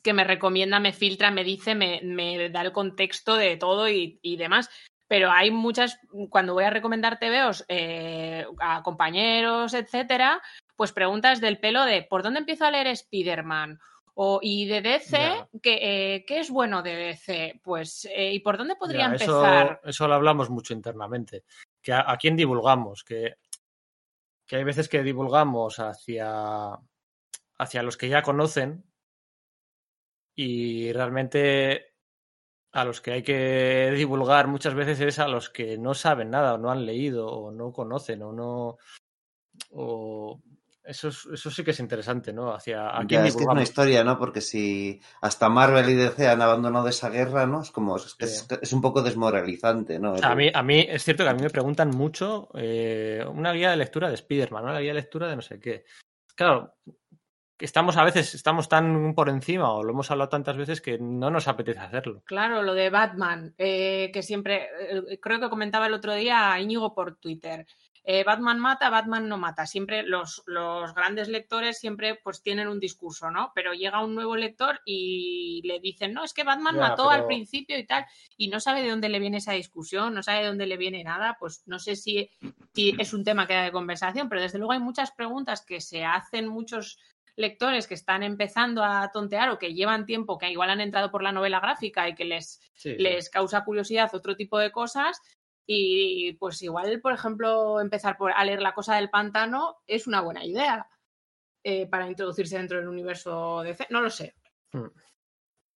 que 0.05 0.13
me 0.13 0.23
recomienda, 0.23 0.79
me 0.79 0.93
filtra, 0.93 1.31
me 1.31 1.43
dice, 1.43 1.73
me, 1.73 1.99
me 2.03 2.49
da 2.49 2.61
el 2.61 2.71
contexto 2.71 3.35
de 3.35 3.57
todo 3.57 3.89
y, 3.89 4.19
y 4.21 4.37
demás. 4.37 4.69
Pero 5.07 5.31
hay 5.31 5.49
muchas, 5.49 5.99
cuando 6.29 6.53
voy 6.53 6.63
a 6.63 6.69
recomendar 6.69 7.17
TVOs 7.17 7.65
eh, 7.67 8.45
a 8.59 8.83
compañeros, 8.83 9.73
etcétera, 9.73 10.41
pues 10.75 10.91
preguntas 10.91 11.41
del 11.41 11.59
pelo 11.59 11.83
de 11.85 12.03
¿por 12.03 12.23
dónde 12.23 12.39
empiezo 12.39 12.65
a 12.65 12.71
leer 12.71 12.87
Spider-Man? 12.87 13.79
O, 14.17 14.39
y 14.41 14.65
de 14.65 14.81
DC, 14.81 15.11
Ya. 15.17 15.49
¿qué, 15.61 15.79
eh, 15.81 16.25
¿qué 16.25 16.39
es 16.39 16.49
bueno 16.49 16.81
de 16.81 16.95
DC? 16.95 17.59
Pues, 17.61 18.05
eh, 18.05 18.31
¿y 18.33 18.39
por 18.39 18.57
dónde 18.57 18.77
podría 18.77 19.01
Ya, 19.01 19.05
empezar? 19.07 19.79
Eso, 19.81 19.89
eso 19.89 20.07
lo 20.07 20.13
hablamos 20.13 20.49
mucho 20.49 20.73
internamente. 20.73 21.43
Que 21.81 21.91
a, 21.91 22.09
a 22.09 22.15
quién 22.17 22.37
divulgamos, 22.37 23.03
que, 23.03 23.35
que 24.45 24.55
hay 24.55 24.63
veces 24.63 24.87
que 24.87 25.03
divulgamos 25.03 25.79
hacia, 25.79 26.79
hacia 27.57 27.83
los 27.83 27.97
que 27.97 28.07
ya 28.07 28.21
conocen 28.21 28.85
y 30.35 30.91
realmente 30.93 31.93
a 32.71 32.83
los 32.83 32.99
que 33.01 33.13
hay 33.13 33.23
que 33.23 33.91
divulgar 33.95 34.47
muchas 34.47 34.73
veces 34.73 34.99
es 34.99 35.19
a 35.19 35.27
los 35.27 35.49
que 35.49 35.77
no 35.77 35.93
saben 35.93 36.29
nada 36.29 36.55
o 36.55 36.57
no 36.57 36.71
han 36.71 36.85
leído 36.85 37.27
o 37.27 37.51
no 37.51 37.71
conocen 37.71 38.21
o 38.21 38.33
no 38.33 38.77
o 39.71 40.41
eso, 40.87 41.07
es- 41.09 41.27
eso 41.33 41.51
sí 41.51 41.63
que 41.63 41.71
es 41.71 41.79
interesante, 41.79 42.31
¿no? 42.33 42.53
Hacia 42.53 42.89
a 42.89 43.05
quién 43.05 43.21
Ya, 43.21 43.27
es 43.27 43.35
que 43.35 43.43
es 43.43 43.49
una 43.49 43.63
historia, 43.63 44.03
¿no? 44.03 44.17
Porque 44.17 44.41
si 44.41 44.99
hasta 45.21 45.49
Marvel 45.49 45.89
y 45.89 45.93
DC 45.95 46.27
han 46.27 46.41
abandonado 46.41 46.87
esa 46.87 47.09
guerra, 47.09 47.45
¿no? 47.45 47.61
Es 47.61 47.71
como, 47.71 47.97
es, 47.97 48.15
es, 48.19 48.47
es 48.61 48.73
un 48.73 48.81
poco 48.81 49.01
desmoralizante, 49.01 49.99
¿no? 49.99 50.15
A 50.21 50.35
mí, 50.35 50.49
a 50.53 50.63
mí 50.63 50.85
es 50.89 51.03
cierto 51.03 51.23
que 51.23 51.29
a 51.29 51.33
mí 51.33 51.41
me 51.41 51.49
preguntan 51.49 51.89
mucho 51.89 52.49
eh, 52.53 53.25
una 53.27 53.51
guía 53.53 53.71
de 53.71 53.77
lectura 53.77 54.09
de 54.09 54.15
Spider-Man, 54.15 54.63
una 54.63 54.79
guía 54.79 54.91
de 54.91 55.01
lectura 55.01 55.27
de 55.27 55.35
no 55.35 55.41
sé 55.41 55.59
qué. 55.59 55.85
Claro, 56.35 56.75
que 57.57 57.63
estamos 57.63 57.95
a 57.95 58.03
veces, 58.03 58.35
estamos 58.35 58.67
tan 58.67 59.13
por 59.15 59.29
encima 59.29 59.71
o 59.71 59.81
lo 59.81 59.91
hemos 59.91 60.11
hablado 60.11 60.27
tantas 60.29 60.57
veces 60.57 60.81
que 60.81 60.97
no 60.99 61.29
nos 61.31 61.47
apetece 61.47 61.79
hacerlo. 61.79 62.21
Claro, 62.25 62.61
lo 62.61 62.73
de 62.73 62.89
Batman, 62.89 63.53
eh, 63.57 64.11
que 64.13 64.21
siempre, 64.21 64.67
eh, 64.89 65.19
creo 65.21 65.39
que 65.39 65.49
comentaba 65.49 65.87
el 65.87 65.93
otro 65.93 66.13
día 66.13 66.51
a 66.51 66.59
Íñigo 66.59 66.93
por 66.93 67.15
Twitter. 67.15 67.65
Eh, 68.07 68.23
Batman 68.23 68.59
mata, 68.59 68.89
Batman 68.91 69.27
no 69.27 69.37
mata. 69.37 69.65
Siempre 69.65 70.03
los, 70.03 70.43
los 70.45 70.93
grandes 70.93 71.27
lectores 71.27 71.79
siempre 71.79 72.15
pues 72.23 72.43
tienen 72.43 72.67
un 72.67 72.79
discurso, 72.79 73.31
¿no? 73.31 73.51
Pero 73.55 73.73
llega 73.73 74.03
un 74.03 74.13
nuevo 74.13 74.35
lector 74.35 74.79
y 74.85 75.61
le 75.65 75.79
dicen, 75.79 76.13
no, 76.13 76.23
es 76.23 76.33
que 76.33 76.43
Batman 76.43 76.75
Ya, 76.75 76.81
mató 76.81 77.09
al 77.09 77.25
principio 77.25 77.77
y 77.79 77.85
tal, 77.85 78.05
y 78.37 78.49
no 78.49 78.59
sabe 78.59 78.83
de 78.83 78.89
dónde 78.91 79.09
le 79.09 79.19
viene 79.19 79.37
esa 79.37 79.53
discusión, 79.53 80.13
no 80.13 80.21
sabe 80.21 80.41
de 80.41 80.47
dónde 80.47 80.67
le 80.67 80.77
viene 80.77 81.03
nada, 81.03 81.35
pues 81.39 81.63
no 81.65 81.79
sé 81.79 81.95
si, 81.95 82.29
si 82.73 82.95
es 82.99 83.11
un 83.13 83.23
tema 83.23 83.47
que 83.47 83.55
da 83.55 83.63
de 83.63 83.71
conversación, 83.71 84.29
pero 84.29 84.41
desde 84.41 84.59
luego 84.59 84.73
hay 84.73 84.79
muchas 84.79 85.11
preguntas 85.11 85.65
que 85.65 85.81
se 85.81 86.05
hacen 86.05 86.47
muchos 86.47 86.99
lectores 87.37 87.87
que 87.87 87.95
están 87.95 88.23
empezando 88.23 88.83
a 88.83 89.09
tontear 89.11 89.49
o 89.49 89.57
que 89.59 89.73
llevan 89.73 90.05
tiempo, 90.05 90.37
que 90.37 90.51
igual 90.51 90.69
han 90.69 90.79
entrado 90.79 91.11
por 91.11 91.21
la 91.23 91.31
novela 91.31 91.59
gráfica 91.59 92.07
y 92.07 92.15
que 92.15 92.23
les, 92.25 92.61
Sí. 92.75 92.95
les 92.97 93.29
causa 93.29 93.63
curiosidad 93.65 94.13
otro 94.13 94.35
tipo 94.35 94.57
de 94.59 94.71
cosas. 94.71 95.19
Y 95.67 96.33
pues 96.33 96.61
igual, 96.61 97.01
por 97.01 97.13
ejemplo, 97.13 97.79
empezar 97.81 98.17
por, 98.17 98.31
a 98.31 98.43
leer 98.43 98.61
La 98.61 98.73
Cosa 98.73 98.95
del 98.95 99.09
Pantano 99.09 99.77
es 99.87 100.05
una 100.05 100.21
buena 100.21 100.45
idea 100.45 100.87
eh, 101.63 101.87
para 101.87 102.07
introducirse 102.07 102.57
dentro 102.57 102.77
del 102.77 102.87
universo 102.87 103.61
de... 103.63 103.75
No 103.89 104.01
lo 104.01 104.09
sé. 104.09 104.35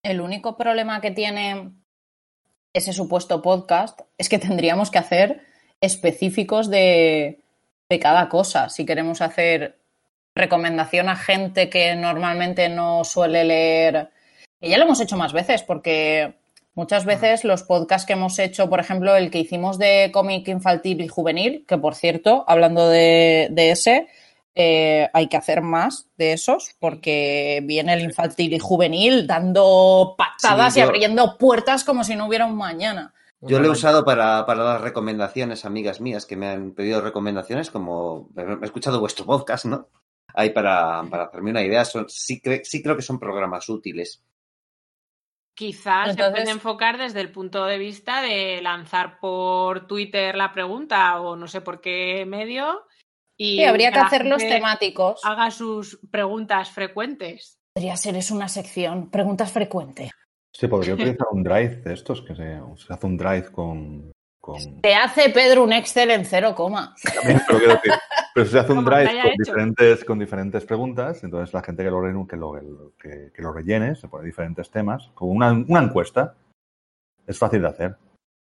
El 0.04 0.22
único 0.22 0.56
problema 0.56 1.02
que 1.02 1.12
tiene 1.12 1.74
ese 2.74 2.94
supuesto 2.94 3.42
podcast 3.42 4.02
es 4.18 4.30
que 4.30 4.38
tendríamos 4.38 4.92
que 4.92 5.00
hacer 5.00 5.42
específicos 5.82 6.70
de, 6.70 7.42
de 7.90 8.00
cada 8.00 8.30
cosa. 8.30 8.70
Si 8.70 8.86
queremos 8.86 9.22
hacer 9.22 9.80
recomendación 10.36 11.10
a 11.10 11.16
gente 11.16 11.70
que 11.70 11.96
normalmente 11.96 12.70
no 12.70 13.04
suele 13.04 13.44
leer. 13.44 14.12
Y 14.62 14.70
ya 14.70 14.78
lo 14.78 14.86
hemos 14.86 15.02
hecho 15.02 15.18
más 15.18 15.34
veces, 15.34 15.64
porque 15.64 16.39
muchas 16.80 17.04
veces 17.04 17.44
los 17.44 17.64
podcasts 17.64 18.06
que 18.08 18.14
hemos 18.14 18.40
hecho, 18.40 18.70
por 18.70 18.80
ejemplo, 18.80 19.16
el 19.16 19.30
que 19.30 19.40
hicimos 19.40 19.78
de 19.78 20.10
cómic 20.14 20.48
infantil 20.48 21.02
y 21.02 21.08
juvenil, 21.08 21.66
que 21.68 21.78
por 21.78 21.94
cierto, 21.94 22.46
hablando 22.48 22.88
de, 22.88 23.50
de 23.52 23.72
ese, 23.72 24.08
eh, 24.56 25.10
hay 25.14 25.28
que 25.28 25.38
hacer 25.38 25.62
más 25.62 26.08
de 26.18 26.34
esos, 26.34 26.76
porque 26.80 27.62
viene 27.66 27.94
el 27.94 28.02
infantil 28.02 28.54
y 28.54 28.60
juvenil 28.60 29.28
dando 29.28 30.16
patadas 30.18 30.74
Sí, 30.74 30.80
y 30.80 30.84
abriendo 30.84 31.38
puertas 31.38 31.84
como 31.84 32.04
si 32.04 32.16
no 32.16 32.28
hubiera 32.28 32.46
un 32.46 32.56
mañana. 32.56 33.14
Yo 33.42 33.60
lo 33.60 33.68
he 33.68 33.72
usado 33.72 34.04
para, 34.04 34.46
para 34.46 34.64
las 34.64 34.82
recomendaciones, 34.82 35.66
amigas 35.66 36.02
mías 36.02 36.26
que 36.26 36.36
me 36.36 36.48
han 36.48 36.72
pedido 36.72 37.02
recomendaciones, 37.02 37.70
como 37.72 38.30
he 38.38 38.42
he 38.42 38.66
escuchado 38.66 39.00
vuestro 39.00 39.26
podcast, 39.26 39.66
¿no? 39.66 39.88
Ahí 40.34 40.52
para, 40.52 41.04
para 41.10 41.24
hacerme 41.24 41.52
una 41.52 41.64
idea, 41.64 41.84
son, 41.86 42.06
sí, 42.08 42.42
cre- 42.44 42.64
sí 42.64 42.82
creo 42.84 42.96
que 42.96 43.02
son 43.02 43.20
programas 43.20 43.68
útiles. 43.70 44.22
Quizás 45.60 46.16
se 46.16 46.32
puede 46.32 46.52
enfocar 46.52 46.98
desde 46.98 47.20
el 47.20 47.34
punto 47.34 47.66
de 47.66 47.78
vista 47.78 48.22
de 48.22 48.62
lanzar 48.62 49.20
por 49.20 49.88
Twitter 49.88 50.34
la 50.38 50.54
pregunta 50.54 51.20
o 51.20 51.36
no 51.36 51.50
sé 51.50 51.60
por 51.60 51.82
qué 51.82 52.26
medio. 52.26 52.88
Y 53.36 53.58
Sí, 53.58 53.66
habría 53.66 53.92
que 53.92 54.00
hacerlos 54.00 54.38
temáticos. 54.38 55.20
Haga 55.26 55.52
sus 55.52 56.00
preguntas 56.10 56.72
frecuentes. 56.72 57.60
Podría 57.74 57.98
ser 57.98 58.16
es 58.16 58.32
una 58.32 58.48
sección, 58.48 59.12
preguntas 59.12 59.52
frecuentes. 59.52 60.12
Se 60.54 60.70
podría 60.70 60.94
utilizar 60.94 61.28
un 61.30 61.44
drive 61.44 61.82
de 61.82 61.94
estos, 61.94 62.22
que 62.22 62.36
se, 62.36 62.62
se 62.78 62.94
hace 62.94 63.06
un 63.06 63.18
drive 63.18 63.52
con... 63.52 64.14
con... 64.40 64.80
Te 64.80 64.96
hace 64.96 65.30
Pedro 65.30 65.66
un 65.66 65.74
Excel 65.74 66.12
en 66.12 66.24
cero 66.24 66.56
coma. 66.56 66.96
También, 67.16 67.42
pero, 67.46 67.60
quiero 67.60 67.74
decir, 67.74 67.94
pero 68.34 68.46
se 68.46 68.60
hace 68.60 68.74
un 68.74 68.86
drive 68.86 69.22
con 69.22 69.32
diferentes, 69.38 70.06
con 70.06 70.20
diferentes 70.20 70.66
preguntas, 70.66 71.24
entonces 71.24 71.54
la 71.54 71.64
gente 71.64 71.84
que 71.84 71.90
lo, 71.90 72.02
re- 72.02 72.28
que 72.28 72.36
lo, 72.38 72.94
que, 72.98 73.32
que 73.34 73.42
lo 73.42 73.52
rellene, 73.54 73.96
se 73.96 74.08
pone 74.08 74.26
diferentes 74.26 74.70
temas, 74.70 75.10
como 75.14 75.32
una, 75.32 75.52
una 75.52 75.82
encuesta. 75.84 76.36
Es 77.28 77.38
fácil 77.38 77.62
de 77.62 77.68
hacer. 77.68 77.96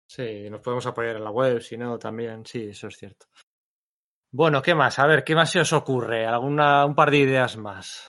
Sí, 0.09 0.49
nos 0.51 0.61
podemos 0.61 0.87
apoyar 0.87 1.17
en 1.17 1.25
la 1.25 1.31
web, 1.31 1.61
si 1.61 1.77
no, 1.77 1.99
también, 1.99 2.45
sí, 2.47 2.69
eso 2.71 2.89
es 2.89 2.97
cierto. 2.97 3.27
Bueno, 4.33 4.63
¿qué 4.63 4.75
más? 4.75 4.99
A 4.99 5.07
ver, 5.07 5.23
¿qué 5.25 5.35
más 5.35 5.51
se 5.51 5.61
os 5.61 5.73
ocurre? 5.73 6.27
¿Alguna, 6.27 6.87
un 6.87 6.95
par 6.95 7.11
de 7.11 7.19
ideas 7.19 7.57
más? 7.57 8.07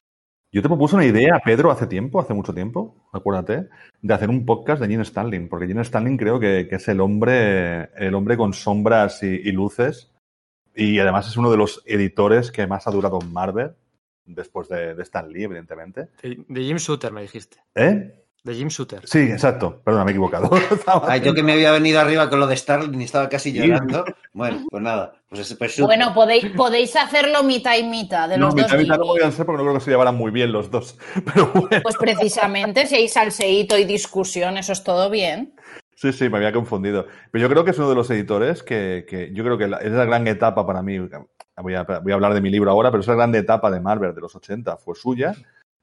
Yo 0.53 0.62
te 0.62 0.67
propuse 0.67 0.95
una 0.95 1.05
idea, 1.05 1.39
Pedro, 1.43 1.71
hace 1.71 1.88
tiempo, 1.88 2.19
hace 2.19 2.34
mucho 2.34 2.53
tiempo, 2.53 3.07
acuérdate, 3.13 3.69
de 4.01 4.13
hacer 4.13 4.29
un 4.29 4.45
podcast 4.45 4.81
de 4.81 4.88
Gene 4.89 5.03
Stanley, 5.03 5.47
porque 5.47 5.65
Gene 5.67 5.81
Stanley 5.81 6.17
creo 6.17 6.39
que, 6.39 6.67
que 6.67 6.75
es 6.75 6.88
el 6.89 6.99
hombre, 6.99 7.89
el 7.95 8.13
hombre 8.15 8.36
con 8.36 8.53
sombras 8.53 9.23
y, 9.23 9.27
y 9.27 9.51
luces, 9.53 10.11
y 10.75 10.99
además 10.99 11.27
es 11.27 11.38
uno 11.38 11.51
de 11.51 11.57
los 11.57 11.81
editores 11.86 12.51
que 12.51 12.67
más 12.67 12.88
ha 12.88 12.91
durado 12.91 13.19
en 13.21 13.31
Marvel, 13.34 13.71
después 14.25 14.69
de, 14.69 14.95
de 14.95 15.03
Stan 15.03 15.27
Lee, 15.31 15.43
evidentemente. 15.43 16.10
De, 16.21 16.43
de 16.47 16.62
Jim 16.63 16.77
Shooter, 16.77 17.12
me 17.12 17.21
dijiste. 17.21 17.57
¿Eh? 17.75 18.15
De 18.43 18.55
Jim 18.55 18.69
Shooter. 18.69 19.07
Sí, 19.07 19.19
exacto. 19.19 19.81
Perdona, 19.84 20.03
me 20.03 20.10
he 20.12 20.13
equivocado. 20.13 20.49
Ay, 21.03 21.21
yo 21.21 21.34
que 21.36 21.43
me 21.43 21.51
había 21.53 21.71
venido 21.71 21.99
arriba 21.99 22.27
con 22.27 22.39
lo 22.39 22.47
de 22.47 22.57
Starling 22.57 22.99
y 22.99 23.03
estaba 23.03 23.29
casi 23.29 23.51
llorando. 23.53 24.03
Bueno, 24.34 24.65
pues 24.67 24.81
nada, 24.81 25.13
pues 25.29 25.41
ese 25.41 25.55
pues 25.57 25.79
Bueno, 25.79 26.12
podéis, 26.15 26.45
podéis 26.55 26.95
hacerlo 26.95 27.43
mitad 27.43 27.77
y 27.77 27.84
mitad 27.84 28.27
de 28.29 28.39
No, 28.39 28.47
los 28.47 28.55
mitad 28.55 28.69
dos. 28.69 28.79
y 28.79 28.84
mitad 28.84 28.97
no 28.97 29.05
podían 29.05 29.31
ser 29.31 29.45
porque 29.45 29.57
no 29.60 29.63
creo 29.65 29.77
que 29.77 29.86
se 29.86 29.91
llevaran 29.91 30.15
muy 30.15 30.31
bien 30.31 30.51
los 30.51 30.71
dos. 30.71 30.97
Pero 31.34 31.51
bueno, 31.53 31.69
Pues 31.84 31.97
precisamente, 31.97 32.88
si 32.88 32.95
hay 32.95 33.07
salseíto 33.10 33.77
y 33.77 33.84
discusión, 33.86 34.57
eso 34.57 34.71
es 34.73 34.84
todo 34.84 35.12
bien. 35.12 35.53
Sí, 36.01 36.13
sí, 36.13 36.29
me 36.29 36.37
había 36.37 36.51
confundido. 36.51 37.05
Pero 37.31 37.41
yo 37.43 37.49
creo 37.49 37.63
que 37.63 37.71
es 37.71 37.77
uno 37.77 37.89
de 37.89 37.95
los 37.95 38.09
editores 38.09 38.63
que, 38.63 39.05
que 39.07 39.31
yo 39.33 39.43
creo 39.43 39.57
que 39.57 39.65
es 39.65 39.91
la 39.91 40.05
gran 40.05 40.27
etapa 40.27 40.65
para 40.65 40.81
mí. 40.81 40.97
Voy 40.99 41.75
a, 41.75 41.83
voy 41.83 42.11
a 42.11 42.15
hablar 42.15 42.33
de 42.33 42.41
mi 42.41 42.49
libro 42.49 42.71
ahora, 42.71 42.89
pero 42.91 43.01
esa 43.01 43.13
gran 43.15 43.33
etapa 43.35 43.69
de 43.69 43.79
Marvel 43.79 44.15
de 44.15 44.21
los 44.21 44.35
80 44.35 44.77
fue 44.77 44.95
suya, 44.95 45.33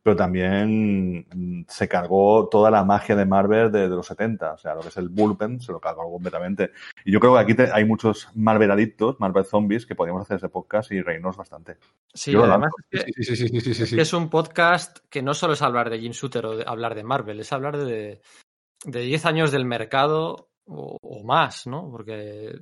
pero 0.02 0.16
también 0.16 1.26
mm, 1.32 1.64
se 1.68 1.86
cargó 1.86 2.48
toda 2.48 2.70
la 2.70 2.82
magia 2.84 3.14
de 3.14 3.26
Marvel 3.26 3.70
de, 3.70 3.82
de 3.88 3.94
los 3.94 4.06
70. 4.06 4.54
O 4.54 4.58
sea, 4.58 4.74
lo 4.74 4.80
que 4.80 4.88
es 4.88 4.96
el 4.96 5.08
bullpen 5.08 5.60
se 5.60 5.70
lo 5.72 5.80
cargó 5.80 6.10
completamente. 6.10 6.70
Y 7.04 7.12
yo 7.12 7.20
creo 7.20 7.34
que 7.34 7.40
aquí 7.40 7.54
te- 7.54 7.70
hay 7.72 7.84
muchos 7.84 8.28
Marvel 8.34 8.70
adictos, 8.70 9.20
Marvel 9.20 9.44
zombies, 9.44 9.86
que 9.86 9.94
podríamos 9.94 10.22
hacer 10.22 10.38
ese 10.38 10.48
podcast 10.48 10.90
y 10.92 11.00
reírnos 11.02 11.36
bastante. 11.36 11.76
Sí, 12.12 12.32
Yo 12.32 12.44
además 12.44 12.72
es 12.90 13.04
que, 13.04 13.12
Sí, 13.12 13.22
sí, 13.22 13.36
sí, 13.36 13.60
sí, 13.60 13.74
sí, 13.74 13.86
sí, 13.86 14.00
es 14.00 14.12
un 14.12 14.30
podcast 14.30 14.98
que 15.10 15.22
no 15.22 15.34
solo 15.34 15.52
es 15.52 15.62
hablar 15.62 15.90
de 15.90 16.00
Jim 16.00 16.12
Shooter 16.12 16.46
o 16.46 16.56
de- 16.56 16.64
hablar 16.66 16.94
de 16.94 17.04
Marvel, 17.04 17.38
es 17.40 17.52
hablar 17.52 17.76
de, 17.76 18.20
de 18.84 19.00
10 19.00 19.26
años 19.26 19.50
del 19.52 19.64
mercado 19.64 20.50
o, 20.66 20.98
o 21.00 21.24
más, 21.24 21.66
¿no? 21.66 21.90
Porque, 21.90 22.58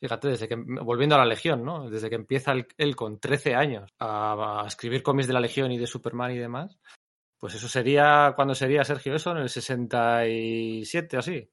fíjate, 0.00 0.28
desde 0.28 0.48
que, 0.48 0.56
volviendo 0.56 1.14
a 1.14 1.18
la 1.18 1.24
Legión, 1.26 1.64
¿no? 1.64 1.88
Desde 1.88 2.08
que 2.08 2.16
empieza 2.16 2.52
él, 2.52 2.66
él 2.76 2.96
con 2.96 3.18
13 3.18 3.54
años 3.54 3.90
a, 3.98 4.62
a 4.62 4.66
escribir 4.66 5.02
cómics 5.02 5.28
de 5.28 5.34
la 5.34 5.40
Legión 5.40 5.72
y 5.72 5.78
de 5.78 5.86
Superman 5.86 6.32
y 6.32 6.38
demás, 6.38 6.78
pues 7.38 7.54
eso 7.54 7.68
sería, 7.68 8.32
¿cuándo 8.34 8.54
sería, 8.54 8.84
Sergio, 8.84 9.14
eso? 9.14 9.30
En 9.30 9.38
el 9.38 9.48
67 9.48 11.16
o 11.16 11.20
así. 11.20 11.50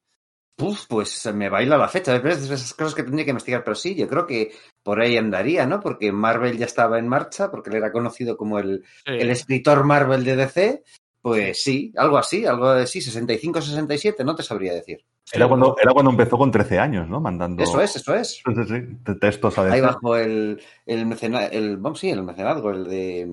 Uf, 0.58 0.86
pues 0.88 1.26
me 1.34 1.50
baila 1.50 1.76
la 1.76 1.86
fecha. 1.86 2.16
Es 2.16 2.48
de 2.48 2.54
esas 2.54 2.72
cosas 2.72 2.94
que 2.94 3.02
tendría 3.02 3.24
que 3.26 3.30
investigar, 3.30 3.62
pero 3.62 3.74
sí, 3.74 3.94
yo 3.94 4.08
creo 4.08 4.26
que 4.26 4.52
por 4.82 5.00
ahí 5.00 5.16
andaría, 5.18 5.66
¿no? 5.66 5.80
Porque 5.80 6.10
Marvel 6.12 6.56
ya 6.56 6.64
estaba 6.64 6.98
en 6.98 7.08
marcha, 7.08 7.50
porque 7.50 7.68
él 7.70 7.76
era 7.76 7.92
conocido 7.92 8.36
como 8.38 8.58
el, 8.58 8.82
Sí. 9.04 9.12
el 9.12 9.30
escritor 9.30 9.84
Marvel 9.84 10.24
de 10.24 10.36
DC. 10.36 10.82
Pues 11.28 11.60
sí, 11.60 11.92
algo 11.96 12.18
así, 12.18 12.46
algo 12.46 12.72
de 12.72 12.86
sí, 12.86 13.00
65-67, 13.00 14.24
no 14.24 14.36
te 14.36 14.44
sabría 14.44 14.72
decir. 14.72 15.04
Era 15.32 15.48
cuando, 15.48 15.74
era 15.82 15.92
cuando 15.92 16.12
empezó 16.12 16.38
con 16.38 16.52
13 16.52 16.78
años, 16.78 17.08
¿no? 17.08 17.20
Mandando 17.20 17.64
Eso 17.64 17.80
es, 17.80 17.96
eso 17.96 18.14
es. 18.14 18.40
Sí, 18.46 18.64
sí, 18.68 19.14
textos 19.20 19.58
a 19.58 19.62
Ahí 19.62 19.80
bajo 19.80 20.14
el, 20.16 20.62
el 20.86 21.04
mecenazgo, 21.04 21.48
el, 21.50 21.78
vamos, 21.78 21.98
sí, 21.98 22.10
el 22.10 22.22
mecenazgo, 22.22 22.70
el 22.70 22.84
de, 22.84 23.26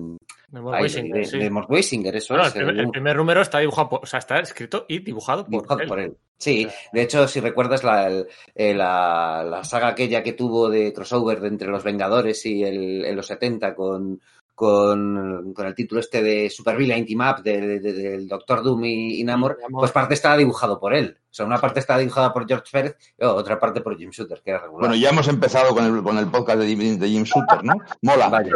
De 0.48 0.60
Mort 0.60 1.70
Weisinger, 1.70 2.12
sí. 2.14 2.18
eso 2.18 2.34
Bueno, 2.34 2.48
es. 2.48 2.56
el, 2.56 2.64
primer, 2.66 2.84
el 2.84 2.90
primer 2.90 3.16
número 3.16 3.42
está 3.42 3.60
dibujado 3.60 3.88
por, 3.90 4.00
o 4.02 4.06
sea, 4.06 4.18
está 4.18 4.40
escrito 4.40 4.86
y 4.88 4.98
dibujado 4.98 5.44
por, 5.44 5.50
dibujado 5.52 5.80
él. 5.82 5.88
por 5.88 6.00
él. 6.00 6.16
Sí, 6.36 6.66
de 6.92 7.02
hecho, 7.02 7.28
si 7.28 7.38
recuerdas 7.38 7.84
la, 7.84 8.08
el- 8.08 8.26
eh, 8.56 8.74
la, 8.74 9.46
la 9.48 9.62
saga 9.62 9.86
aquella 9.86 10.24
que 10.24 10.32
tuvo 10.32 10.68
de 10.68 10.92
crossover 10.92 11.40
de 11.40 11.46
entre 11.46 11.68
los 11.68 11.84
Vengadores 11.84 12.44
y 12.44 12.64
el, 12.64 13.04
en 13.04 13.14
los 13.14 13.28
70 13.28 13.72
con, 13.76 14.20
con, 14.54 15.52
con 15.52 15.66
el 15.66 15.74
título 15.74 16.00
este 16.00 16.22
de 16.22 16.48
Supervillain 16.50 17.04
Team 17.06 17.20
Up 17.20 17.42
de- 17.42 17.60
de- 17.60 17.80
de- 17.80 17.92
del 17.92 18.28
Doctor 18.28 18.62
Doom 18.62 18.84
y, 18.84 19.20
y 19.20 19.24
Namor, 19.24 19.58
pues 19.70 19.90
parte 19.92 20.14
estaba 20.14 20.36
dibujado 20.36 20.78
por 20.78 20.94
él. 20.94 21.16
O 21.30 21.34
sea, 21.36 21.44
una 21.46 21.58
parte 21.58 21.80
está 21.80 21.98
dibujada 21.98 22.32
por 22.32 22.46
George 22.46 22.68
Pérez 22.70 22.96
y 23.18 23.24
otra 23.24 23.58
parte 23.58 23.80
por 23.80 23.96
Jim 23.98 24.10
Shooter, 24.10 24.40
que 24.44 24.50
era 24.50 24.60
regular. 24.60 24.80
Bueno, 24.82 24.94
ya 24.94 25.10
hemos 25.10 25.26
empezado 25.26 25.74
con 25.74 25.84
el, 25.84 26.02
con 26.02 26.16
el 26.16 26.28
podcast 26.30 26.60
de 26.60 26.66
Jim, 26.68 26.96
de 26.98 27.08
Jim 27.08 27.24
Shooter, 27.24 27.64
¿no? 27.64 27.74
Mola. 28.02 28.28
Vaya. 28.28 28.52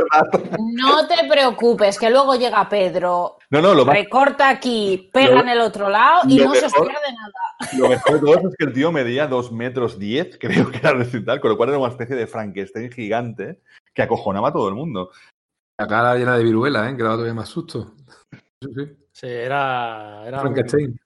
No 0.74 1.06
te 1.08 1.28
preocupes, 1.28 1.98
que 1.98 2.08
luego 2.10 2.36
llega 2.36 2.68
Pedro, 2.68 3.38
No, 3.50 3.60
no, 3.60 3.74
lo, 3.74 3.84
recorta 3.84 4.48
aquí, 4.48 5.10
pega 5.12 5.34
Lo- 5.34 5.40
en 5.40 5.48
el 5.48 5.60
otro 5.60 5.88
lado 5.88 6.20
y 6.28 6.36
no 6.38 6.54
se 6.54 6.66
os 6.66 6.72
pierde 6.72 6.92
nada. 7.12 7.72
lo 7.78 7.88
mejor 7.88 8.12
de 8.12 8.20
todo 8.20 8.48
es 8.48 8.56
que 8.56 8.64
el 8.66 8.72
tío 8.72 8.92
medía 8.92 9.26
2 9.26 9.50
metros 9.50 9.98
10, 9.98 10.38
creo 10.40 10.70
que 10.70 10.78
era 10.78 10.92
recital, 10.92 11.40
con 11.40 11.50
lo 11.50 11.56
cual 11.56 11.70
era 11.70 11.78
una 11.78 11.88
especie 11.88 12.14
de 12.14 12.28
Frankenstein 12.28 12.92
gigante 12.92 13.60
que 13.92 14.02
acojonaba 14.02 14.50
a 14.50 14.52
todo 14.52 14.68
el 14.68 14.76
mundo. 14.76 15.10
La 15.78 15.86
cara 15.86 16.16
llena 16.16 16.36
de 16.36 16.44
viruela, 16.44 16.90
¿eh? 16.90 16.96
Que 16.96 17.02
daba 17.02 17.14
todavía 17.14 17.34
más 17.34 17.48
susto. 17.48 17.94
Sí, 18.60 18.68
sí. 18.74 18.96
Sí, 19.12 19.26
era. 19.28 20.24
era 20.26 20.36
un- 20.38 20.42
Frankenstein. 20.42 21.00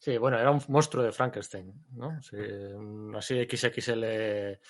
Sí, 0.00 0.18
bueno, 0.18 0.38
era 0.38 0.50
un 0.50 0.60
monstruo 0.68 1.04
de 1.04 1.12
Frankenstein, 1.12 1.72
¿no? 1.92 2.20
Sí, 2.20 2.36
un- 2.36 3.14
así 3.14 3.38
XXL 3.48 4.02
eh, 4.04 4.60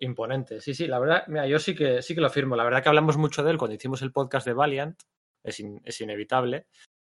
imponente. 0.00 0.60
Sí, 0.60 0.74
sí, 0.74 0.88
la 0.88 0.98
verdad, 0.98 1.24
mira, 1.28 1.46
yo 1.46 1.58
sí 1.60 1.74
que 1.76 2.02
sí 2.02 2.14
que 2.14 2.20
lo 2.20 2.26
afirmo. 2.26 2.56
La 2.56 2.64
verdad 2.64 2.82
que 2.82 2.88
hablamos 2.88 3.16
mucho 3.16 3.44
de 3.44 3.52
él 3.52 3.58
cuando 3.58 3.76
hicimos 3.76 4.02
el 4.02 4.10
podcast 4.12 4.44
de 4.46 4.52
Valiant, 4.54 5.00
es, 5.44 5.60
in- 5.60 5.80
es 5.84 6.00
inevitable. 6.00 6.66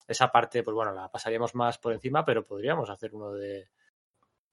Esa 0.07 0.30
parte, 0.30 0.62
pues 0.62 0.74
bueno, 0.74 0.93
la 0.93 1.11
pasaríamos 1.11 1.55
más 1.55 1.78
por 1.78 1.95
encima, 1.95 2.22
pero 2.24 2.45
podríamos 2.45 2.90
hacer 2.90 3.14
uno 3.14 3.32
de, 3.32 3.70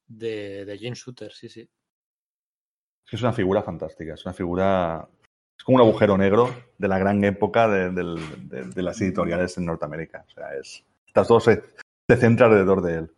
de, 0.08 0.64
de 0.64 0.78
Jim 0.78 0.94
Shooter, 0.94 1.34
sí, 1.34 1.50
sí. 1.50 1.62
Es 1.62 3.10
que 3.10 3.16
es 3.18 3.22
una 3.22 3.34
figura 3.34 3.62
fantástica, 3.62 4.14
es 4.14 4.26
una 4.26 4.34
figura. 4.34 5.06
Es 5.60 5.64
como 5.66 5.76
un 5.76 5.82
agujero 5.82 6.18
negro 6.18 6.49
de 6.78 6.88
la 6.88 6.97
gran 6.97 7.24
época 7.24 7.68
de, 7.68 7.91
del- 7.91 8.49
de- 8.49 8.64
de 8.64 8.82
las 8.82 8.99
editoriales 9.01 9.57
en 9.57 9.66
Norteamérica. 9.66 10.26
O 10.28 10.32
sea, 10.32 10.53
es. 10.60 10.84
Está 11.05 11.24
todo 11.26 11.39
se, 11.39 11.64
se 12.07 12.18
centra 12.18 12.47
alrededor 12.47 12.82
de 12.82 12.93
él. 12.99 13.12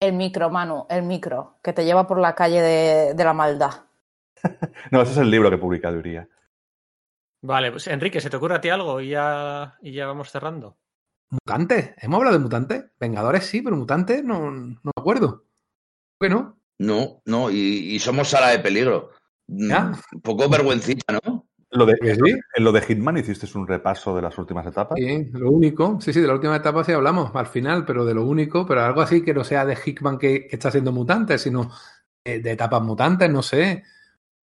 El 0.00 0.12
micro, 0.14 0.50
Manu, 0.50 0.86
el 0.88 1.02
micro, 1.02 1.58
que 1.62 1.72
te 1.72 1.84
lleva 1.84 2.06
por 2.06 2.18
la 2.18 2.34
calle 2.34 2.60
de, 2.62 3.14
de 3.14 3.24
la 3.24 3.32
maldad. 3.34 3.70
No, 4.90 5.00
ese 5.02 5.12
es 5.12 5.18
el 5.18 5.30
libro 5.30 5.50
que 5.50 5.58
publica, 5.58 5.90
diría. 5.92 6.28
Vale, 7.42 7.70
pues 7.70 7.86
Enrique, 7.88 8.20
¿se 8.20 8.30
te 8.30 8.36
ocurre 8.36 8.56
a 8.56 8.60
ti 8.60 8.68
algo? 8.70 9.00
Y 9.00 9.10
ya, 9.10 9.76
y 9.82 9.92
ya 9.92 10.06
vamos 10.06 10.30
cerrando. 10.30 10.76
¿Mutantes? 11.30 11.94
¿Hemos 11.98 12.18
hablado 12.18 12.36
de 12.38 12.42
mutantes? 12.42 12.84
Vengadores 13.00 13.44
sí, 13.46 13.60
pero 13.62 13.76
mutantes 13.76 14.22
no, 14.24 14.50
no 14.50 14.80
me 14.84 14.92
acuerdo. 14.96 15.44
Bueno, 16.20 16.58
No, 16.78 17.22
no, 17.26 17.50
y, 17.50 17.94
y 17.94 17.98
somos 17.98 18.28
sala 18.28 18.48
de 18.50 18.58
peligro. 18.60 19.10
Mm, 19.48 19.68
Ya. 19.70 19.92
Un 20.12 20.20
poco 20.20 20.48
vergüencita, 20.48 21.18
¿no? 21.24 21.43
Lo 21.76 21.86
de, 21.86 21.96
sí. 21.96 22.32
en 22.54 22.64
lo 22.64 22.70
de 22.72 22.80
Hitman 22.82 23.16
hiciste 23.16 23.46
un 23.58 23.66
repaso 23.66 24.14
de 24.14 24.22
las 24.22 24.38
últimas 24.38 24.64
etapas. 24.66 24.96
Sí, 24.96 25.28
lo 25.32 25.50
único. 25.50 25.98
Sí, 26.00 26.12
sí, 26.12 26.20
de 26.20 26.26
la 26.28 26.34
última 26.34 26.54
etapa 26.56 26.84
sí 26.84 26.92
hablamos 26.92 27.34
al 27.34 27.46
final, 27.48 27.84
pero 27.84 28.04
de 28.04 28.14
lo 28.14 28.24
único, 28.24 28.64
pero 28.64 28.82
algo 28.82 29.00
así 29.00 29.22
que 29.22 29.34
no 29.34 29.42
sea 29.42 29.64
de 29.66 29.76
Hickman 29.84 30.16
que, 30.18 30.46
que 30.46 30.54
está 30.56 30.70
siendo 30.70 30.92
mutante, 30.92 31.36
sino 31.36 31.70
de, 32.24 32.38
de 32.40 32.52
etapas 32.52 32.80
mutantes, 32.82 33.28
no 33.28 33.42
sé. 33.42 33.82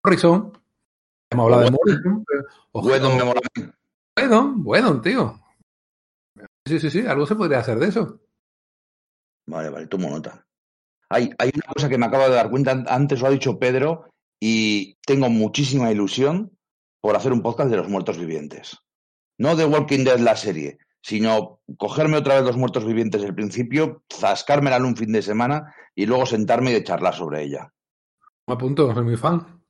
Morrison. 0.04 0.52
Hemos 1.30 1.44
hablado 1.44 1.62
de 1.64 1.70
Morrison. 1.70 2.24
pero- 2.26 2.44
o- 2.72 2.80
Whedon 2.82 3.12
o- 3.12 3.16
me 3.16 3.24
mola. 3.24 3.40
Whedon, 4.18 4.62
Whedon, 4.64 5.02
tío. 5.02 5.40
Sí, 6.66 6.80
sí, 6.80 6.90
sí, 6.90 7.06
algo 7.06 7.26
se 7.26 7.36
podría 7.36 7.60
hacer 7.60 7.78
de 7.78 7.88
eso. 7.88 8.20
Vale, 9.46 9.70
vale, 9.70 9.86
tomo 9.86 10.10
nota. 10.10 10.44
Hay, 11.10 11.30
hay 11.38 11.50
una 11.54 11.72
cosa 11.72 11.88
que 11.88 11.98
me 11.98 12.06
acabo 12.06 12.24
de 12.24 12.34
dar 12.34 12.50
cuenta, 12.50 12.72
an- 12.72 12.86
antes 12.88 13.20
lo 13.20 13.26
ha 13.26 13.30
dicho 13.30 13.58
Pedro, 13.58 14.08
y 14.40 14.96
tengo 15.06 15.28
muchísima 15.28 15.90
ilusión 15.92 16.52
por 17.00 17.16
hacer 17.16 17.32
un 17.32 17.42
podcast 17.42 17.70
de 17.70 17.76
los 17.76 17.88
muertos 17.88 18.18
vivientes. 18.18 18.76
No 19.38 19.56
de 19.56 19.64
Walking 19.64 20.04
Dead 20.04 20.18
la 20.18 20.36
serie, 20.36 20.78
sino 21.02 21.60
cogerme 21.78 22.18
otra 22.18 22.34
vez 22.36 22.44
los 22.44 22.56
muertos 22.56 22.84
vivientes 22.84 23.22
del 23.22 23.34
principio, 23.34 24.04
zascármela 24.12 24.76
en 24.76 24.84
un 24.84 24.96
fin 24.96 25.12
de 25.12 25.22
semana 25.22 25.74
y 25.94 26.06
luego 26.06 26.26
sentarme 26.26 26.72
y 26.74 26.84
charlar 26.84 27.14
sobre 27.14 27.42
ella. 27.42 27.72
Me 28.46 28.54
apunto, 28.54 28.92
soy 28.94 29.04
muy 29.04 29.16
fan. 29.16 29.62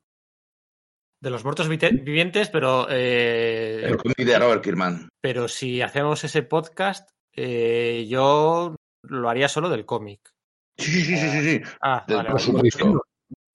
De 1.23 1.31
los 1.31 1.45
muertos 1.45 1.69
vivientes, 1.69 2.49
pero, 2.49 2.87
eh, 2.91 3.83
El 3.85 3.97
cómic 3.99 4.17
de 4.19 4.39
Robert 4.39 4.65
Kirkman. 4.65 5.09
pero 5.21 5.49
si 5.49 5.83
hacemos 5.83 6.25
ese 6.25 6.43
podcast, 6.43 7.11
eh, 7.37 8.07
yo 8.09 8.75
lo 9.03 9.29
haría 9.29 9.49
solo 9.49 9.69
del 9.69 9.85
cómic. 9.85 10.31
Sí, 10.79 10.91
sí, 10.91 11.05
sí, 11.05 11.17
sí, 11.19 11.31
sí, 11.31 11.43
sí. 11.43 11.63
Ah, 11.83 12.05
Del- 12.09 12.17
vale, 12.17 12.31
por 12.31 12.39
vale. 12.41 12.45
supuesto. 12.71 13.05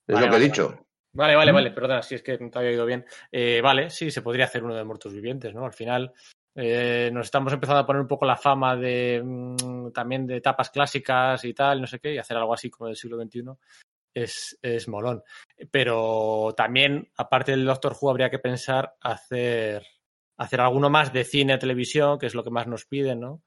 Es 0.06 0.14
Vale, 0.14 0.26
lo 0.26 0.30
que 0.30 0.36
he 0.36 0.38
vale, 0.38 0.44
dicho. 0.44 0.85
Vale, 1.16 1.34
vale, 1.34 1.50
vale, 1.50 1.70
perdona, 1.70 2.02
si 2.02 2.16
es 2.16 2.22
que 2.22 2.36
no 2.36 2.50
te 2.50 2.58
había 2.58 2.72
oído 2.72 2.84
bien. 2.84 3.06
Eh, 3.32 3.62
vale, 3.62 3.88
sí, 3.88 4.10
se 4.10 4.20
podría 4.20 4.44
hacer 4.44 4.62
uno 4.62 4.74
de 4.74 4.84
muertos 4.84 5.14
vivientes, 5.14 5.54
¿no? 5.54 5.64
Al 5.64 5.72
final 5.72 6.12
eh, 6.54 7.08
nos 7.10 7.26
estamos 7.26 7.50
empezando 7.54 7.80
a 7.80 7.86
poner 7.86 8.02
un 8.02 8.08
poco 8.08 8.26
la 8.26 8.36
fama 8.36 8.76
de 8.76 9.22
mm, 9.24 9.92
también 9.92 10.26
de 10.26 10.36
etapas 10.36 10.68
clásicas 10.68 11.42
y 11.46 11.54
tal, 11.54 11.80
no 11.80 11.86
sé 11.86 12.00
qué, 12.00 12.12
y 12.12 12.18
hacer 12.18 12.36
algo 12.36 12.52
así 12.52 12.68
como 12.68 12.88
del 12.88 12.96
siglo 12.96 13.16
XXI 13.16 13.44
es, 14.12 14.58
es 14.60 14.88
molón. 14.88 15.22
Pero 15.70 16.52
también, 16.54 17.10
aparte 17.16 17.52
del 17.52 17.64
Doctor 17.64 17.96
Who, 17.98 18.10
habría 18.10 18.28
que 18.28 18.38
pensar 18.38 18.94
hacer, 19.00 19.86
hacer 20.36 20.60
alguno 20.60 20.90
más 20.90 21.14
de 21.14 21.24
cine, 21.24 21.56
televisión, 21.56 22.18
que 22.18 22.26
es 22.26 22.34
lo 22.34 22.44
que 22.44 22.50
más 22.50 22.66
nos 22.66 22.84
piden, 22.84 23.20
¿no? 23.20 23.42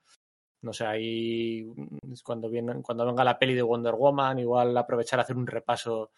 No 0.61 0.73
sé, 0.73 0.87
ahí 0.87 1.63
mm, 1.65 2.13
cuando, 2.23 2.49
viene, 2.49 2.81
cuando 2.81 3.05
venga 3.05 3.23
la 3.23 3.37
peli 3.37 3.53
de 3.53 3.61
Wonder 3.61 3.93
Woman, 3.93 4.39
igual 4.39 4.75
aprovechar 4.75 5.19
a 5.19 5.21
hacer 5.21 5.37
un 5.37 5.45
repaso 5.45 6.11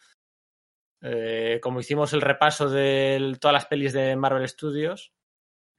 eh, 1.02 1.60
como 1.62 1.80
hicimos 1.80 2.14
el 2.14 2.22
repaso 2.22 2.70
de 2.70 3.36
todas 3.40 3.54
las 3.54 3.66
pelis 3.66 3.94
de 3.94 4.16
Marvel 4.16 4.48
Studios, 4.48 5.12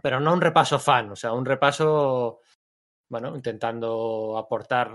pero 0.02 0.18
no 0.18 0.32
un 0.32 0.40
repaso 0.40 0.78
fan, 0.78 1.12
o 1.12 1.16
sea, 1.16 1.32
un 1.32 1.44
repaso, 1.44 2.40
bueno, 3.08 3.34
intentando 3.36 4.36
aportar 4.36 4.90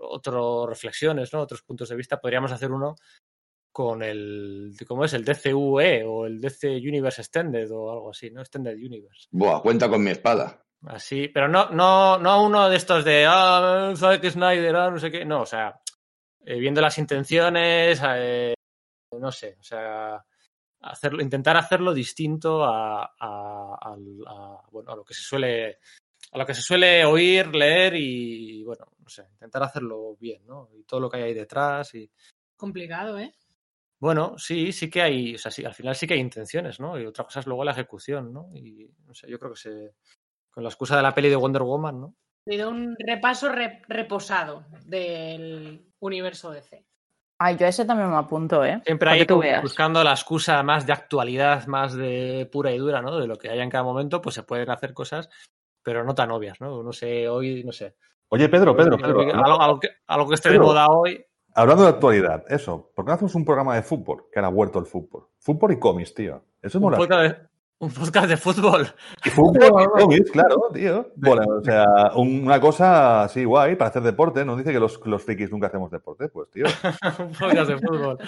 otras 0.00 0.68
reflexiones, 0.68 1.32
¿no? 1.32 1.40
Otros 1.40 1.62
puntos 1.62 1.88
de 1.88 1.96
vista. 1.96 2.20
Podríamos 2.20 2.52
hacer 2.52 2.70
uno 2.70 2.94
con 3.72 4.02
el, 4.02 4.76
¿cómo 4.86 5.04
es? 5.04 5.14
El 5.14 5.24
DCUE 5.24 6.04
o 6.04 6.26
el 6.26 6.40
DC 6.40 6.76
Universe 6.76 7.22
Extended 7.22 7.70
o 7.72 7.90
algo 7.90 8.10
así, 8.10 8.30
¿no? 8.30 8.40
Extended 8.40 8.74
Universe. 8.74 9.26
Buah, 9.30 9.60
cuenta 9.62 9.88
con 9.88 10.02
mi 10.02 10.10
espada. 10.10 10.64
Así, 10.86 11.28
pero 11.28 11.46
no, 11.48 11.70
no, 11.70 12.18
no 12.18 12.44
uno 12.44 12.70
de 12.70 12.76
estos 12.76 13.04
de, 13.04 13.26
ah, 13.28 13.92
Zack 13.96 14.24
Snyder, 14.30 14.76
ah, 14.76 14.90
no 14.90 14.98
sé 14.98 15.10
qué, 15.10 15.24
no, 15.26 15.42
o 15.42 15.46
sea, 15.46 15.78
eh, 16.44 16.58
viendo 16.58 16.80
las 16.80 16.96
intenciones, 16.96 18.00
eh, 18.02 18.54
no 19.18 19.32
sé, 19.32 19.56
o 19.58 19.62
sea, 19.62 20.24
hacerlo, 20.80 21.22
intentar 21.22 21.56
hacerlo 21.56 21.92
distinto 21.94 22.64
a, 22.64 23.04
a- 23.18 23.78
al- 23.80 24.24
a, 24.26 24.62
bueno, 24.70 24.92
a 24.92 24.96
lo 24.96 25.04
que 25.04 25.14
se 25.14 25.22
suele 25.22 25.78
a 26.32 26.38
lo 26.38 26.46
que 26.46 26.54
se 26.54 26.62
suele 26.62 27.04
oír, 27.04 27.48
leer 27.54 27.94
y 27.96 28.62
bueno, 28.62 28.86
no 28.98 29.08
sé, 29.08 29.26
intentar 29.32 29.62
hacerlo 29.64 30.16
bien, 30.16 30.46
¿no? 30.46 30.68
Y 30.74 30.84
todo 30.84 31.00
lo 31.00 31.10
que 31.10 31.16
hay 31.18 31.22
ahí 31.24 31.34
detrás 31.34 31.94
y 31.94 32.10
Complicado, 32.56 33.18
¿eh? 33.18 33.34
bueno, 33.98 34.38
sí, 34.38 34.72
sí 34.72 34.88
que 34.88 35.02
hay, 35.02 35.34
o 35.34 35.38
sea, 35.38 35.50
sí, 35.50 35.64
al 35.64 35.74
final 35.74 35.94
sí 35.96 36.06
que 36.06 36.14
hay 36.14 36.20
intenciones, 36.20 36.78
¿no? 36.80 36.98
Y 37.00 37.04
otra 37.06 37.24
cosa 37.24 37.40
es 37.40 37.46
luego 37.46 37.64
la 37.64 37.72
ejecución, 37.72 38.32
¿no? 38.32 38.50
Y 38.54 38.88
no 39.06 39.12
sé, 39.14 39.28
yo 39.28 39.38
creo 39.38 39.52
que 39.52 39.58
se 39.60 39.94
con 40.50 40.62
la 40.64 40.70
excusa 40.70 40.96
de 40.96 41.02
la 41.02 41.14
peli 41.14 41.28
de 41.28 41.36
Wonder 41.36 41.62
Woman, 41.62 42.00
¿no? 42.00 42.14
Sido 42.46 42.70
un 42.70 42.96
repaso 42.98 43.48
re- 43.50 43.82
reposado 43.88 44.64
del 44.86 45.92
universo 46.00 46.50
DC. 46.50 46.86
Ay, 47.42 47.56
yo 47.56 47.64
a 47.64 47.70
ese 47.70 47.86
también 47.86 48.10
me 48.10 48.16
apunto, 48.16 48.62
¿eh? 48.62 48.82
Siempre 48.84 49.08
ahí 49.08 49.20
que 49.20 49.24
tú 49.26 49.42
buscando 49.62 50.04
la 50.04 50.10
excusa 50.10 50.62
más 50.62 50.84
de 50.84 50.92
actualidad, 50.92 51.66
más 51.68 51.94
de 51.94 52.46
pura 52.52 52.70
y 52.70 52.76
dura, 52.76 53.00
¿no? 53.00 53.18
De 53.18 53.26
lo 53.26 53.36
que 53.36 53.48
haya 53.48 53.62
en 53.62 53.70
cada 53.70 53.82
momento, 53.82 54.20
pues 54.20 54.34
se 54.34 54.42
pueden 54.42 54.68
hacer 54.68 54.92
cosas, 54.92 55.30
pero 55.82 56.04
no 56.04 56.14
tan 56.14 56.30
obvias, 56.32 56.60
¿no? 56.60 56.82
No 56.82 56.92
sé, 56.92 57.30
hoy, 57.30 57.64
no 57.64 57.72
sé. 57.72 57.96
Oye, 58.28 58.50
Pedro, 58.50 58.76
Pedro, 58.76 58.98
Pedro. 58.98 59.20
algo, 59.22 59.58
algo 59.58 59.80
que, 59.80 59.88
algo 60.06 60.28
que 60.28 60.34
esté 60.34 60.50
de 60.50 60.58
moda 60.58 60.88
hoy. 60.88 61.24
Hablando 61.54 61.84
de 61.84 61.88
actualidad, 61.88 62.44
eso, 62.48 62.92
¿por 62.94 63.06
qué 63.06 63.08
no 63.08 63.14
hacemos 63.14 63.34
un 63.34 63.46
programa 63.46 63.74
de 63.74 63.82
fútbol? 63.82 64.26
Que 64.30 64.38
ahora 64.38 64.48
ha 64.48 64.52
vuelto 64.52 64.78
el 64.78 64.84
fútbol. 64.84 65.28
Fútbol 65.38 65.72
y 65.72 65.78
cómics, 65.78 66.12
tío. 66.12 66.44
Eso 66.60 66.68
es 66.68 66.74
Un 66.74 66.82
mola. 66.82 66.98
podcast, 66.98 67.22
de, 67.22 67.48
un 67.80 67.90
podcast 67.90 68.28
de 68.28 68.36
fútbol. 68.36 68.86
Y 69.24 69.30
fútbol 69.30 69.90
claro, 70.32 70.68
tío. 70.74 71.08
Bueno, 71.16 71.42
o 71.60 71.64
sea, 71.64 71.86
un- 72.14 72.42
una 72.44 72.60
cosa 72.60 73.22
así 73.22 73.44
guay 73.44 73.74
para 73.74 73.88
hacer 73.88 74.02
deporte. 74.02 74.44
Nos 74.44 74.58
dice 74.58 74.70
que 74.70 74.78
los, 74.78 75.00
los 75.06 75.22
frikis 75.22 75.50
nunca 75.50 75.68
hacemos 75.68 75.90
deporte, 75.90 76.28
pues, 76.28 76.50
tío. 76.50 76.66
un 77.18 77.32
podcast 77.32 77.70
de 77.70 77.78
fútbol. 77.78 78.18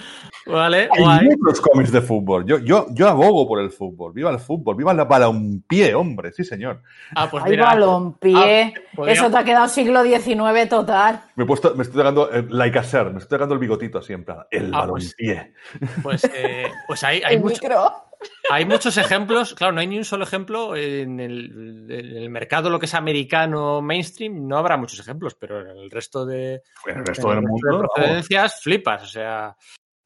Vale, 0.47 0.89
Hay 0.91 1.03
guay. 1.03 1.27
muchos 1.39 1.61
cómics 1.61 1.91
de 1.91 2.01
fútbol. 2.01 2.45
Yo, 2.45 2.57
yo, 2.57 2.87
yo 2.93 3.07
abogo 3.07 3.47
por 3.47 3.59
el 3.59 3.69
fútbol. 3.69 4.11
Viva 4.11 4.31
el 4.31 4.39
fútbol. 4.39 4.75
Viva 4.75 4.91
la 4.93 5.03
balompié, 5.05 5.93
hombre. 5.93 6.31
Sí, 6.31 6.43
señor. 6.43 6.81
Ah, 7.15 7.27
pues 7.29 7.43
Ay, 7.45 7.51
mira. 7.51 7.65
balompié. 7.65 8.73
Ah, 8.75 8.79
podría- 8.95 9.13
Eso 9.13 9.29
te 9.29 9.37
ha 9.37 9.43
quedado 9.43 9.67
siglo 9.67 10.01
XIX 10.03 10.67
total. 10.67 11.21
Me 11.35 11.43
he 11.43 11.47
puesto, 11.47 11.75
me 11.75 11.83
estoy 11.83 11.99
tocando, 11.99 12.33
eh, 12.33 12.43
like 12.49 12.79
a 12.79 12.83
ser, 12.83 13.11
me 13.11 13.19
estoy 13.19 13.37
tocando 13.37 13.53
el 13.53 13.59
bigotito 13.59 14.01
siempre. 14.01 14.33
El 14.49 14.73
Ah, 14.73 14.87
pues- 14.89 15.15
balompié. 15.15 15.53
Pues, 16.01 16.23
eh, 16.33 16.71
pues 16.87 17.03
hay, 17.03 17.21
hay 17.25 17.35
el 17.35 17.41
mucho- 17.41 17.61
micro. 17.61 17.91
Hay 18.49 18.65
muchos 18.65 18.97
ejemplos, 18.97 19.53
claro, 19.55 19.73
no 19.73 19.81
hay 19.81 19.87
ni 19.87 19.97
un 19.97 20.05
solo 20.05 20.23
ejemplo 20.23 20.75
en 20.75 21.19
el, 21.19 21.87
en 21.89 22.17
el 22.17 22.29
mercado, 22.29 22.69
lo 22.69 22.79
que 22.79 22.85
es 22.85 22.93
americano 22.93 23.81
mainstream, 23.81 24.47
no 24.47 24.57
habrá 24.57 24.77
muchos 24.77 24.99
ejemplos, 24.99 25.35
pero 25.39 25.61
en 25.61 25.77
el 25.77 25.89
resto 25.91 26.25
de, 26.25 26.61
En 26.85 26.91
el 26.93 26.97
en 26.97 27.05
resto 27.05 27.29
el 27.31 27.35
del 27.35 27.43
resto 27.43 27.47
mundo. 27.51 27.67
de 27.67 27.73
vamos. 27.77 27.91
procedencias 27.95 28.61
flipas, 28.61 29.03
o 29.03 29.07
sea. 29.07 29.55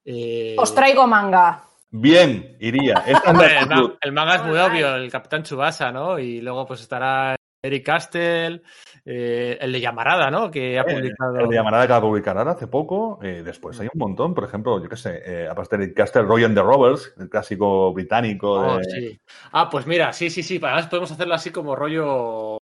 eh, 0.05 0.55
Os 0.57 0.73
traigo 0.75 1.05
manga. 1.07 1.63
Bien, 1.89 2.57
iría. 2.59 3.03
Esta 3.07 3.17
es 3.17 3.23
la 3.23 3.31
hombre, 3.31 3.59
el, 3.59 3.97
el 4.01 4.11
manga 4.11 4.35
es 4.35 4.43
muy 4.43 4.57
obvio, 4.59 4.95
el 4.95 5.09
Capitán 5.11 5.43
Chubasa, 5.43 5.91
¿no? 5.91 6.19
Y 6.19 6.41
luego 6.41 6.65
pues 6.65 6.81
estará 6.81 7.35
Eric 7.67 7.85
Castle, 7.85 8.61
eh, 9.05 9.57
el 9.61 9.71
de 9.71 9.79
Llamarada, 9.81 10.29
¿no? 10.31 10.49
Que 10.51 10.77
ha 10.79 10.81
Eh, 10.83 10.95
publicado. 10.95 11.39
El 11.39 11.49
de 11.49 11.55
Llamarada 11.55 11.85
que 11.87 11.91
va 11.91 11.97
a 11.97 12.01
publicar 12.01 12.37
ahora 12.37 12.51
hace 12.51 12.67
poco. 12.67 13.19
eh, 13.21 13.41
después 13.43 13.79
hay 13.79 13.87
un 13.93 13.99
montón, 13.99 14.33
por 14.33 14.43
ejemplo, 14.43 14.81
yo 14.81 14.89
qué 14.89 14.97
sé, 14.97 15.21
eh, 15.25 15.47
aparte 15.47 15.77
de 15.77 15.93
Castle, 15.93 16.23
Roy 16.23 16.43
and 16.43 16.55
the 16.55 16.61
Robbers, 16.61 17.13
el 17.19 17.29
clásico 17.29 17.93
británico. 17.93 18.53
Oh, 18.53 18.77
de- 18.79 18.83
sí. 18.85 19.19
Ah, 19.51 19.69
pues 19.69 19.85
mira, 19.87 20.11
sí, 20.13 20.29
sí, 20.29 20.43
sí. 20.43 20.59
Además 20.61 20.87
podemos 20.87 21.11
hacerlo 21.11 21.33
así 21.33 21.51
como 21.51 21.75
rollo. 21.75 22.57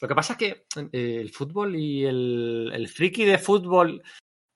Lo 0.00 0.08
que 0.08 0.14
pasa 0.14 0.32
es 0.32 0.38
que 0.38 0.64
eh, 0.92 1.18
el 1.20 1.30
fútbol 1.30 1.76
y 1.76 2.04
el, 2.04 2.70
el 2.74 2.88
friki 2.88 3.24
de 3.24 3.38
fútbol 3.38 4.02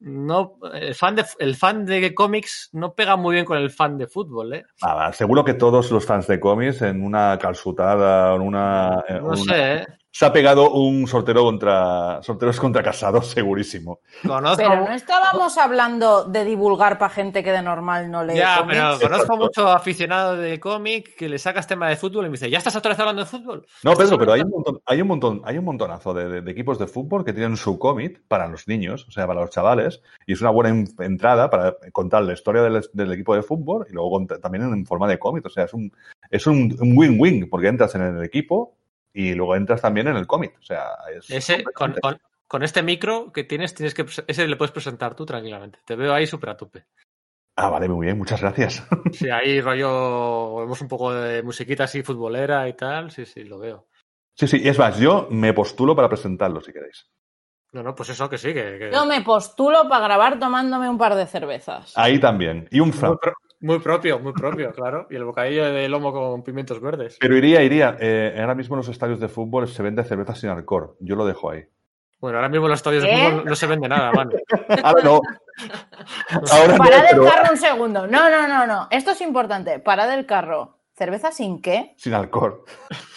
no 0.00 0.58
el 0.74 0.94
fan 0.94 1.16
de 1.16 1.24
el 1.38 1.56
fan 1.56 1.84
de 1.86 2.14
cómics 2.14 2.68
no 2.72 2.94
pega 2.94 3.16
muy 3.16 3.34
bien 3.34 3.44
con 3.46 3.58
el 3.58 3.70
fan 3.70 3.96
de 3.96 4.06
fútbol, 4.06 4.54
¿eh? 4.54 4.64
Va, 4.84 5.12
seguro 5.12 5.44
que 5.44 5.54
todos 5.54 5.90
los 5.90 6.04
fans 6.04 6.26
de 6.26 6.38
cómics 6.38 6.82
en 6.82 7.02
una 7.02 7.38
calzutada, 7.38 8.34
en 8.34 8.42
una, 8.42 9.02
No 9.20 9.26
una- 9.28 9.36
sé, 9.36 9.74
¿eh? 9.74 9.86
Se 10.18 10.24
ha 10.24 10.32
pegado 10.32 10.70
un 10.70 11.06
sortero 11.06 11.42
contra 11.42 12.22
sorteros 12.22 12.58
contra 12.58 12.82
casados, 12.82 13.26
segurísimo. 13.32 14.00
Conozco, 14.26 14.56
Pero 14.56 14.76
no 14.86 14.92
estábamos 14.94 15.58
hablando 15.58 16.24
de 16.24 16.42
divulgar 16.46 16.96
para 16.98 17.12
gente 17.12 17.44
que 17.44 17.52
de 17.52 17.60
normal 17.60 18.10
no 18.10 18.24
lee 18.24 18.36
ya, 18.36 18.60
cómics. 18.60 18.76
pero 18.78 18.88
conozco 18.98 19.14
Exacto. 19.14 19.36
mucho 19.36 19.68
aficionado 19.68 20.36
de 20.36 20.58
cómic 20.58 21.14
que 21.16 21.28
le 21.28 21.38
sacas 21.38 21.66
tema 21.66 21.90
de 21.90 21.96
fútbol 21.96 22.24
y 22.24 22.28
me 22.28 22.32
dice, 22.32 22.48
¿ya 22.48 22.56
estás 22.56 22.74
otra 22.76 22.92
vez 22.92 22.98
hablando 23.00 23.22
de 23.24 23.26
fútbol? 23.28 23.66
No, 23.84 23.92
Pedro, 23.94 24.16
pero 24.16 24.32
hay 24.32 24.40
un 24.40 24.48
montón, 24.50 24.80
hay 24.86 25.02
un 25.02 25.08
montón, 25.08 25.42
hay 25.44 25.58
un 25.58 25.64
montonazo 25.66 26.14
de, 26.14 26.28
de- 26.28 26.40
de 26.40 26.50
equipos 26.50 26.78
de 26.78 26.86
fútbol 26.86 27.22
que 27.22 27.34
tienen 27.34 27.58
su 27.58 27.78
cómic 27.78 28.22
para 28.26 28.48
los 28.48 28.66
niños, 28.68 29.04
o 29.08 29.10
sea, 29.10 29.26
para 29.26 29.42
los 29.42 29.50
chavales, 29.50 30.00
y 30.26 30.32
es 30.32 30.40
una 30.40 30.48
buena 30.50 30.70
en- 30.70 30.88
entrada 31.00 31.50
para 31.50 31.76
contar 31.92 32.22
la 32.22 32.32
historia 32.32 32.62
del, 32.62 32.82
del 32.94 33.12
equipo 33.12 33.34
de 33.34 33.42
fútbol 33.42 33.86
y 33.90 33.92
luego 33.92 34.24
también 34.40 34.64
en 34.64 34.86
forma 34.86 35.08
de 35.08 35.18
cómic, 35.18 35.44
o 35.44 35.50
sea, 35.50 35.64
es 35.64 35.74
un 35.74 35.92
es 36.30 36.46
un 36.46 36.74
un 36.80 36.96
win-win 36.96 37.48
porque 37.50 37.68
entras 37.68 37.94
en 37.96 38.02
el 38.02 38.24
equipo 38.24 38.76
y 39.18 39.34
luego 39.34 39.56
entras 39.56 39.80
también 39.80 40.08
en 40.08 40.16
el 40.16 40.26
cómic, 40.26 40.56
o 40.60 40.62
sea, 40.62 40.90
es 41.14 41.30
Ese, 41.30 41.64
con, 41.64 41.94
con- 41.94 42.20
con 42.46 42.62
este 42.62 42.82
micro 42.82 43.32
que 43.32 43.44
tienes, 43.44 43.74
tienes 43.74 43.94
que 43.94 44.04
ese 44.28 44.46
le 44.46 44.56
puedes 44.56 44.70
presentar 44.72 45.14
tú 45.16 45.24
tranquilamente. 45.26 45.80
Te 45.84 45.96
veo 45.96 46.12
ahí 46.12 46.26
súper 46.26 46.50
a 46.50 46.56
tope. 46.56 46.86
Ah, 47.56 47.70
vale, 47.70 47.88
muy 47.88 48.06
bien, 48.06 48.18
muchas 48.18 48.40
gracias. 48.42 48.86
Sí, 49.12 49.30
ahí 49.30 49.60
rollo, 49.60 50.56
vemos 50.56 50.80
un 50.82 50.88
poco 50.88 51.12
de 51.14 51.42
musiquita 51.42 51.84
así 51.84 52.02
futbolera 52.02 52.68
y 52.68 52.74
tal. 52.74 53.10
Sí, 53.10 53.24
sí, 53.24 53.44
lo 53.44 53.58
veo. 53.58 53.88
Sí, 54.34 54.46
sí, 54.46 54.60
y 54.62 54.68
es 54.68 54.78
más, 54.78 54.98
yo 54.98 55.28
me 55.30 55.54
postulo 55.54 55.96
para 55.96 56.08
presentarlo 56.10 56.60
si 56.60 56.72
queréis. 56.72 57.08
No, 57.72 57.82
no, 57.82 57.94
pues 57.94 58.10
eso 58.10 58.28
que 58.28 58.36
sí, 58.38 58.52
que, 58.52 58.78
que- 58.78 58.90
Yo 58.92 59.06
me 59.06 59.22
postulo 59.22 59.88
para 59.88 60.04
grabar 60.04 60.38
tomándome 60.38 60.88
un 60.90 60.98
par 60.98 61.14
de 61.14 61.26
cervezas. 61.26 61.92
Ahí 61.96 62.20
también, 62.20 62.68
y 62.70 62.80
un 62.80 62.90
pro- 62.92 63.18
muy 63.60 63.78
propio, 63.80 64.18
muy 64.18 64.32
propio, 64.32 64.72
claro. 64.72 65.06
Y 65.10 65.16
el 65.16 65.24
bocadillo 65.24 65.64
de 65.64 65.88
lomo 65.88 66.12
con 66.12 66.42
pimientos 66.42 66.80
verdes. 66.80 67.16
Pero 67.20 67.36
iría, 67.36 67.62
iría. 67.62 67.96
Eh, 68.00 68.36
ahora 68.38 68.54
mismo 68.54 68.74
en 68.74 68.78
los 68.78 68.88
estadios 68.88 69.20
de 69.20 69.28
fútbol 69.28 69.68
se 69.68 69.82
vende 69.82 70.04
cerveza 70.04 70.34
sin 70.34 70.50
alcohol. 70.50 70.96
Yo 71.00 71.16
lo 71.16 71.24
dejo 71.26 71.50
ahí. 71.50 71.64
Bueno, 72.18 72.38
ahora 72.38 72.48
mismo 72.48 72.66
en 72.66 72.70
los 72.70 72.78
estadios 72.78 73.02
de 73.02 73.16
fútbol 73.16 73.44
no 73.44 73.54
se 73.54 73.66
vende 73.66 73.88
nada, 73.88 74.10
mano. 74.12 74.30
Ahora 74.82 75.02
no. 75.02 75.20
Ahora 76.50 76.72
no, 76.72 76.78
Parad 76.78 77.04
pero 77.10 77.24
carro 77.24 77.50
un 77.50 77.56
segundo. 77.56 78.06
No, 78.06 78.30
no, 78.30 78.48
no, 78.48 78.66
no. 78.66 78.88
Esto 78.90 79.10
es 79.12 79.20
importante. 79.20 79.78
Parad 79.80 80.08
del 80.08 80.26
carro. 80.26 80.78
¿Cerveza 80.94 81.30
sin 81.30 81.60
qué? 81.60 81.92
sin 81.98 82.14
alcohol. 82.14 82.62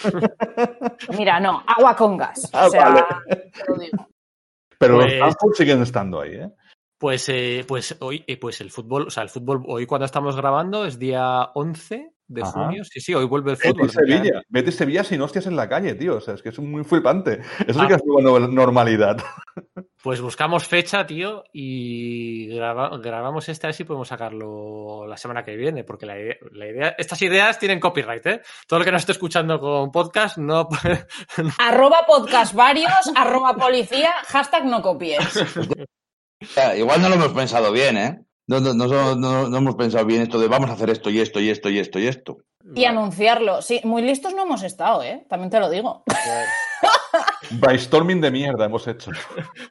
Mira, 1.18 1.40
no. 1.40 1.64
Agua 1.66 1.96
con 1.96 2.18
gas. 2.18 2.50
Ah, 2.52 2.68
o 2.68 2.70
sea, 2.70 2.90
vale. 2.90 3.04
te 3.28 3.64
lo 3.68 3.76
digo. 3.78 4.08
Pero 4.78 4.96
Pues- 4.96 5.14
los 5.14 5.36
campos 5.36 5.58
siguen 5.58 5.82
estando 5.82 6.20
ahí, 6.22 6.36
¿eh? 6.36 6.50
Pues, 7.00 7.30
eh, 7.30 7.64
pues 7.66 7.96
hoy, 8.02 8.24
eh, 8.28 8.38
pues 8.38 8.60
el 8.62 8.72
fútbol, 8.72 9.08
o 9.08 9.10
sea, 9.10 9.24
el 9.24 9.30
fútbol, 9.30 9.64
hoy 9.68 9.86
cuando 9.86 10.06
estamos 10.06 10.36
grabando 10.36 10.86
es 10.86 11.00
día 11.00 11.50
11 11.56 12.12
de 12.28 12.42
Ajá. 12.44 12.52
junio. 12.66 12.84
Sí, 12.84 13.00
sí, 13.00 13.14
hoy 13.16 13.26
vuelve 13.26 13.52
el 13.52 13.58
Vete 13.58 13.70
fútbol. 13.70 13.90
Sevilla. 13.90 14.42
Vete 14.50 14.72
Sevilla 14.74 15.04
sin 15.06 15.22
hostias 15.22 15.48
en 15.48 15.56
la 15.56 15.68
calle, 15.70 15.96
tío. 15.96 16.18
O 16.18 16.22
sea, 16.22 16.34
es 16.36 16.42
que 16.44 16.50
es 16.50 16.60
muy 16.60 16.84
flipante. 16.84 17.40
Eso 17.66 17.80
sí 17.80 17.88
que 17.88 17.94
es 17.96 18.02
nueva 18.06 18.40
normalidad. 18.48 19.18
Pues 20.04 20.20
buscamos 20.22 20.68
fecha, 20.68 21.06
tío, 21.08 21.44
y 21.54 22.48
graba- 22.56 22.98
grabamos 23.00 23.48
este 23.50 23.66
a 23.66 23.70
ver 23.70 23.74
si 23.76 23.84
podemos 23.86 24.08
sacarlo 24.10 25.08
la 25.08 25.18
semana 25.18 25.44
que 25.44 25.56
viene, 25.56 25.84
porque 25.86 26.06
la 26.06 26.20
idea, 26.20 26.36
la 26.52 26.68
idea- 26.68 26.96
estas 26.98 27.22
ideas 27.22 27.58
tienen 27.58 27.80
copyright, 27.80 28.26
¿eh? 28.28 28.42
Todo 28.68 28.80
lo 28.80 28.86
que 28.86 28.92
nos 28.92 29.02
esté 29.02 29.14
escuchando 29.14 29.60
con 29.60 29.90
podcast 29.92 30.38
no 30.38 30.68
puede- 30.68 31.06
Arroba 31.60 32.06
podcast 32.06 32.54
varios, 32.54 32.92
arroba 33.16 33.56
policía, 33.56 34.12
hashtag 34.28 34.66
no 34.66 34.82
copies. 34.82 35.18
Ya, 36.56 36.76
igual 36.76 37.02
no 37.02 37.10
lo 37.10 37.16
hemos 37.16 37.34
pensado 37.34 37.72
bien, 37.72 37.98
¿eh? 37.98 38.20
No, 38.48 38.60
no, 38.60 38.74
no, 38.74 38.88
no- 38.88 39.16
no- 39.16 39.50
no 39.50 39.58
hemos 39.58 39.76
pensado 39.76 40.06
bien 40.06 40.22
esto 40.24 40.40
de 40.40 40.48
vamos 40.48 40.70
a 40.70 40.74
hacer 40.74 40.90
esto 40.90 41.10
y 41.10 41.20
esto 41.20 41.40
y 41.40 41.50
esto 41.50 41.70
y 41.70 41.80
esto 41.80 42.00
y 42.00 42.08
esto. 42.08 42.38
Y 42.76 42.86
anunciarlo. 42.86 43.62
Sí, 43.62 43.82
muy 43.84 44.02
listos 44.02 44.34
no 44.34 44.44
hemos 44.44 44.64
estado, 44.64 45.04
¿eh? 45.04 45.26
También 45.30 45.50
te 45.50 45.60
lo 45.60 45.70
digo. 45.70 46.04
Brainstorming 47.52 48.22
de 48.22 48.32
mierda 48.32 48.66
hemos 48.66 48.88
hecho. 48.88 49.12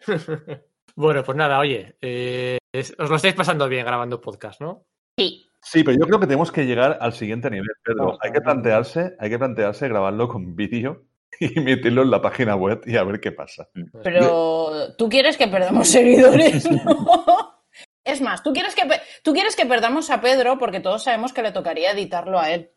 Bueno, 0.96 1.22
pues 1.22 1.38
nada, 1.38 1.60
oye, 1.60 1.96
eh, 2.00 2.58
es- 2.72 2.92
os 2.98 3.08
lo 3.08 3.14
estáis 3.14 3.34
pasando 3.34 3.68
bien 3.68 3.86
grabando 3.86 4.20
podcast, 4.20 4.60
¿no? 4.60 4.82
Sí. 5.16 5.46
Sí, 5.62 5.84
pero 5.84 5.96
yo 5.96 6.06
creo 6.06 6.18
que 6.18 6.26
tenemos 6.26 6.50
que 6.50 6.66
llegar 6.66 6.98
al 7.00 7.12
siguiente 7.12 7.48
nivel, 7.50 7.68
Pedro. 7.84 8.18
Hay 8.20 8.32
que 8.32 8.40
plantearse, 8.40 9.14
hay 9.20 9.30
que 9.30 9.38
plantearse 9.38 9.86
grabarlo 9.86 10.26
con 10.26 10.56
vídeo 10.56 11.04
y 11.54 11.60
meterlo 11.60 12.02
en 12.02 12.10
la 12.10 12.20
página 12.22 12.56
web 12.56 12.82
y 12.86 12.96
a 12.96 13.04
ver 13.04 13.20
qué 13.20 13.32
pasa. 13.32 13.68
Pero 14.02 14.94
tú 14.96 15.08
quieres 15.08 15.36
que 15.36 15.48
perdamos 15.48 15.88
seguidores, 15.92 16.70
¿no? 16.84 17.54
Es 18.04 18.20
más, 18.22 18.42
tú 18.42 18.52
quieres 18.52 18.74
que 18.74 18.82
tú 19.22 19.32
quieres 19.34 19.54
que 19.54 19.66
perdamos 19.66 20.10
a 20.10 20.20
Pedro 20.20 20.58
porque 20.58 20.80
todos 20.80 21.02
sabemos 21.02 21.32
que 21.32 21.42
le 21.42 21.52
tocaría 21.52 21.90
editarlo 21.92 22.38
a 22.38 22.50
él. 22.50 22.72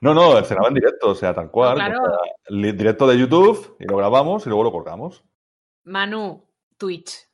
No, 0.00 0.14
no, 0.14 0.42
se 0.44 0.54
graba 0.54 0.68
en 0.68 0.74
directo, 0.74 1.10
o 1.10 1.14
sea, 1.14 1.32
tal 1.34 1.50
cual. 1.50 1.74
claro. 1.74 1.98
o 2.02 2.04
sea, 2.08 2.32
li- 2.48 2.72
directo 2.72 3.06
de 3.06 3.18
YouTube 3.18 3.76
y 3.78 3.84
lo 3.86 3.96
grabamos 3.96 4.44
y 4.46 4.48
luego 4.48 4.64
lo 4.64 4.72
colgamos. 4.72 5.24
Manu, 5.84 6.44
Twitch. 6.76 7.28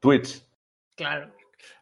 Twitch. 0.00 0.42
Claro. 0.94 1.32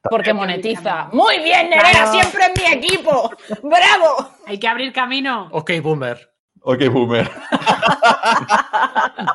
Porque 0.03 0.33
monetiza. 0.35 1.09
Muy 1.13 1.39
bien, 1.39 1.71
Nerea, 1.71 1.91
Claro. 1.91 2.13
siempre 2.13 2.43
en 2.47 2.53
mi 2.81 2.85
equipo. 2.87 3.31
¡Bravo! 3.63 4.29
Hay 4.47 4.59
que 4.59 4.69
abrir 4.69 4.93
camino. 4.93 5.49
Ok, 5.53 5.71
boomer. 5.83 6.34
Ok, 6.67 6.81
boomer. 6.91 7.31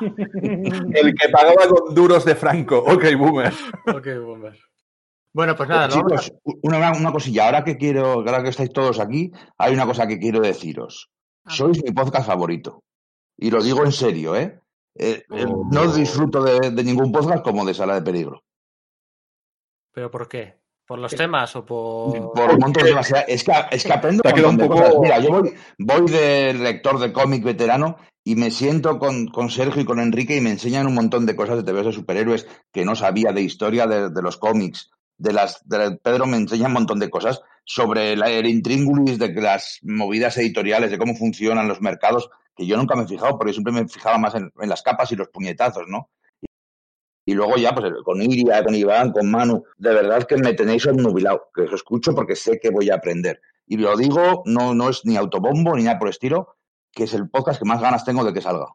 El 0.94 1.14
que 1.14 1.28
pagaba 1.30 1.66
con 1.68 1.94
duros 1.94 2.24
de 2.24 2.34
Franco. 2.34 2.78
Ok, 2.78 3.04
boomer. 3.16 3.52
Ok, 3.94 4.06
boomer. 4.24 4.58
Bueno, 5.32 5.54
pues 5.54 5.68
nada, 5.68 5.84
a- 5.84 5.88
Chicos, 5.88 6.32
una, 6.62 6.92
una 6.92 7.12
cosilla. 7.12 7.46
Ahora 7.46 7.64
que 7.64 7.76
quiero, 7.76 8.12
ahora 8.14 8.42
que 8.42 8.48
estáis 8.48 8.72
todos 8.72 8.98
aquí, 8.98 9.30
hay 9.58 9.72
una 9.74 9.86
cosa 9.86 10.06
que 10.06 10.18
quiero 10.18 10.40
deciros. 10.40 11.10
Ah. 11.44 11.50
Sois 11.50 11.82
mi 11.84 11.92
podcast 11.92 12.26
favorito. 12.26 12.82
Y 13.36 13.50
lo 13.50 13.62
digo 13.62 13.84
en 13.84 13.92
serio, 13.92 14.34
¿eh? 14.36 14.58
Eh, 14.96 15.24
eh, 15.32 15.44
Oh. 15.48 15.68
no 15.70 15.92
disfruto 15.92 16.42
de, 16.42 16.70
de 16.72 16.84
ningún 16.84 17.12
podcast 17.12 17.44
como 17.44 17.64
de 17.64 17.74
Sala 17.74 17.94
de 17.94 18.02
Peligro. 18.02 18.42
¿Pero 19.92 20.10
por 20.10 20.28
qué? 20.28 20.59
¿Por 20.90 20.98
los 20.98 21.14
temas 21.14 21.54
o 21.54 21.64
por...? 21.64 22.32
Por 22.32 22.50
un 22.50 22.58
montón 22.58 22.82
de 22.82 22.92
cosas. 22.92 23.24
Es 23.28 23.44
que, 23.44 23.52
es 23.70 23.84
que 23.84 23.92
aprendo 23.92 24.24
Te 24.24 24.44
un 24.44 24.58
poco- 24.58 24.74
cosas. 24.74 24.94
Mira, 25.00 25.20
yo 25.20 25.30
voy, 25.30 25.54
voy 25.78 26.10
de 26.10 26.52
lector 26.52 26.98
de 26.98 27.12
cómic 27.12 27.44
veterano 27.44 27.96
y 28.24 28.34
me 28.34 28.50
siento 28.50 28.98
con, 28.98 29.28
con 29.28 29.50
Sergio 29.50 29.82
y 29.82 29.84
con 29.84 30.00
Enrique 30.00 30.36
y 30.36 30.40
me 30.40 30.50
enseñan 30.50 30.88
un 30.88 30.94
montón 30.96 31.26
de 31.26 31.36
cosas 31.36 31.58
de 31.58 31.62
TVs 31.62 31.86
de 31.86 31.92
superhéroes 31.92 32.48
que 32.72 32.84
no 32.84 32.96
sabía 32.96 33.30
de 33.30 33.40
historia 33.40 33.86
de, 33.86 34.10
de 34.10 34.20
los 34.20 34.36
cómics. 34.36 34.90
De 35.16 35.32
las, 35.32 35.60
de 35.68 35.96
Pedro 36.02 36.26
me 36.26 36.38
enseña 36.38 36.66
un 36.66 36.72
montón 36.72 36.98
de 36.98 37.08
cosas 37.08 37.40
sobre 37.64 38.16
la, 38.16 38.28
el 38.28 38.46
intríngulis 38.48 39.16
de 39.20 39.32
las 39.34 39.78
movidas 39.82 40.36
editoriales, 40.38 40.90
de 40.90 40.98
cómo 40.98 41.14
funcionan 41.14 41.68
los 41.68 41.80
mercados, 41.80 42.30
que 42.56 42.66
yo 42.66 42.76
nunca 42.76 42.96
me 42.96 43.04
he 43.04 43.06
fijado, 43.06 43.38
porque 43.38 43.52
siempre 43.52 43.72
me 43.72 43.86
fijaba 43.86 44.18
más 44.18 44.34
en, 44.34 44.50
en 44.60 44.68
las 44.68 44.82
capas 44.82 45.12
y 45.12 45.16
los 45.16 45.28
puñetazos, 45.28 45.84
¿no? 45.86 46.10
Y 47.24 47.34
luego 47.34 47.56
ya, 47.56 47.74
pues 47.74 47.92
con 48.04 48.20
Iria, 48.22 48.64
con 48.64 48.74
Iván, 48.74 49.12
con 49.12 49.30
Manu, 49.30 49.62
de 49.76 49.92
verdad 49.94 50.24
que 50.24 50.36
me 50.36 50.54
tenéis 50.54 50.86
obnubilado, 50.86 51.48
que 51.54 51.62
os 51.62 51.72
escucho 51.72 52.14
porque 52.14 52.34
sé 52.34 52.58
que 52.58 52.70
voy 52.70 52.90
a 52.90 52.94
aprender. 52.96 53.40
Y 53.66 53.76
lo 53.76 53.96
digo, 53.96 54.42
no, 54.46 54.74
no 54.74 54.88
es 54.88 55.04
ni 55.04 55.16
autobombo 55.16 55.76
ni 55.76 55.84
nada 55.84 55.98
por 55.98 56.08
el 56.08 56.12
estilo, 56.12 56.56
que 56.92 57.04
es 57.04 57.14
el 57.14 57.28
podcast 57.30 57.60
que 57.60 57.68
más 57.68 57.80
ganas 57.80 58.04
tengo 58.04 58.24
de 58.24 58.32
que 58.32 58.40
salga. 58.40 58.66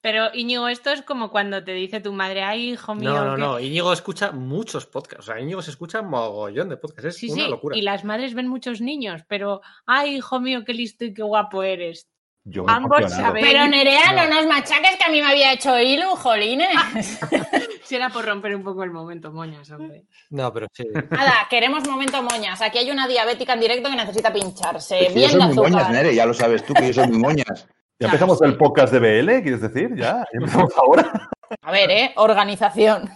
Pero, 0.00 0.28
Íñigo, 0.32 0.68
esto 0.68 0.90
es 0.90 1.02
como 1.02 1.30
cuando 1.30 1.64
te 1.64 1.72
dice 1.72 2.00
tu 2.00 2.12
madre, 2.12 2.42
ay, 2.42 2.70
hijo 2.70 2.94
mío. 2.94 3.10
No, 3.12 3.24
no, 3.24 3.34
que-". 3.34 3.40
no. 3.40 3.60
Íñigo 3.60 3.92
escucha 3.92 4.30
muchos 4.30 4.86
podcasts. 4.86 5.28
O 5.28 5.32
sea, 5.32 5.40
Íñigo 5.40 5.60
se 5.60 5.72
escucha 5.72 6.02
mogollón 6.02 6.68
de 6.68 6.76
podcasts. 6.76 7.04
Es 7.06 7.16
Sí, 7.16 7.30
una 7.32 7.44
sí, 7.44 7.50
locura. 7.50 7.76
y 7.76 7.82
las 7.82 8.04
madres 8.04 8.34
ven 8.34 8.46
muchos 8.48 8.80
niños, 8.80 9.22
pero, 9.28 9.60
ay, 9.86 10.14
hijo 10.16 10.38
mío, 10.40 10.62
qué 10.64 10.72
listo 10.72 11.04
y 11.04 11.12
qué 11.12 11.22
guapo 11.24 11.64
eres. 11.64 12.08
Yo 12.44 12.64
me 12.64 12.72
he 12.72 12.76
Ambos 12.76 12.98
emocionado. 13.00 13.26
saben. 13.28 13.44
Pero 13.44 13.66
Nerea, 13.66 14.12
no 14.12 14.26
No. 14.26 14.34
nos 14.36 14.46
machaques 14.46 14.96
que 14.96 15.04
a 15.04 15.08
mí 15.10 15.20
me 15.20 15.28
había 15.28 15.52
hecho 15.52 15.78
Ilu, 15.78 16.08
jolines. 16.16 16.68
Si 17.88 17.96
era 17.96 18.10
por 18.10 18.22
romper 18.26 18.54
un 18.54 18.62
poco 18.62 18.84
el 18.84 18.90
momento, 18.90 19.32
moñas, 19.32 19.70
hombre. 19.70 20.04
No, 20.28 20.52
pero 20.52 20.66
sí. 20.74 20.84
Nada, 21.10 21.46
queremos 21.48 21.88
momento 21.88 22.22
moñas. 22.22 22.60
Aquí 22.60 22.76
hay 22.76 22.90
una 22.90 23.08
diabética 23.08 23.54
en 23.54 23.60
directo 23.60 23.88
que 23.88 23.96
necesita 23.96 24.30
pincharse. 24.30 25.06
Es 25.06 25.12
que 25.14 25.14
yo 25.14 25.14
Bien 25.14 25.30
soy 25.30 25.40
de 25.40 25.46
muy 25.46 25.70
moñas. 25.70 25.90
Nere, 25.90 26.14
ya 26.14 26.26
lo 26.26 26.34
sabes 26.34 26.62
tú, 26.66 26.74
que 26.74 26.88
yo 26.88 26.92
soy 26.92 27.08
muy 27.08 27.18
moñas. 27.18 27.66
¿Ya 27.98 28.08
empezamos 28.08 28.42
el 28.42 28.58
podcast 28.58 28.92
de 28.92 28.98
BL? 28.98 29.42
¿Quieres 29.42 29.62
decir? 29.62 29.94
¿Ya? 29.96 30.16
¿Ya 30.18 30.26
empezamos 30.34 30.72
ahora? 30.76 31.30
A 31.62 31.72
ver, 31.72 31.90
¿eh? 31.90 32.12
Organización. 32.16 33.08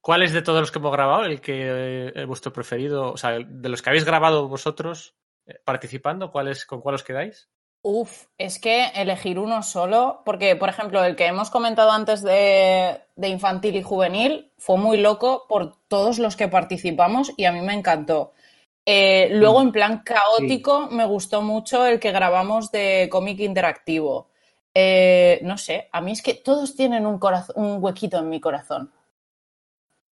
¿Cuál 0.00 0.22
es 0.22 0.32
de 0.32 0.42
todos 0.42 0.60
los 0.60 0.70
que 0.70 0.78
hemos 0.78 0.92
grabado 0.92 1.24
el 1.24 1.40
que 1.40 2.12
eh, 2.14 2.24
vuestro 2.26 2.52
preferido? 2.52 3.12
O 3.12 3.16
sea, 3.16 3.38
de 3.44 3.68
los 3.68 3.82
que 3.82 3.90
habéis 3.90 4.04
grabado 4.04 4.46
vosotros 4.46 5.16
eh, 5.46 5.54
participando, 5.64 6.30
¿cuál 6.30 6.46
es, 6.46 6.64
¿con 6.64 6.80
cuál 6.80 6.94
os 6.94 7.02
quedáis? 7.02 7.50
Uf, 7.82 8.26
es 8.38 8.58
que 8.58 8.86
elegir 8.94 9.38
uno 9.38 9.62
solo, 9.62 10.22
porque 10.24 10.56
por 10.56 10.68
ejemplo 10.68 11.02
el 11.04 11.16
que 11.16 11.26
hemos 11.26 11.48
comentado 11.48 11.90
antes 11.92 12.22
de, 12.22 13.00
de 13.16 13.28
infantil 13.28 13.76
y 13.76 13.82
juvenil 13.82 14.50
fue 14.58 14.76
muy 14.76 14.98
loco 14.98 15.46
por 15.48 15.76
todos 15.88 16.18
los 16.18 16.36
que 16.36 16.48
participamos 16.48 17.32
y 17.36 17.44
a 17.44 17.52
mí 17.52 17.60
me 17.60 17.74
encantó. 17.74 18.32
Eh, 18.84 19.28
luego 19.32 19.62
en 19.62 19.72
plan 19.72 20.02
caótico 20.04 20.88
me 20.90 21.04
gustó 21.06 21.40
mucho 21.40 21.86
el 21.86 22.00
que 22.00 22.10
grabamos 22.12 22.72
de 22.72 23.08
cómic 23.10 23.38
interactivo. 23.40 24.28
Eh, 24.74 25.40
no 25.42 25.56
sé, 25.56 25.88
a 25.92 26.00
mí 26.00 26.12
es 26.12 26.22
que 26.22 26.34
todos 26.34 26.74
tienen 26.74 27.06
un, 27.06 27.18
coraz- 27.20 27.52
un 27.54 27.82
huequito 27.82 28.18
en 28.18 28.28
mi 28.28 28.40
corazón. 28.40 28.90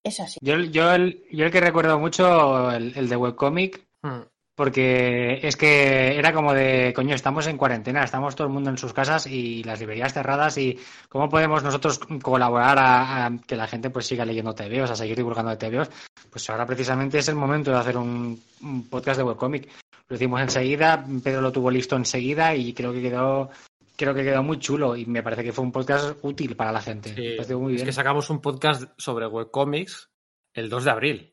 Es 0.05 0.19
así. 0.21 0.39
Yo, 0.43 0.59
yo, 0.59 0.93
el, 0.93 1.25
yo 1.31 1.47
el 1.47 1.53
que 1.53 1.61
recuerdo 1.61 1.99
mucho, 1.99 2.71
el, 2.73 2.93
el 2.97 3.09
de 3.09 3.17
webcomic, 3.17 3.87
Hmm. 4.03 4.23
Porque 4.63 5.41
es 5.43 5.57
que 5.57 6.17
era 6.17 6.33
como 6.33 6.55
de, 6.55 6.93
coño, 6.95 7.17
estamos 7.17 7.49
en 7.49 7.57
cuarentena, 7.57 8.05
estamos 8.05 8.37
todo 8.37 8.47
el 8.47 8.53
mundo 8.53 8.71
en 8.71 8.79
sus 8.79 8.93
casas 8.93 9.27
y 9.27 9.65
las 9.65 9.81
librerías 9.81 10.15
cerradas 10.15 10.57
y 10.57 10.79
cómo 11.09 11.29
podemos 11.29 11.65
nosotros 11.65 11.99
colaborar 12.23 12.79
a, 12.79 13.27
a 13.27 13.33
que 13.45 13.57
la 13.57 13.67
gente 13.67 13.91
pues 13.91 14.07
siga 14.07 14.25
leyendo 14.25 14.55
TVOs, 14.55 14.93
a 14.93 14.95
seguir 14.95 15.17
divulgando 15.17 15.59
TVOs. 15.59 15.91
Pues 16.31 16.49
ahora 16.49 16.65
precisamente 16.65 17.19
es 17.19 17.27
el 17.27 17.35
momento 17.35 17.73
de 17.73 17.77
hacer 17.77 17.97
un, 17.97 18.41
un 18.61 18.89
podcast 18.89 19.19
de 19.19 19.25
webcomic. 19.25 19.69
Lo 20.07 20.15
hicimos 20.15 20.41
enseguida, 20.41 21.05
Pedro 21.25 21.41
lo 21.41 21.51
tuvo 21.51 21.69
listo 21.69 21.97
enseguida 21.97 22.55
y 22.55 22.73
creo 22.73 22.93
que 22.93 23.03
quedó 23.03 23.51
creo 23.97 24.15
que 24.15 24.23
quedó 24.23 24.45
muy 24.45 24.61
chulo 24.61 24.95
y 24.95 25.07
me 25.07 25.25
parece 25.25 25.43
que 25.43 25.53
fue 25.53 25.65
un 25.65 25.73
podcast 25.73 26.17
útil 26.23 26.55
para 26.55 26.71
la 26.71 26.81
gente. 26.81 27.17
Sí, 27.17 27.55
muy 27.57 27.75
es 27.75 27.83
que 27.83 27.93
sacamos 27.93 28.31
un 28.31 28.41
podcast 28.41 28.85
sobre 28.97 29.27
webcomics 29.27 30.09
el 30.55 30.69
2 30.69 30.85
de 30.85 30.91
abril. 30.93 31.32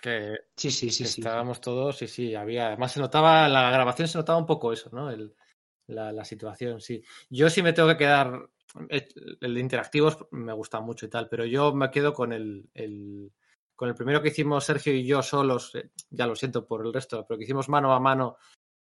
Que, 0.00 0.36
Sí, 0.56 0.70
sí, 0.70 0.90
sí, 0.90 1.04
que 1.04 1.08
sí. 1.10 1.20
estábamos 1.20 1.60
todos, 1.60 1.96
sí, 1.98 2.06
sí, 2.06 2.34
había. 2.34 2.68
Además, 2.68 2.92
se 2.92 3.00
notaba, 3.00 3.48
la 3.48 3.70
grabación 3.70 4.06
se 4.08 4.18
notaba 4.18 4.38
un 4.38 4.46
poco 4.46 4.72
eso, 4.72 4.90
¿no? 4.92 5.10
El- 5.10 5.34
la, 5.88 6.12
la 6.12 6.24
situación, 6.24 6.80
sí. 6.80 7.02
Yo 7.30 7.48
sí 7.48 7.62
me 7.62 7.72
tengo 7.72 7.88
que 7.88 7.96
quedar. 7.96 8.48
eh, 8.90 9.08
El 9.40 9.54
de 9.54 9.60
interactivos 9.60 10.26
me 10.32 10.52
gusta 10.52 10.80
mucho 10.80 11.06
y 11.06 11.08
tal, 11.08 11.28
pero 11.28 11.46
yo 11.46 11.72
me 11.72 11.90
quedo 11.90 12.12
con 12.12 12.32
el, 12.32 12.68
el- 12.74 13.32
con 13.74 13.88
el 13.88 13.94
primero 13.94 14.20
que 14.20 14.28
hicimos 14.28 14.64
Sergio 14.64 14.92
y 14.92 15.06
yo 15.06 15.22
solos, 15.22 15.74
eh, 15.76 15.90
ya 16.10 16.26
lo 16.26 16.36
siento 16.36 16.66
por 16.66 16.84
el 16.84 16.92
resto, 16.92 17.24
pero 17.26 17.38
que 17.38 17.44
hicimos 17.44 17.68
mano 17.70 17.92
a 17.94 18.00
mano 18.00 18.36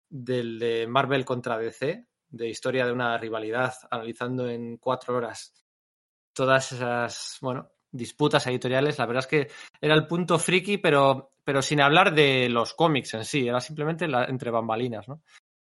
del 0.09 0.59
de 0.59 0.87
Marvel 0.87 1.25
contra 1.25 1.59
DC, 1.59 2.07
de 2.29 2.49
historia 2.49 2.87
de 2.87 2.93
una 2.93 3.19
rivalidad, 3.19 3.75
analizando 3.91 4.49
en 4.49 4.77
cuatro 4.77 5.17
horas 5.17 5.55
todas 6.33 6.73
esas, 6.73 7.39
bueno, 7.41 7.71
disputas 7.93 8.47
editoriales. 8.47 8.99
La 8.99 9.07
verdad 9.07 9.21
es 9.25 9.27
que 9.29 9.49
era 9.81 9.95
el 9.95 10.07
punto 10.07 10.39
friki, 10.39 10.79
pero, 10.79 11.33
pero 11.45 11.63
sin 11.63 11.81
hablar 11.81 12.15
de 12.15 12.49
los 12.49 12.75
cómics 12.75 13.15
en 13.15 13.25
sí, 13.25 13.47
era 13.47 13.61
simplemente 13.61 14.09
la- 14.09 14.25
entre 14.25 14.51
bambalinas, 14.51 15.07
¿no? 15.09 15.23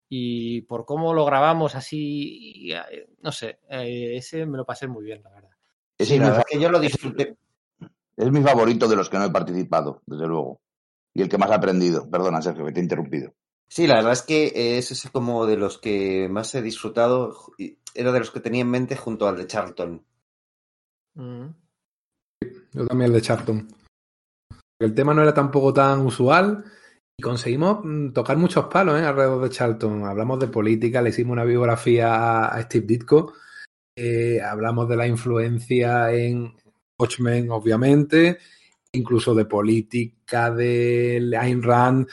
Y 0.08 0.62
por 0.62 0.84
cómo 0.84 1.14
lo 1.14 1.24
grabamos 1.24 1.74
así, 1.74 2.70
eh, 2.72 3.08
no 3.22 3.32
sé, 3.32 3.58
eh, 3.68 4.16
ese 4.16 4.46
me 4.46 4.56
lo 4.58 4.64
pasé 4.64 4.86
muy 4.86 5.04
bien, 5.04 5.22
la 5.22 5.30
verdad. 5.30 5.50
Ese 5.98 6.08
Sí, 6.08 6.14
es, 6.14 6.18
la 6.20 6.24
mi, 6.24 6.30
verdad 6.30 6.42
fa- 6.42 6.46
es 6.48 6.56
que 6.56 6.62
yo 6.62 6.70
lo 6.70 6.80
disfruté. 6.80 7.36
es 8.16 8.30
mi 8.30 8.42
favorito 8.42 8.88
de 8.88 8.96
los 8.96 9.08
que 9.08 9.18
no 9.18 9.24
he 9.24 9.30
participado, 9.30 10.02
desde 10.06 10.26
luego. 10.26 10.60
Y 11.14 11.22
el 11.22 11.28
que 11.28 11.38
más 11.38 11.50
he 11.50 11.54
aprendido. 11.54 12.08
Perdona, 12.10 12.42
Sergio, 12.42 12.64
que 12.66 12.72
te 12.72 12.80
he 12.80 12.82
interrumpido. 12.82 13.32
Sí, 13.68 13.86
la 13.86 13.96
verdad 13.96 14.12
es 14.12 14.22
que 14.22 14.78
es 14.78 14.90
ese 14.90 15.10
como 15.10 15.46
de 15.46 15.56
los 15.56 15.78
que 15.78 16.28
más 16.28 16.54
he 16.54 16.62
disfrutado. 16.62 17.34
Era 17.94 18.12
de 18.12 18.18
los 18.18 18.30
que 18.30 18.40
tenía 18.40 18.62
en 18.62 18.70
mente 18.70 18.94
junto 18.96 19.26
al 19.26 19.36
de 19.36 19.46
Charlton. 19.46 20.04
Mm. 21.14 21.46
Yo 22.72 22.86
también 22.86 23.10
el 23.10 23.16
de 23.16 23.22
Charlton. 23.22 23.68
El 24.80 24.94
tema 24.94 25.14
no 25.14 25.22
era 25.22 25.32
tampoco 25.32 25.72
tan 25.72 26.00
usual 26.00 26.64
y 27.18 27.22
conseguimos 27.22 27.80
mm, 27.84 28.12
tocar 28.12 28.36
muchos 28.36 28.66
palos 28.66 29.00
¿eh? 29.00 29.04
alrededor 29.04 29.42
de 29.42 29.50
Charlton. 29.50 30.04
Hablamos 30.04 30.40
de 30.40 30.48
política, 30.48 31.00
le 31.00 31.10
hicimos 31.10 31.32
una 31.32 31.44
biografía 31.44 32.46
a- 32.46 32.62
Steve 32.62 32.86
Ditko, 32.86 33.32
eh, 33.96 34.40
hablamos 34.42 34.88
de 34.88 34.96
la 34.96 35.06
influencia 35.06 36.12
en 36.12 36.52
Watchmen, 37.00 37.50
obviamente, 37.50 38.38
incluso 38.92 39.34
de 39.34 39.44
política 39.44 40.50
de 40.50 41.36
Ayn 41.38 41.62
Rand. 41.62 42.08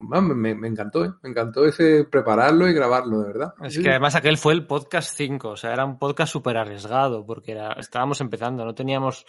Vamos, 0.00 0.36
me, 0.36 0.50
encantó, 0.52 1.04
¿eh? 1.04 1.12
me 1.22 1.30
encantó 1.30 1.66
ese 1.66 2.04
prepararlo 2.04 2.68
y 2.68 2.72
grabarlo, 2.72 3.20
de 3.20 3.26
verdad. 3.26 3.54
Es 3.62 3.78
que 3.78 3.90
además 3.90 4.14
aquel 4.14 4.38
fue 4.38 4.52
el 4.54 4.64
podcast 4.66 5.12
5, 5.16 5.50
o 5.50 5.56
sea, 5.56 5.72
era 5.72 5.84
un 5.84 5.98
podcast 5.98 6.32
súper 6.32 6.56
arriesgado 6.56 7.26
porque 7.26 7.52
era, 7.52 7.72
estábamos 7.72 8.20
empezando, 8.20 8.64
no 8.64 8.74
teníamos 8.74 9.26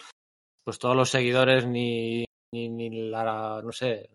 pues 0.70 0.78
todos 0.78 0.94
los 0.94 1.10
seguidores 1.10 1.66
ni, 1.66 2.24
ni, 2.52 2.68
ni 2.68 3.10
la, 3.10 3.60
no 3.60 3.72
sé, 3.72 4.08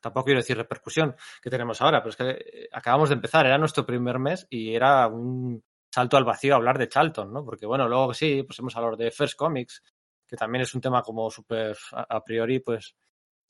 tampoco 0.00 0.24
quiero 0.24 0.40
decir 0.40 0.56
repercusión 0.56 1.14
que 1.42 1.50
tenemos 1.50 1.82
ahora, 1.82 2.02
pero 2.02 2.08
es 2.08 2.16
que 2.16 2.30
eh, 2.30 2.68
acabamos 2.72 3.10
de 3.10 3.16
empezar, 3.16 3.44
era 3.44 3.58
nuestro 3.58 3.84
primer 3.84 4.18
mes 4.18 4.46
y 4.48 4.74
era 4.74 5.06
un 5.06 5.62
salto 5.94 6.16
al 6.16 6.24
vacío 6.24 6.54
hablar 6.54 6.78
de 6.78 6.88
Charlton, 6.88 7.30
¿no? 7.30 7.44
Porque 7.44 7.66
bueno, 7.66 7.86
luego 7.86 8.14
sí, 8.14 8.42
pues 8.42 8.58
hemos 8.60 8.74
hablado 8.74 8.96
de 8.96 9.10
First 9.10 9.36
Comics, 9.36 9.82
que 10.26 10.34
también 10.34 10.62
es 10.62 10.74
un 10.74 10.80
tema 10.80 11.02
como 11.02 11.30
súper 11.30 11.76
a, 11.92 12.24
priori, 12.24 12.60
pues, 12.60 12.96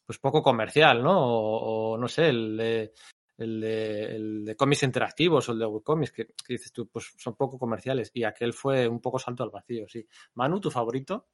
pues 0.04 0.18
poco 0.18 0.42
comercial, 0.42 1.00
¿no? 1.00 1.14
O, 1.16 1.96
no 1.96 2.08
sé, 2.08 2.28
el 2.28 2.56
de 2.56 2.92
el 3.38 3.60
de, 3.60 4.16
el 4.16 4.56
cómics 4.56 4.82
interactivos 4.82 5.48
o 5.48 5.52
el 5.52 5.60
de 5.60 5.66
webcomics, 5.66 6.10
que, 6.10 6.26
que 6.26 6.54
dices 6.54 6.72
tú, 6.72 6.88
pues 6.88 7.14
son 7.16 7.36
poco 7.36 7.56
comerciales. 7.56 8.10
Y 8.14 8.24
aquel 8.24 8.52
fue 8.52 8.88
un 8.88 9.00
poco 9.00 9.20
salto 9.20 9.44
al 9.44 9.50
vacío, 9.50 9.86
sí. 9.86 10.04
Manu, 10.34 10.58
¿tu 10.58 10.72
favorito? 10.72 11.28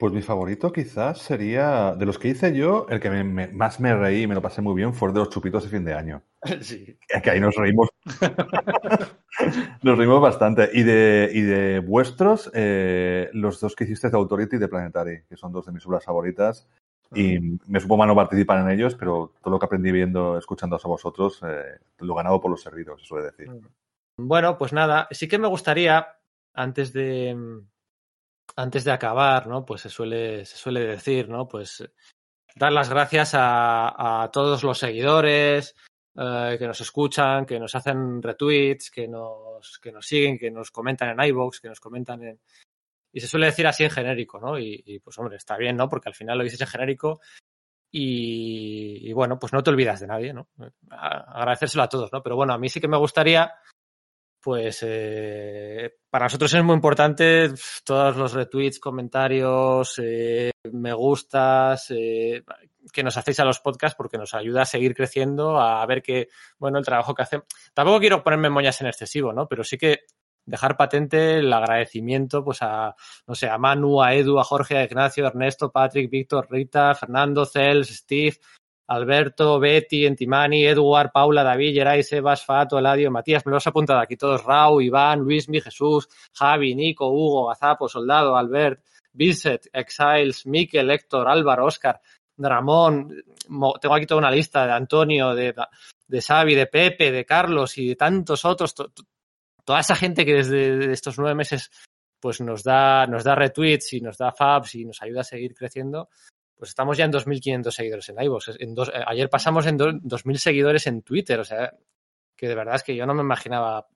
Pues 0.00 0.14
mi 0.14 0.22
favorito 0.22 0.72
quizás 0.72 1.18
sería, 1.18 1.94
de 1.94 2.06
los 2.06 2.18
que 2.18 2.28
hice 2.28 2.56
yo, 2.56 2.86
el 2.88 3.00
que 3.00 3.10
me- 3.10 3.22
me- 3.22 3.48
más 3.48 3.80
me 3.80 3.94
reí 3.94 4.22
y 4.22 4.26
me 4.26 4.34
lo 4.34 4.40
pasé 4.40 4.62
muy 4.62 4.74
bien 4.74 4.94
fue 4.94 5.08
el 5.08 5.14
de 5.14 5.20
los 5.20 5.28
chupitos 5.28 5.62
de 5.64 5.68
fin 5.68 5.84
de 5.84 5.92
año. 5.92 6.22
sí. 6.62 6.96
Que 7.06 7.20
que 7.20 7.30
ahí 7.30 7.38
nos 7.38 7.54
reímos. 7.54 7.90
nos 9.82 9.98
reímos 9.98 10.22
bastante. 10.22 10.70
Y 10.72 10.84
de, 10.84 11.30
y 11.34 11.42
de 11.42 11.80
vuestros, 11.80 12.50
eh, 12.54 13.28
los 13.34 13.60
dos 13.60 13.76
que 13.76 13.84
hiciste 13.84 14.08
de 14.08 14.16
Authority 14.16 14.56
y 14.56 14.58
de 14.58 14.68
Planetary, 14.68 15.24
que 15.28 15.36
son 15.36 15.52
dos 15.52 15.66
de 15.66 15.72
mis 15.72 15.84
obras 15.86 16.02
favoritas. 16.02 16.66
Y 17.14 17.38
me 17.66 17.80
supo 17.80 17.98
malo 17.98 18.14
participar 18.14 18.60
en 18.60 18.70
ellos, 18.70 18.94
pero 18.94 19.34
todo 19.42 19.50
lo 19.52 19.58
que 19.58 19.66
aprendí 19.66 19.92
viendo, 19.92 20.38
escuchándoos 20.38 20.84
a 20.84 20.88
vosotros, 20.88 21.42
eh, 21.46 21.78
lo 21.98 22.14
ganado 22.14 22.40
por 22.40 22.52
los 22.52 22.62
servidos, 22.62 23.02
se 23.02 23.06
suele 23.06 23.26
decir. 23.26 23.50
Bueno, 24.16 24.56
pues 24.56 24.72
nada, 24.72 25.08
sí 25.10 25.28
que 25.28 25.38
me 25.38 25.48
gustaría, 25.48 26.06
antes 26.54 26.92
de 26.94 27.36
antes 28.56 28.84
de 28.84 28.92
acabar, 28.92 29.46
¿no? 29.46 29.64
Pues 29.64 29.82
se 29.82 29.88
suele, 29.88 30.44
se 30.44 30.56
suele 30.56 30.80
decir, 30.80 31.28
¿no? 31.28 31.46
Pues 31.48 31.84
dar 32.56 32.72
las 32.72 32.88
gracias 32.90 33.34
a, 33.34 34.22
a 34.22 34.30
todos 34.30 34.62
los 34.64 34.78
seguidores 34.78 35.74
eh, 36.16 36.56
que 36.58 36.66
nos 36.66 36.80
escuchan, 36.80 37.46
que 37.46 37.58
nos 37.58 37.74
hacen 37.74 38.22
retweets, 38.22 38.90
que 38.90 39.08
nos, 39.08 39.78
que 39.78 39.92
nos 39.92 40.06
siguen, 40.06 40.38
que 40.38 40.50
nos 40.50 40.70
comentan 40.70 41.10
en 41.10 41.26
iVoox, 41.28 41.60
que 41.60 41.68
nos 41.68 41.80
comentan 41.80 42.22
en. 42.22 42.40
Y 43.12 43.20
se 43.20 43.26
suele 43.26 43.46
decir 43.46 43.66
así 43.66 43.82
en 43.84 43.90
genérico, 43.90 44.38
¿no? 44.40 44.58
Y, 44.58 44.82
y, 44.86 44.98
pues 45.00 45.18
hombre, 45.18 45.36
está 45.36 45.56
bien, 45.56 45.76
¿no? 45.76 45.88
Porque 45.88 46.08
al 46.08 46.14
final 46.14 46.38
lo 46.38 46.44
dices 46.44 46.60
en 46.60 46.66
genérico 46.68 47.20
y, 47.90 49.08
y, 49.08 49.12
bueno, 49.12 49.38
pues 49.38 49.52
no 49.52 49.62
te 49.62 49.70
olvidas 49.70 49.98
de 50.00 50.06
nadie, 50.06 50.32
¿no? 50.32 50.48
A- 50.90 51.38
agradecérselo 51.40 51.82
a 51.82 51.88
todos, 51.88 52.12
¿no? 52.12 52.22
Pero 52.22 52.36
bueno, 52.36 52.52
a 52.52 52.58
mí 52.58 52.68
sí 52.68 52.80
que 52.80 52.86
me 52.88 52.96
gustaría 52.98 53.52
pues 54.42 54.78
eh, 54.82 55.96
para 56.08 56.26
nosotros 56.26 56.52
es 56.54 56.64
muy 56.64 56.74
importante 56.74 57.50
todos 57.84 58.16
los 58.16 58.32
retweets, 58.32 58.80
comentarios, 58.80 60.00
eh, 60.02 60.50
me 60.72 60.92
gustas 60.92 61.90
eh, 61.90 62.42
que 62.92 63.02
nos 63.02 63.16
hacéis 63.16 63.40
a 63.40 63.44
los 63.44 63.60
podcasts 63.60 63.96
porque 63.96 64.18
nos 64.18 64.34
ayuda 64.34 64.62
a 64.62 64.66
seguir 64.66 64.94
creciendo, 64.94 65.60
a 65.60 65.84
ver 65.86 66.02
que, 66.02 66.28
bueno, 66.58 66.78
el 66.78 66.84
trabajo 66.84 67.14
que 67.14 67.22
hacemos. 67.22 67.46
Tampoco 67.74 68.00
quiero 68.00 68.22
ponerme 68.22 68.50
moñas 68.50 68.80
en 68.80 68.86
excesivo, 68.86 69.32
¿no? 69.32 69.46
Pero 69.46 69.62
sí 69.62 69.76
que 69.76 70.00
dejar 70.46 70.76
patente 70.76 71.38
el 71.38 71.52
agradecimiento 71.52 72.42
pues 72.44 72.58
a, 72.62 72.94
no 73.26 73.34
sé, 73.34 73.48
a 73.48 73.58
Manu, 73.58 74.02
a 74.02 74.14
Edu, 74.14 74.38
a 74.38 74.44
Jorge, 74.44 74.78
a 74.78 74.84
Ignacio, 74.84 75.24
a 75.24 75.28
Ernesto, 75.28 75.70
Patrick, 75.70 76.10
Víctor, 76.10 76.48
Rita, 76.50 76.94
Fernando, 76.94 77.44
Cels, 77.44 77.88
Steve, 77.88 78.36
Alberto, 78.90 79.58
Betty, 79.60 80.04
Entimani, 80.04 80.66
Edward, 80.66 81.10
Paula, 81.12 81.42
David, 81.44 81.74
Geray, 81.74 82.02
Sebas, 82.02 82.44
Fato, 82.44 82.78
Eladio, 82.78 83.10
Matías, 83.10 83.46
me 83.46 83.52
los 83.52 83.64
he 83.64 83.70
apuntado 83.70 84.00
aquí 84.00 84.16
todos, 84.16 84.44
Rau, 84.44 84.80
Iván, 84.80 85.20
Luismi, 85.20 85.60
Jesús, 85.60 86.08
Javi, 86.34 86.74
Nico, 86.74 87.08
Hugo, 87.08 87.46
Gazapo, 87.46 87.88
Soldado, 87.88 88.36
Albert, 88.36 88.80
Vincent, 89.12 89.66
Exiles, 89.72 90.44
Miquel, 90.46 90.90
Héctor, 90.90 91.28
Álvaro, 91.28 91.66
Oscar, 91.66 92.00
Ramón, 92.36 93.14
tengo 93.80 93.94
aquí 93.94 94.06
toda 94.06 94.18
una 94.18 94.30
lista 94.30 94.66
de 94.66 94.72
Antonio, 94.72 95.34
de, 95.34 95.54
de 96.08 96.20
Xavi, 96.22 96.54
de 96.54 96.66
Pepe, 96.66 97.12
de 97.12 97.24
Carlos 97.24 97.76
y 97.78 97.88
de 97.90 97.96
tantos 97.96 98.44
otros, 98.44 98.74
to- 98.74 98.88
to- 98.88 99.04
toda 99.64 99.80
esa 99.80 99.94
gente 99.94 100.24
que 100.24 100.34
desde 100.34 100.90
estos 100.92 101.18
nueve 101.18 101.34
meses 101.34 101.70
pues 102.18 102.40
nos 102.40 102.64
da, 102.64 103.06
nos 103.06 103.24
da 103.24 103.34
retweets 103.34 103.92
y 103.94 104.00
nos 104.00 104.18
da 104.18 104.32
fabs 104.32 104.74
y 104.74 104.84
nos 104.84 105.00
ayuda 105.02 105.20
a 105.20 105.24
seguir 105.24 105.54
creciendo, 105.54 106.08
pues 106.60 106.68
estamos 106.72 106.98
ya 106.98 107.06
en 107.06 107.10
2.500 107.12 107.70
seguidores 107.74 108.08
en 108.10 108.22
iVoox. 108.22 108.48
Eh, 108.50 109.04
ayer 109.06 109.30
pasamos 109.30 109.64
en 109.66 109.78
do- 109.78 109.92
2.000 109.92 110.36
seguidores 110.36 110.86
en 110.86 111.00
Twitter, 111.00 111.40
o 111.40 111.44
sea, 111.44 111.72
que 112.36 112.48
de 112.48 112.54
verdad 112.54 112.74
es 112.74 112.82
que 112.82 112.94
yo 112.94 113.06
no 113.06 113.14
me 113.14 113.22
imaginaba 113.22 113.88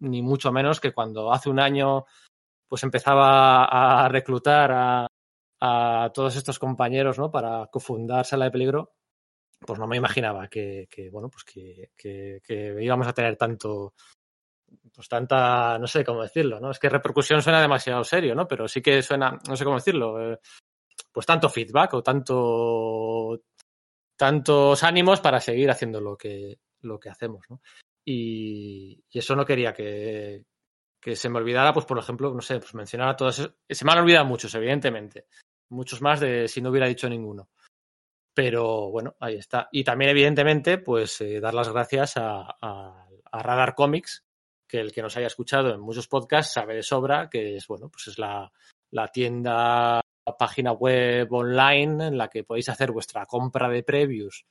ni 0.00 0.20
mucho 0.20 0.50
menos 0.50 0.80
que 0.80 0.92
cuando 0.92 1.32
hace 1.32 1.48
un 1.48 1.60
año 1.60 2.06
pues 2.68 2.82
empezaba 2.82 3.66
a 4.04 4.08
reclutar 4.08 5.06
a, 5.60 6.10
todos 6.12 6.34
estos 6.34 6.58
compañeros, 6.58 7.20
¿no? 7.20 7.30
Para 7.30 7.68
cofundar 7.68 8.26
Sala 8.26 8.46
de 8.46 8.50
Peligro, 8.50 8.94
pues 9.64 9.78
no 9.78 9.86
me 9.86 9.96
imaginaba 9.96 10.48
que, 10.48 10.88
bueno, 11.12 11.30
pues 11.30 11.44
que 11.44 12.80
íbamos 12.80 13.06
a 13.06 13.12
tener 13.12 13.36
tanto, 13.36 13.94
pues 14.92 15.08
tanta, 15.08 15.78
no 15.78 15.86
sé 15.86 16.04
cómo 16.04 16.22
decirlo, 16.22 16.58
¿no? 16.58 16.72
Es 16.72 16.78
que 16.80 16.88
repercusión 16.88 17.42
suena 17.42 17.60
demasiado 17.60 18.02
serio, 18.02 18.34
¿no? 18.34 18.48
Pero 18.48 18.66
sí 18.66 18.82
que 18.82 19.02
suena, 19.02 19.38
no 19.48 19.56
sé 19.56 19.64
cómo 19.64 19.76
decirlo, 19.76 20.32
eh, 20.32 20.40
pues 21.12 21.26
tanto 21.26 21.48
feedback 21.48 21.94
o 21.94 22.02
tanto, 22.02 23.40
tantos 24.16 24.82
ánimos 24.82 25.20
para 25.20 25.40
seguir 25.40 25.70
haciendo 25.70 26.00
lo 26.00 26.16
que, 26.16 26.58
lo 26.80 26.98
que 26.98 27.10
hacemos. 27.10 27.46
Y, 28.04 29.02
eso 29.12 29.36
no 29.36 29.44
quería 29.44 29.72
que, 29.72 30.44
que 31.00 31.16
se 31.16 31.28
me 31.28 31.38
olvidara, 31.38 31.72
pues 31.72 31.86
por 31.86 31.98
ejemplo, 31.98 32.32
no 32.32 32.40
sé, 32.40 32.58
pues 32.58 32.74
mencionar 32.74 33.16
a 33.20 33.28
esos- 33.28 33.52
se 33.68 33.84
me 33.84 33.92
han 33.92 33.98
olvidado 33.98 34.24
muchos, 34.24 34.54
evidentemente, 34.54 35.26
muchos 35.70 36.00
más 36.00 36.20
de 36.20 36.48
si 36.48 36.60
no 36.60 36.70
hubiera 36.70 36.86
dicho 36.86 37.08
ninguno. 37.08 37.50
Pero 38.34 38.90
bueno, 38.90 39.16
ahí 39.20 39.36
está. 39.36 39.68
Y 39.72 39.82
también, 39.84 40.10
evidentemente, 40.12 40.78
pues 40.78 41.20
eh, 41.20 41.40
dar 41.40 41.54
las 41.54 41.68
gracias 41.68 42.16
a, 42.16 42.42
a- 42.60 43.08
a 43.30 43.42
Radar 43.42 43.74
Comics, 43.74 44.24
que 44.66 44.80
el 44.80 44.92
que 44.92 45.02
nos 45.02 45.16
haya 45.16 45.26
escuchado 45.26 45.74
en 45.74 45.80
muchos 45.80 46.08
podcasts 46.08 46.52
sabe 46.54 46.74
de 46.76 46.82
sobra 46.82 47.28
que 47.28 47.56
es, 47.56 47.66
bueno, 47.66 47.88
pues 47.90 48.08
es 48.08 48.18
la, 48.18 48.50
la 48.92 49.08
tienda, 49.08 50.00
página 50.38 50.72
web 50.72 51.30
online 51.32 52.06
en 52.06 52.16
la 52.16 52.28
que 52.28 52.44
podéis 52.44 52.70
hacer 52.70 52.92
vuestra 52.92 53.26
compra 53.26 53.68
de 53.68 53.82
previews 53.82 54.46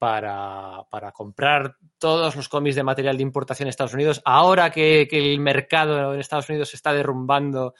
para, 0.00 0.84
para 0.90 1.12
comprar 1.12 1.76
todos 1.98 2.34
los 2.34 2.48
cómics 2.48 2.74
de 2.74 2.82
material 2.82 3.18
de 3.18 3.22
importación 3.22 3.66
en 3.66 3.70
Estados 3.70 3.92
Unidos. 3.92 4.22
Ahora 4.24 4.70
que, 4.70 5.02
el 5.02 5.38
mercado 5.40 6.14
en 6.14 6.20
Estados 6.20 6.48
Unidos 6.48 6.70
se 6.70 6.76
está 6.76 6.94
derrumbando 6.94 7.74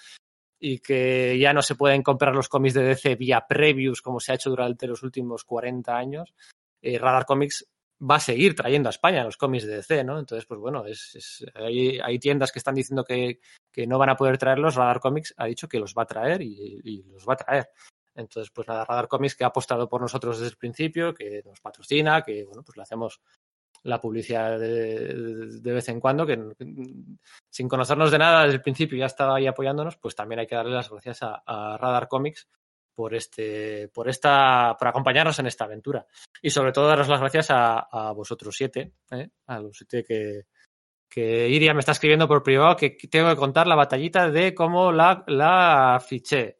y 0.61 0.80
que 0.80 1.38
ya 1.38 1.55
no 1.55 1.62
se 1.62 1.76
pueden 1.76 2.03
comprar 2.03 2.34
los 2.34 2.51
cómics 2.51 2.74
de 2.74 2.82
DC 2.82 3.14
vía 3.16 3.47
previews 3.49 4.03
como 4.03 4.20
se 4.20 4.32
ha 4.32 4.34
hecho 4.34 4.51
durante 4.51 4.86
los 4.86 5.03
últimos 5.03 5.45
40 5.45 5.97
años, 5.97 6.34
eh, 6.82 6.99
Radar 6.99 7.24
Comics 7.24 7.66
va 8.03 8.16
a 8.16 8.20
seguir 8.20 8.55
trayendo 8.55 8.88
a 8.88 8.90
España 8.90 9.24
los 9.24 9.36
cómics 9.36 9.66
de 9.66 9.76
DC, 9.76 10.05
¿no? 10.05 10.18
Entonces, 10.18 10.46
pues 10.46 10.61
bueno, 10.61 10.86
es, 10.86 11.14
es- 11.14 11.46
hay, 11.55 11.98
hay 12.01 12.18
tiendas 12.18 12.53
que 12.53 12.59
están 12.59 12.74
diciendo 12.74 13.05
que, 13.05 13.40
que 13.70 13.86
no 13.86 13.98
van 13.98 14.11
a 14.11 14.16
poder 14.16 14.38
traerlos, 14.38 14.74
Radar 14.76 15.01
Comics 15.01 15.34
ha 15.36 15.46
dicho 15.46 15.68
que 15.68 15.78
los 15.78 15.94
va 15.94 16.03
a 16.03 16.07
traer 16.07 16.42
y, 16.42 17.05
los 17.12 17.26
va 17.28 17.34
a 17.34 17.36
traer. 17.36 17.68
Entonces, 18.14 18.51
pues 18.51 18.66
nada, 18.68 18.84
Radar 18.84 19.09
Comics 19.09 19.36
que 19.36 19.44
ha 19.44 19.48
apostado 19.48 19.88
por 19.88 20.01
nosotros 20.01 20.38
desde 20.38 20.53
el 20.53 20.57
principio, 20.59 21.14
que 21.14 21.42
nos 21.44 21.61
patrocina, 21.61 22.22
que 22.22 22.44
bueno, 22.44 22.62
pues 22.62 22.76
le 22.76 22.82
hacemos 22.82 23.20
la 23.82 24.01
publicidad 24.01 24.59
de, 24.59 25.14
de 25.61 25.72
vez 25.72 25.88
en 25.88 26.01
cuando, 26.01 26.26
que 26.26 26.38
sin 27.51 27.68
conocernos 27.68 28.11
de 28.11 28.18
nada 28.18 28.42
desde 28.42 28.57
el 28.57 28.62
principio 28.62 28.98
ya 28.98 29.07
estaba 29.07 29.36
ahí 29.36 29.46
apoyándonos, 29.46 29.96
pues 29.96 30.14
también 30.14 30.40
hay 30.40 30.46
que 30.46 30.55
darle 30.55 30.74
las 30.74 30.90
gracias 30.90 31.22
a, 31.22 31.42
a 31.46 31.78
Radar 31.78 32.09
Comics 32.09 32.46
por 33.01 33.14
este, 33.14 33.88
por 33.94 34.11
esta, 34.11 34.76
por 34.78 34.86
acompañarnos 34.86 35.38
en 35.38 35.46
esta 35.46 35.64
aventura. 35.64 36.05
Y 36.42 36.51
sobre 36.51 36.70
todo 36.70 36.86
daros 36.86 37.09
las 37.09 37.18
gracias 37.18 37.51
a, 37.51 37.78
a 37.78 38.12
vosotros 38.12 38.55
siete, 38.55 38.92
¿eh? 39.11 39.30
a 39.46 39.59
los 39.59 39.74
siete 39.74 40.05
que, 40.05 40.42
que 41.09 41.48
Iria 41.48 41.72
me 41.72 41.80
está 41.80 41.92
escribiendo 41.92 42.28
por 42.28 42.42
privado 42.42 42.76
que 42.76 42.90
tengo 43.11 43.30
que 43.30 43.36
contar 43.36 43.66
la 43.66 43.74
batallita 43.74 44.28
de 44.28 44.55
cómo 44.55 44.92
la, 44.92 45.24
la 45.28 45.98
fiché. 46.07 46.59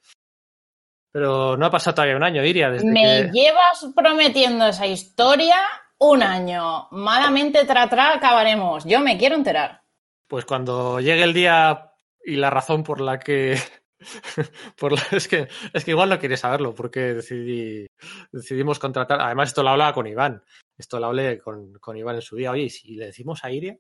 Pero 1.13 1.59
no 1.59 1.67
ha 1.67 1.71
pasado 1.71 1.97
todavía 1.97 2.17
un 2.17 2.25
año, 2.25 2.43
Iria, 2.43 2.71
desde 2.71 2.91
Me 2.91 3.03
que... 3.03 3.31
llevas 3.33 3.87
prometiendo 3.95 4.67
esa 4.67 4.87
historia 4.87 5.57
un 5.99 6.23
año. 6.23 6.89
Malamente 6.91 7.67
tra 7.67 7.87
tra 7.91 8.15
acabaremos. 8.15 8.87
Yo 8.87 9.01
me 9.01 9.19
quiero 9.19 9.35
enterar. 9.35 9.83
Pues 10.27 10.47
cuando 10.47 11.01
llegue 11.01 11.25
el 11.25 11.35
día 11.35 11.93
y 12.25 12.37
la 12.37 12.49
razón 12.49 12.83
por 12.83 13.03
la 13.03 13.19
que. 13.19 13.59
es, 15.13 15.29
que, 15.29 15.49
es 15.73 15.85
que 15.85 15.91
igual 15.91 16.09
no 16.09 16.19
quieres 16.19 16.41
saberlo, 16.41 16.75
porque 16.75 17.15
decidí, 17.15 17.87
decidimos 18.33 18.79
contratar. 18.79 19.21
Además, 19.21 19.51
esto 19.51 19.63
lo 19.63 19.71
hablaba 19.71 19.93
con 19.95 20.07
Iván. 20.07 20.43
Esto 20.77 20.99
lo 20.99 21.07
hablé 21.07 21.39
con, 21.39 21.75
con 21.75 21.97
Iván 21.97 22.17
en 22.17 22.23
su 22.23 22.37
día. 22.37 22.51
Oye, 22.53 22.65
¿y 22.65 22.71
si 22.71 22.95
le 22.97 23.07
decimos 23.07 23.45
a 23.45 23.51
Iria? 23.53 23.79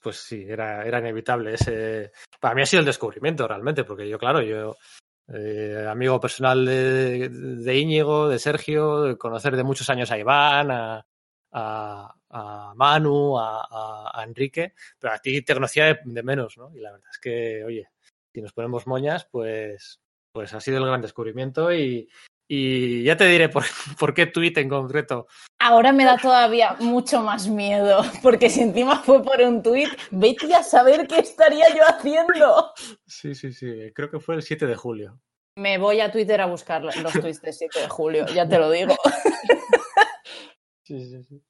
Pues 0.00 0.16
sí, 0.18 0.44
era, 0.48 0.84
era 0.84 0.98
inevitable. 0.98 1.54
Ese... 1.54 2.12
Para 2.40 2.54
mí 2.54 2.62
ha 2.62 2.66
sido 2.66 2.80
el 2.80 2.86
descubrimiento 2.86 3.48
realmente, 3.48 3.84
porque 3.84 4.08
yo, 4.08 4.18
claro, 4.18 4.42
yo. 4.42 4.76
eh, 5.28 5.86
amigo 5.88 6.20
personal 6.20 6.64
de, 6.66 7.28
de 7.30 7.78
Íñigo, 7.78 8.28
de 8.28 8.38
Sergio, 8.38 9.16
conocer 9.18 9.56
de 9.56 9.64
muchos 9.64 9.88
años 9.90 10.10
a 10.10 10.18
Iván, 10.18 10.70
a, 10.70 11.06
a, 11.52 12.14
a 12.30 12.74
Manu, 12.76 13.38
a 13.38 14.24
Enrique, 14.26 14.74
pero 14.98 15.14
a 15.14 15.18
ti 15.18 15.42
te 15.42 15.54
conocía 15.54 15.86
de, 15.86 16.00
de 16.04 16.22
menos, 16.22 16.58
¿no? 16.58 16.74
Y 16.76 16.80
la 16.80 16.92
verdad 16.92 17.10
es 17.12 17.18
que, 17.18 17.64
oye, 17.64 17.88
si 18.34 18.42
nos 18.42 18.52
ponemos 18.52 18.86
moñas, 18.86 19.26
pues, 19.30 20.00
pues 20.32 20.52
ha 20.54 20.60
sido 20.60 20.78
el 20.78 20.86
gran 20.86 21.00
descubrimiento 21.00 21.72
y, 21.72 22.10
y 22.48 23.04
ya 23.04 23.16
te 23.16 23.26
diré 23.26 23.48
por, 23.48 23.64
por 23.98 24.12
qué 24.12 24.26
tweet 24.26 24.54
en 24.56 24.68
concreto. 24.68 25.28
Ahora 25.60 25.92
me 25.92 26.04
da 26.04 26.18
todavía 26.18 26.76
mucho 26.80 27.22
más 27.22 27.48
miedo, 27.48 28.02
porque 28.22 28.50
si 28.50 28.62
encima 28.62 29.00
fue 29.00 29.22
por 29.22 29.40
un 29.40 29.62
tuit, 29.62 29.88
vete 30.10 30.52
a 30.52 30.64
saber 30.64 31.06
qué 31.06 31.20
estaría 31.20 31.68
yo 31.74 31.82
haciendo. 31.86 32.72
Sí, 33.06 33.34
sí, 33.34 33.52
sí, 33.52 33.92
creo 33.94 34.10
que 34.10 34.18
fue 34.18 34.34
el 34.34 34.42
7 34.42 34.66
de 34.66 34.74
julio. 34.74 35.20
Me 35.56 35.78
voy 35.78 36.00
a 36.00 36.10
Twitter 36.10 36.40
a 36.40 36.46
buscar 36.46 36.82
los 36.82 37.12
tweets 37.12 37.40
de 37.40 37.52
7 37.52 37.82
de 37.82 37.88
julio, 37.88 38.26
ya 38.26 38.48
te 38.48 38.58
lo 38.58 38.70
digo. 38.70 38.96
Sí, 40.86 41.02
sí, 41.02 41.22
sí. 41.24 41.42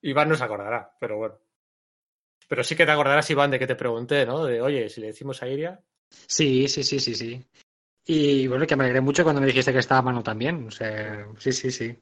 Iván 0.00 0.30
no 0.30 0.34
se 0.34 0.44
acordará, 0.44 0.96
pero 0.98 1.18
bueno. 1.18 1.38
Pero 2.50 2.64
sí 2.64 2.74
que 2.74 2.84
te 2.84 2.90
acordarás, 2.90 3.30
Iván, 3.30 3.52
de 3.52 3.60
que 3.60 3.66
te 3.68 3.76
pregunté, 3.76 4.26
¿no? 4.26 4.44
De, 4.44 4.60
oye, 4.60 4.88
si 4.88 5.00
le 5.00 5.06
decimos 5.06 5.40
a 5.40 5.46
Iria. 5.46 5.80
Sí, 6.26 6.66
sí, 6.66 6.82
sí, 6.82 6.98
sí, 6.98 7.14
sí. 7.14 7.46
Y 8.06 8.48
bueno, 8.48 8.66
que 8.66 8.74
me 8.74 8.82
alegré 8.82 9.00
mucho 9.00 9.22
cuando 9.22 9.40
me 9.40 9.46
dijiste 9.46 9.72
que 9.72 9.78
estaba 9.78 10.02
Manu 10.02 10.20
también. 10.24 10.66
O 10.66 10.70
sea, 10.72 11.28
sí, 11.38 11.52
sí, 11.52 11.70
sí. 11.70 11.96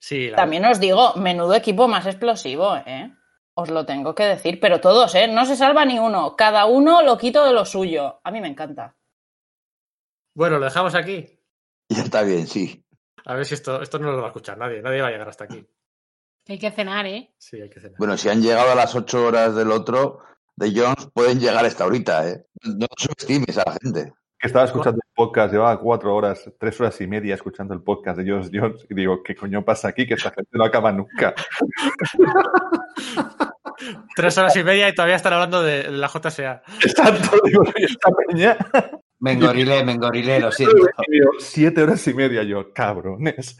Sí, 0.00 0.30
la- 0.30 0.36
También 0.36 0.64
os 0.66 0.78
digo, 0.78 1.14
menudo 1.16 1.52
equipo 1.56 1.88
más 1.88 2.06
explosivo, 2.06 2.76
¿eh? 2.76 3.12
Os 3.54 3.68
lo 3.68 3.84
tengo 3.84 4.14
que 4.14 4.22
decir, 4.22 4.60
pero 4.60 4.80
todos, 4.80 5.12
¿eh? 5.16 5.26
No 5.26 5.44
se 5.44 5.56
salva 5.56 5.84
ni 5.84 5.98
uno. 5.98 6.36
Cada 6.36 6.66
uno 6.66 7.02
lo 7.02 7.18
quito 7.18 7.44
de 7.44 7.52
lo 7.52 7.64
suyo. 7.64 8.20
A 8.22 8.30
mí 8.30 8.40
me 8.40 8.46
encanta. 8.46 8.94
Bueno, 10.36 10.60
lo 10.60 10.66
dejamos 10.66 10.94
aquí. 10.94 11.40
Ya 11.88 12.02
está 12.04 12.22
bien, 12.22 12.46
sí. 12.46 12.84
A 13.24 13.34
ver 13.34 13.44
si 13.46 13.54
esto, 13.54 13.82
esto 13.82 13.98
no 13.98 14.12
lo 14.12 14.18
va 14.18 14.24
a 14.24 14.28
escuchar 14.28 14.58
nadie. 14.58 14.80
Nadie 14.80 15.00
va 15.02 15.08
a 15.08 15.10
llegar 15.10 15.28
hasta 15.28 15.44
aquí. 15.44 15.66
Hay 16.48 16.58
que 16.58 16.70
cenar, 16.70 17.06
¿eh? 17.06 17.32
Sí, 17.38 17.60
hay 17.60 17.68
que 17.68 17.80
cenar. 17.80 17.96
Bueno, 17.98 18.16
si 18.16 18.28
han 18.28 18.40
llegado 18.40 18.70
a 18.70 18.74
las 18.74 18.94
ocho 18.94 19.26
horas 19.26 19.54
del 19.56 19.70
otro, 19.72 20.20
de 20.56 20.72
Jones, 20.74 21.08
pueden 21.12 21.40
llegar 21.40 21.64
hasta 21.64 21.84
ahorita, 21.84 22.28
¿eh? 22.28 22.46
No 22.62 22.86
subestimes 22.96 23.58
a 23.58 23.64
la 23.66 23.76
gente. 23.82 24.12
Que 24.38 24.48
estaba 24.48 24.66
escuchando 24.66 25.00
el 25.02 25.12
podcast, 25.14 25.52
llevaba 25.52 25.80
cuatro 25.80 26.14
horas, 26.14 26.50
tres 26.58 26.78
horas 26.80 27.00
y 27.00 27.06
media 27.06 27.34
escuchando 27.34 27.74
el 27.74 27.82
podcast 27.82 28.18
de 28.18 28.30
Jones 28.30 28.50
Jones 28.52 28.86
y 28.88 28.94
digo, 28.94 29.22
¿qué 29.22 29.34
coño 29.34 29.64
pasa 29.64 29.88
aquí? 29.88 30.06
Que 30.06 30.14
esta 30.14 30.30
gente 30.30 30.50
no 30.52 30.64
acaba 30.64 30.92
nunca. 30.92 31.34
Tres 34.14 34.38
horas 34.38 34.56
y 34.56 34.64
media 34.64 34.88
y 34.88 34.94
todavía 34.94 35.16
están 35.16 35.34
hablando 35.34 35.62
de 35.62 35.90
la 35.90 36.08
JSA. 36.08 36.62
Exacto, 36.82 37.36
digo, 37.44 37.62
"Oye, 37.62 37.84
esta 37.84 38.10
peña. 38.28 38.56
Me 39.18 39.32
engorilé, 39.32 39.84
me 39.84 39.92
engorilé, 39.92 40.40
lo 40.40 40.50
siento. 40.50 40.76
Y 41.08 41.12
digo, 41.12 41.30
siete 41.38 41.82
horas 41.82 42.06
y 42.06 42.14
media 42.14 42.42
yo, 42.42 42.72
cabrones. 42.72 43.58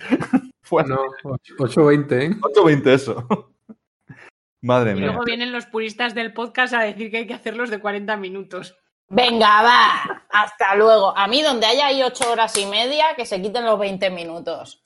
Fue 0.66 0.84
No, 0.84 0.96
8.20, 1.24 2.12
¿eh? 2.12 2.30
8.20 2.40 2.86
eso. 2.88 3.26
Madre 4.62 4.92
Y 4.92 4.94
mía. 4.96 5.06
luego 5.06 5.22
vienen 5.24 5.52
los 5.52 5.66
puristas 5.66 6.14
del 6.14 6.32
podcast 6.32 6.74
a 6.74 6.80
decir 6.82 7.10
que 7.10 7.18
hay 7.18 7.26
que 7.26 7.34
hacerlos 7.34 7.70
de 7.70 7.78
40 7.80 8.16
minutos. 8.16 8.76
Venga, 9.08 9.62
va. 9.62 10.24
Hasta 10.30 10.74
luego. 10.74 11.16
A 11.16 11.28
mí, 11.28 11.40
donde 11.42 11.66
haya 11.66 11.86
ahí 11.86 12.02
ocho 12.02 12.30
horas 12.32 12.56
y 12.58 12.66
media, 12.66 13.14
que 13.16 13.24
se 13.26 13.40
quiten 13.40 13.64
los 13.64 13.78
20 13.78 14.10
minutos. 14.10 14.84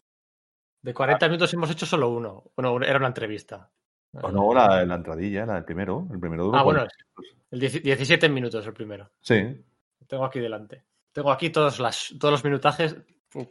De 0.82 0.92
40 0.92 1.26
minutos 1.28 1.52
hemos 1.54 1.70
hecho 1.70 1.86
solo 1.86 2.10
uno. 2.10 2.44
Bueno, 2.56 2.84
era 2.84 2.98
una 2.98 3.08
entrevista. 3.08 3.70
O 4.12 4.30
no, 4.30 4.52
la, 4.52 4.84
la 4.84 4.94
entradilla, 4.96 5.46
la, 5.46 5.56
el 5.58 5.64
primero. 5.64 6.06
El 6.12 6.20
primero 6.20 6.44
duró 6.44 6.58
Ah, 6.58 6.62
bueno, 6.62 6.80
40 6.80 6.94
minutos. 7.16 7.46
el 7.52 7.60
10 7.60 7.82
17 7.82 8.28
minutos 8.28 8.66
el 8.66 8.72
primero. 8.74 9.10
Sí. 9.20 9.64
Tengo 10.06 10.24
aquí 10.26 10.40
delante. 10.40 10.84
Tengo 11.12 11.30
aquí 11.32 11.48
todos, 11.50 11.78
las, 11.80 12.14
todos 12.18 12.32
los 12.32 12.44
minutajes. 12.44 12.96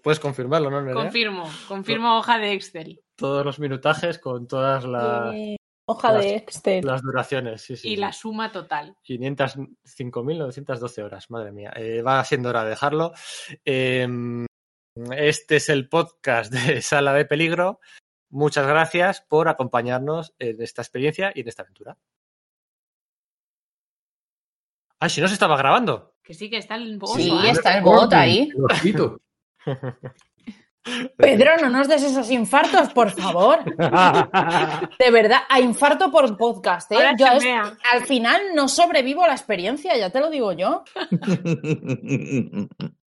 Puedes 0.02 0.20
confirmarlo, 0.20 0.70
¿no? 0.70 0.82
Nerea? 0.82 0.94
Confirmo, 1.04 1.50
confirmo 1.68 2.18
hoja 2.18 2.38
de 2.38 2.54
Excel. 2.54 3.02
Todos 3.16 3.46
los 3.46 3.60
minutajes 3.60 4.20
con 4.20 4.46
todas 4.48 4.84
la- 4.84 5.32
Eh, 5.34 5.56
hoja 5.88 6.12
las- 6.12 6.24
de 6.24 6.36
Excel. 6.36 6.86
las 6.86 7.02
duraciones. 7.02 7.62
Sí, 7.62 7.78
sí, 7.78 7.88
Y 7.88 7.92
sí. 7.96 7.98
la 7.98 8.12
suma 8.12 8.52
total. 8.52 8.96
505.912 9.04 11.02
horas, 11.04 11.30
madre 11.32 11.52
mía. 11.54 11.72
Eh, 11.76 12.02
va 12.02 12.24
siendo 12.26 12.50
hora 12.50 12.64
de 12.66 12.72
dejarlo. 12.72 13.14
Eh, 13.64 14.08
este 15.16 15.56
es 15.58 15.70
el 15.70 15.88
podcast 15.88 16.52
de 16.52 16.82
Sala 16.82 17.14
de 17.14 17.24
Peligro. 17.26 17.80
Muchas 18.32 18.68
gracias 18.68 19.22
por 19.22 19.48
acompañarnos 19.48 20.36
en 20.40 20.62
esta 20.62 20.82
experiencia 20.82 21.32
y 21.34 21.42
en 21.42 21.48
esta 21.48 21.64
aventura. 21.64 21.98
Ay, 25.00 25.10
si 25.10 25.22
no 25.22 25.28
se 25.30 25.34
estaba 25.36 25.56
grabando. 25.58 26.16
Que 26.22 26.34
sí 26.34 26.50
que 26.50 26.58
está 26.58 26.76
el 26.76 26.98
boss. 27.00 27.14
Sí, 27.16 27.32
¿eh? 27.32 27.52
está 27.52 27.78
el 27.78 27.84
bot 27.84 28.12
ahí. 28.14 28.52
Pedro, 31.18 31.52
no 31.62 31.70
nos 31.70 31.88
des 31.88 32.02
esos 32.02 32.32
infartos, 32.32 32.92
por 32.94 33.12
favor. 33.12 33.60
De 34.98 35.12
verdad, 35.12 35.42
a 35.50 35.60
infarto 35.60 36.10
por 36.10 36.36
podcast, 36.38 36.92
¿eh? 36.94 36.98
Yo 37.18 37.28
es- 37.28 37.46
al 37.92 38.06
final 38.08 38.42
no 38.56 38.68
sobrevivo 38.68 39.24
a 39.24 39.28
la 39.28 39.34
experiencia, 39.34 39.96
ya 39.98 40.10
te 40.10 40.20
lo 40.20 40.30
digo 40.32 40.54
yo. 40.54 40.84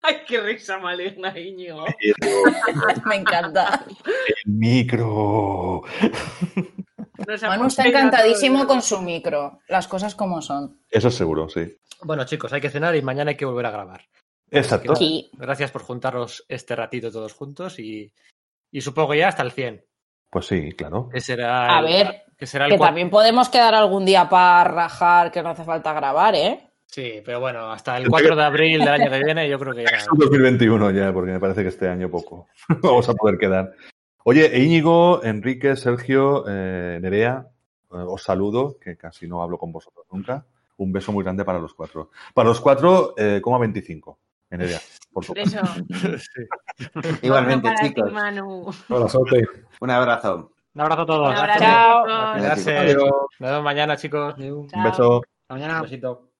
Ay, 0.02 0.16
qué 0.26 0.40
risa 0.40 0.78
maligna, 0.78 1.36
Íñigo. 1.38 1.84
Me 3.06 3.16
encanta. 3.16 3.84
El 4.44 4.52
micro. 4.52 5.82
Manu 7.42 7.66
está 7.66 7.84
encantadísimo 7.84 8.66
con 8.66 8.82
su 8.82 9.00
micro, 9.00 9.60
las 9.68 9.88
cosas 9.88 10.14
como 10.14 10.42
son. 10.42 10.78
Eso 10.90 11.08
es 11.08 11.14
seguro, 11.14 11.48
sí. 11.48 11.76
Bueno, 12.04 12.24
chicos, 12.24 12.52
hay 12.52 12.60
que 12.60 12.70
cenar 12.70 12.94
y 12.96 13.02
mañana 13.02 13.30
hay 13.30 13.36
que 13.36 13.44
volver 13.44 13.66
a 13.66 13.70
grabar. 13.70 14.02
Exacto. 14.52 14.94
Sí. 14.96 15.30
Gracias 15.34 15.70
por 15.70 15.82
juntaros 15.82 16.44
este 16.48 16.76
ratito 16.76 17.10
todos 17.10 17.32
juntos 17.32 17.78
y, 17.78 18.12
y 18.70 18.80
supongo 18.80 19.14
ya 19.14 19.28
hasta 19.28 19.42
el 19.42 19.52
100. 19.52 19.84
Pues 20.30 20.46
sí, 20.46 20.72
claro. 20.72 21.08
Que 21.12 21.20
será 21.20 21.76
A 21.76 21.80
el- 21.80 21.84
ver, 21.84 22.22
que 22.38 22.46
será 22.46 22.66
el 22.66 22.72
Que 22.72 22.78
cua- 22.78 22.86
también 22.86 23.10
podemos 23.10 23.48
quedar 23.48 23.74
algún 23.74 24.04
día 24.04 24.28
para 24.28 24.64
rajar 24.64 25.30
que 25.30 25.42
no 25.42 25.50
hace 25.50 25.64
falta 25.64 25.92
grabar, 25.92 26.34
¿eh? 26.34 26.68
Sí, 26.86 27.22
pero 27.24 27.40
bueno, 27.40 27.72
hasta 27.72 27.96
el 27.96 28.08
4 28.08 28.36
de 28.36 28.42
abril 28.44 28.78
del 28.80 28.88
año 28.88 29.10
que 29.10 29.24
viene 29.24 29.48
yo 29.48 29.58
creo 29.58 29.74
que 29.74 29.84
ya... 29.84 29.90
Es 29.96 30.06
2021 30.14 30.90
ya, 30.90 31.12
porque 31.12 31.32
me 31.32 31.40
parece 31.40 31.62
que 31.62 31.68
este 31.68 31.88
año 31.88 32.10
poco 32.10 32.48
vamos 32.82 33.08
a 33.08 33.14
poder 33.14 33.38
quedar. 33.38 33.72
Oye, 34.24 34.58
Íñigo, 34.58 35.22
Enrique, 35.24 35.74
Sergio, 35.76 36.44
eh, 36.48 36.98
Nerea, 37.00 37.46
eh, 37.90 37.96
os 37.96 38.22
saludo, 38.22 38.76
que 38.78 38.96
casi 38.96 39.26
no 39.26 39.42
hablo 39.42 39.58
con 39.58 39.72
vosotros 39.72 40.06
nunca. 40.12 40.44
Un 40.76 40.92
beso 40.92 41.12
muy 41.12 41.24
grande 41.24 41.44
para 41.44 41.58
los 41.58 41.74
cuatro. 41.74 42.10
Para 42.34 42.48
los 42.48 42.60
cuatro, 42.60 43.14
eh, 43.16 43.40
coma 43.42 43.58
25. 43.58 44.18
En 44.52 44.58
Nerea, 44.58 44.80
por. 45.12 45.24
Sí. 45.34 45.34
Igualmente, 47.22 47.68
para 47.68 47.80
ti, 47.80 47.88
chicos. 47.88 48.12
Manu. 48.12 48.70
Un 49.80 49.90
abrazo. 49.90 50.52
Un 50.74 50.80
abrazo 50.80 51.02
a 51.02 51.06
todos. 51.06 51.30
Un 51.30 51.36
abrazo, 51.36 51.58
Chao. 51.58 52.04
chicos. 52.54 52.66
Adiós. 52.68 53.10
Nos 53.38 53.50
vemos 53.50 53.64
mañana, 53.64 53.96
chicos. 53.96 54.34
Un 54.38 54.68
beso. 54.84 55.22
Hasta 55.22 55.54
mañana. 55.54 55.76
Un 55.76 55.82
besito. 55.82 56.28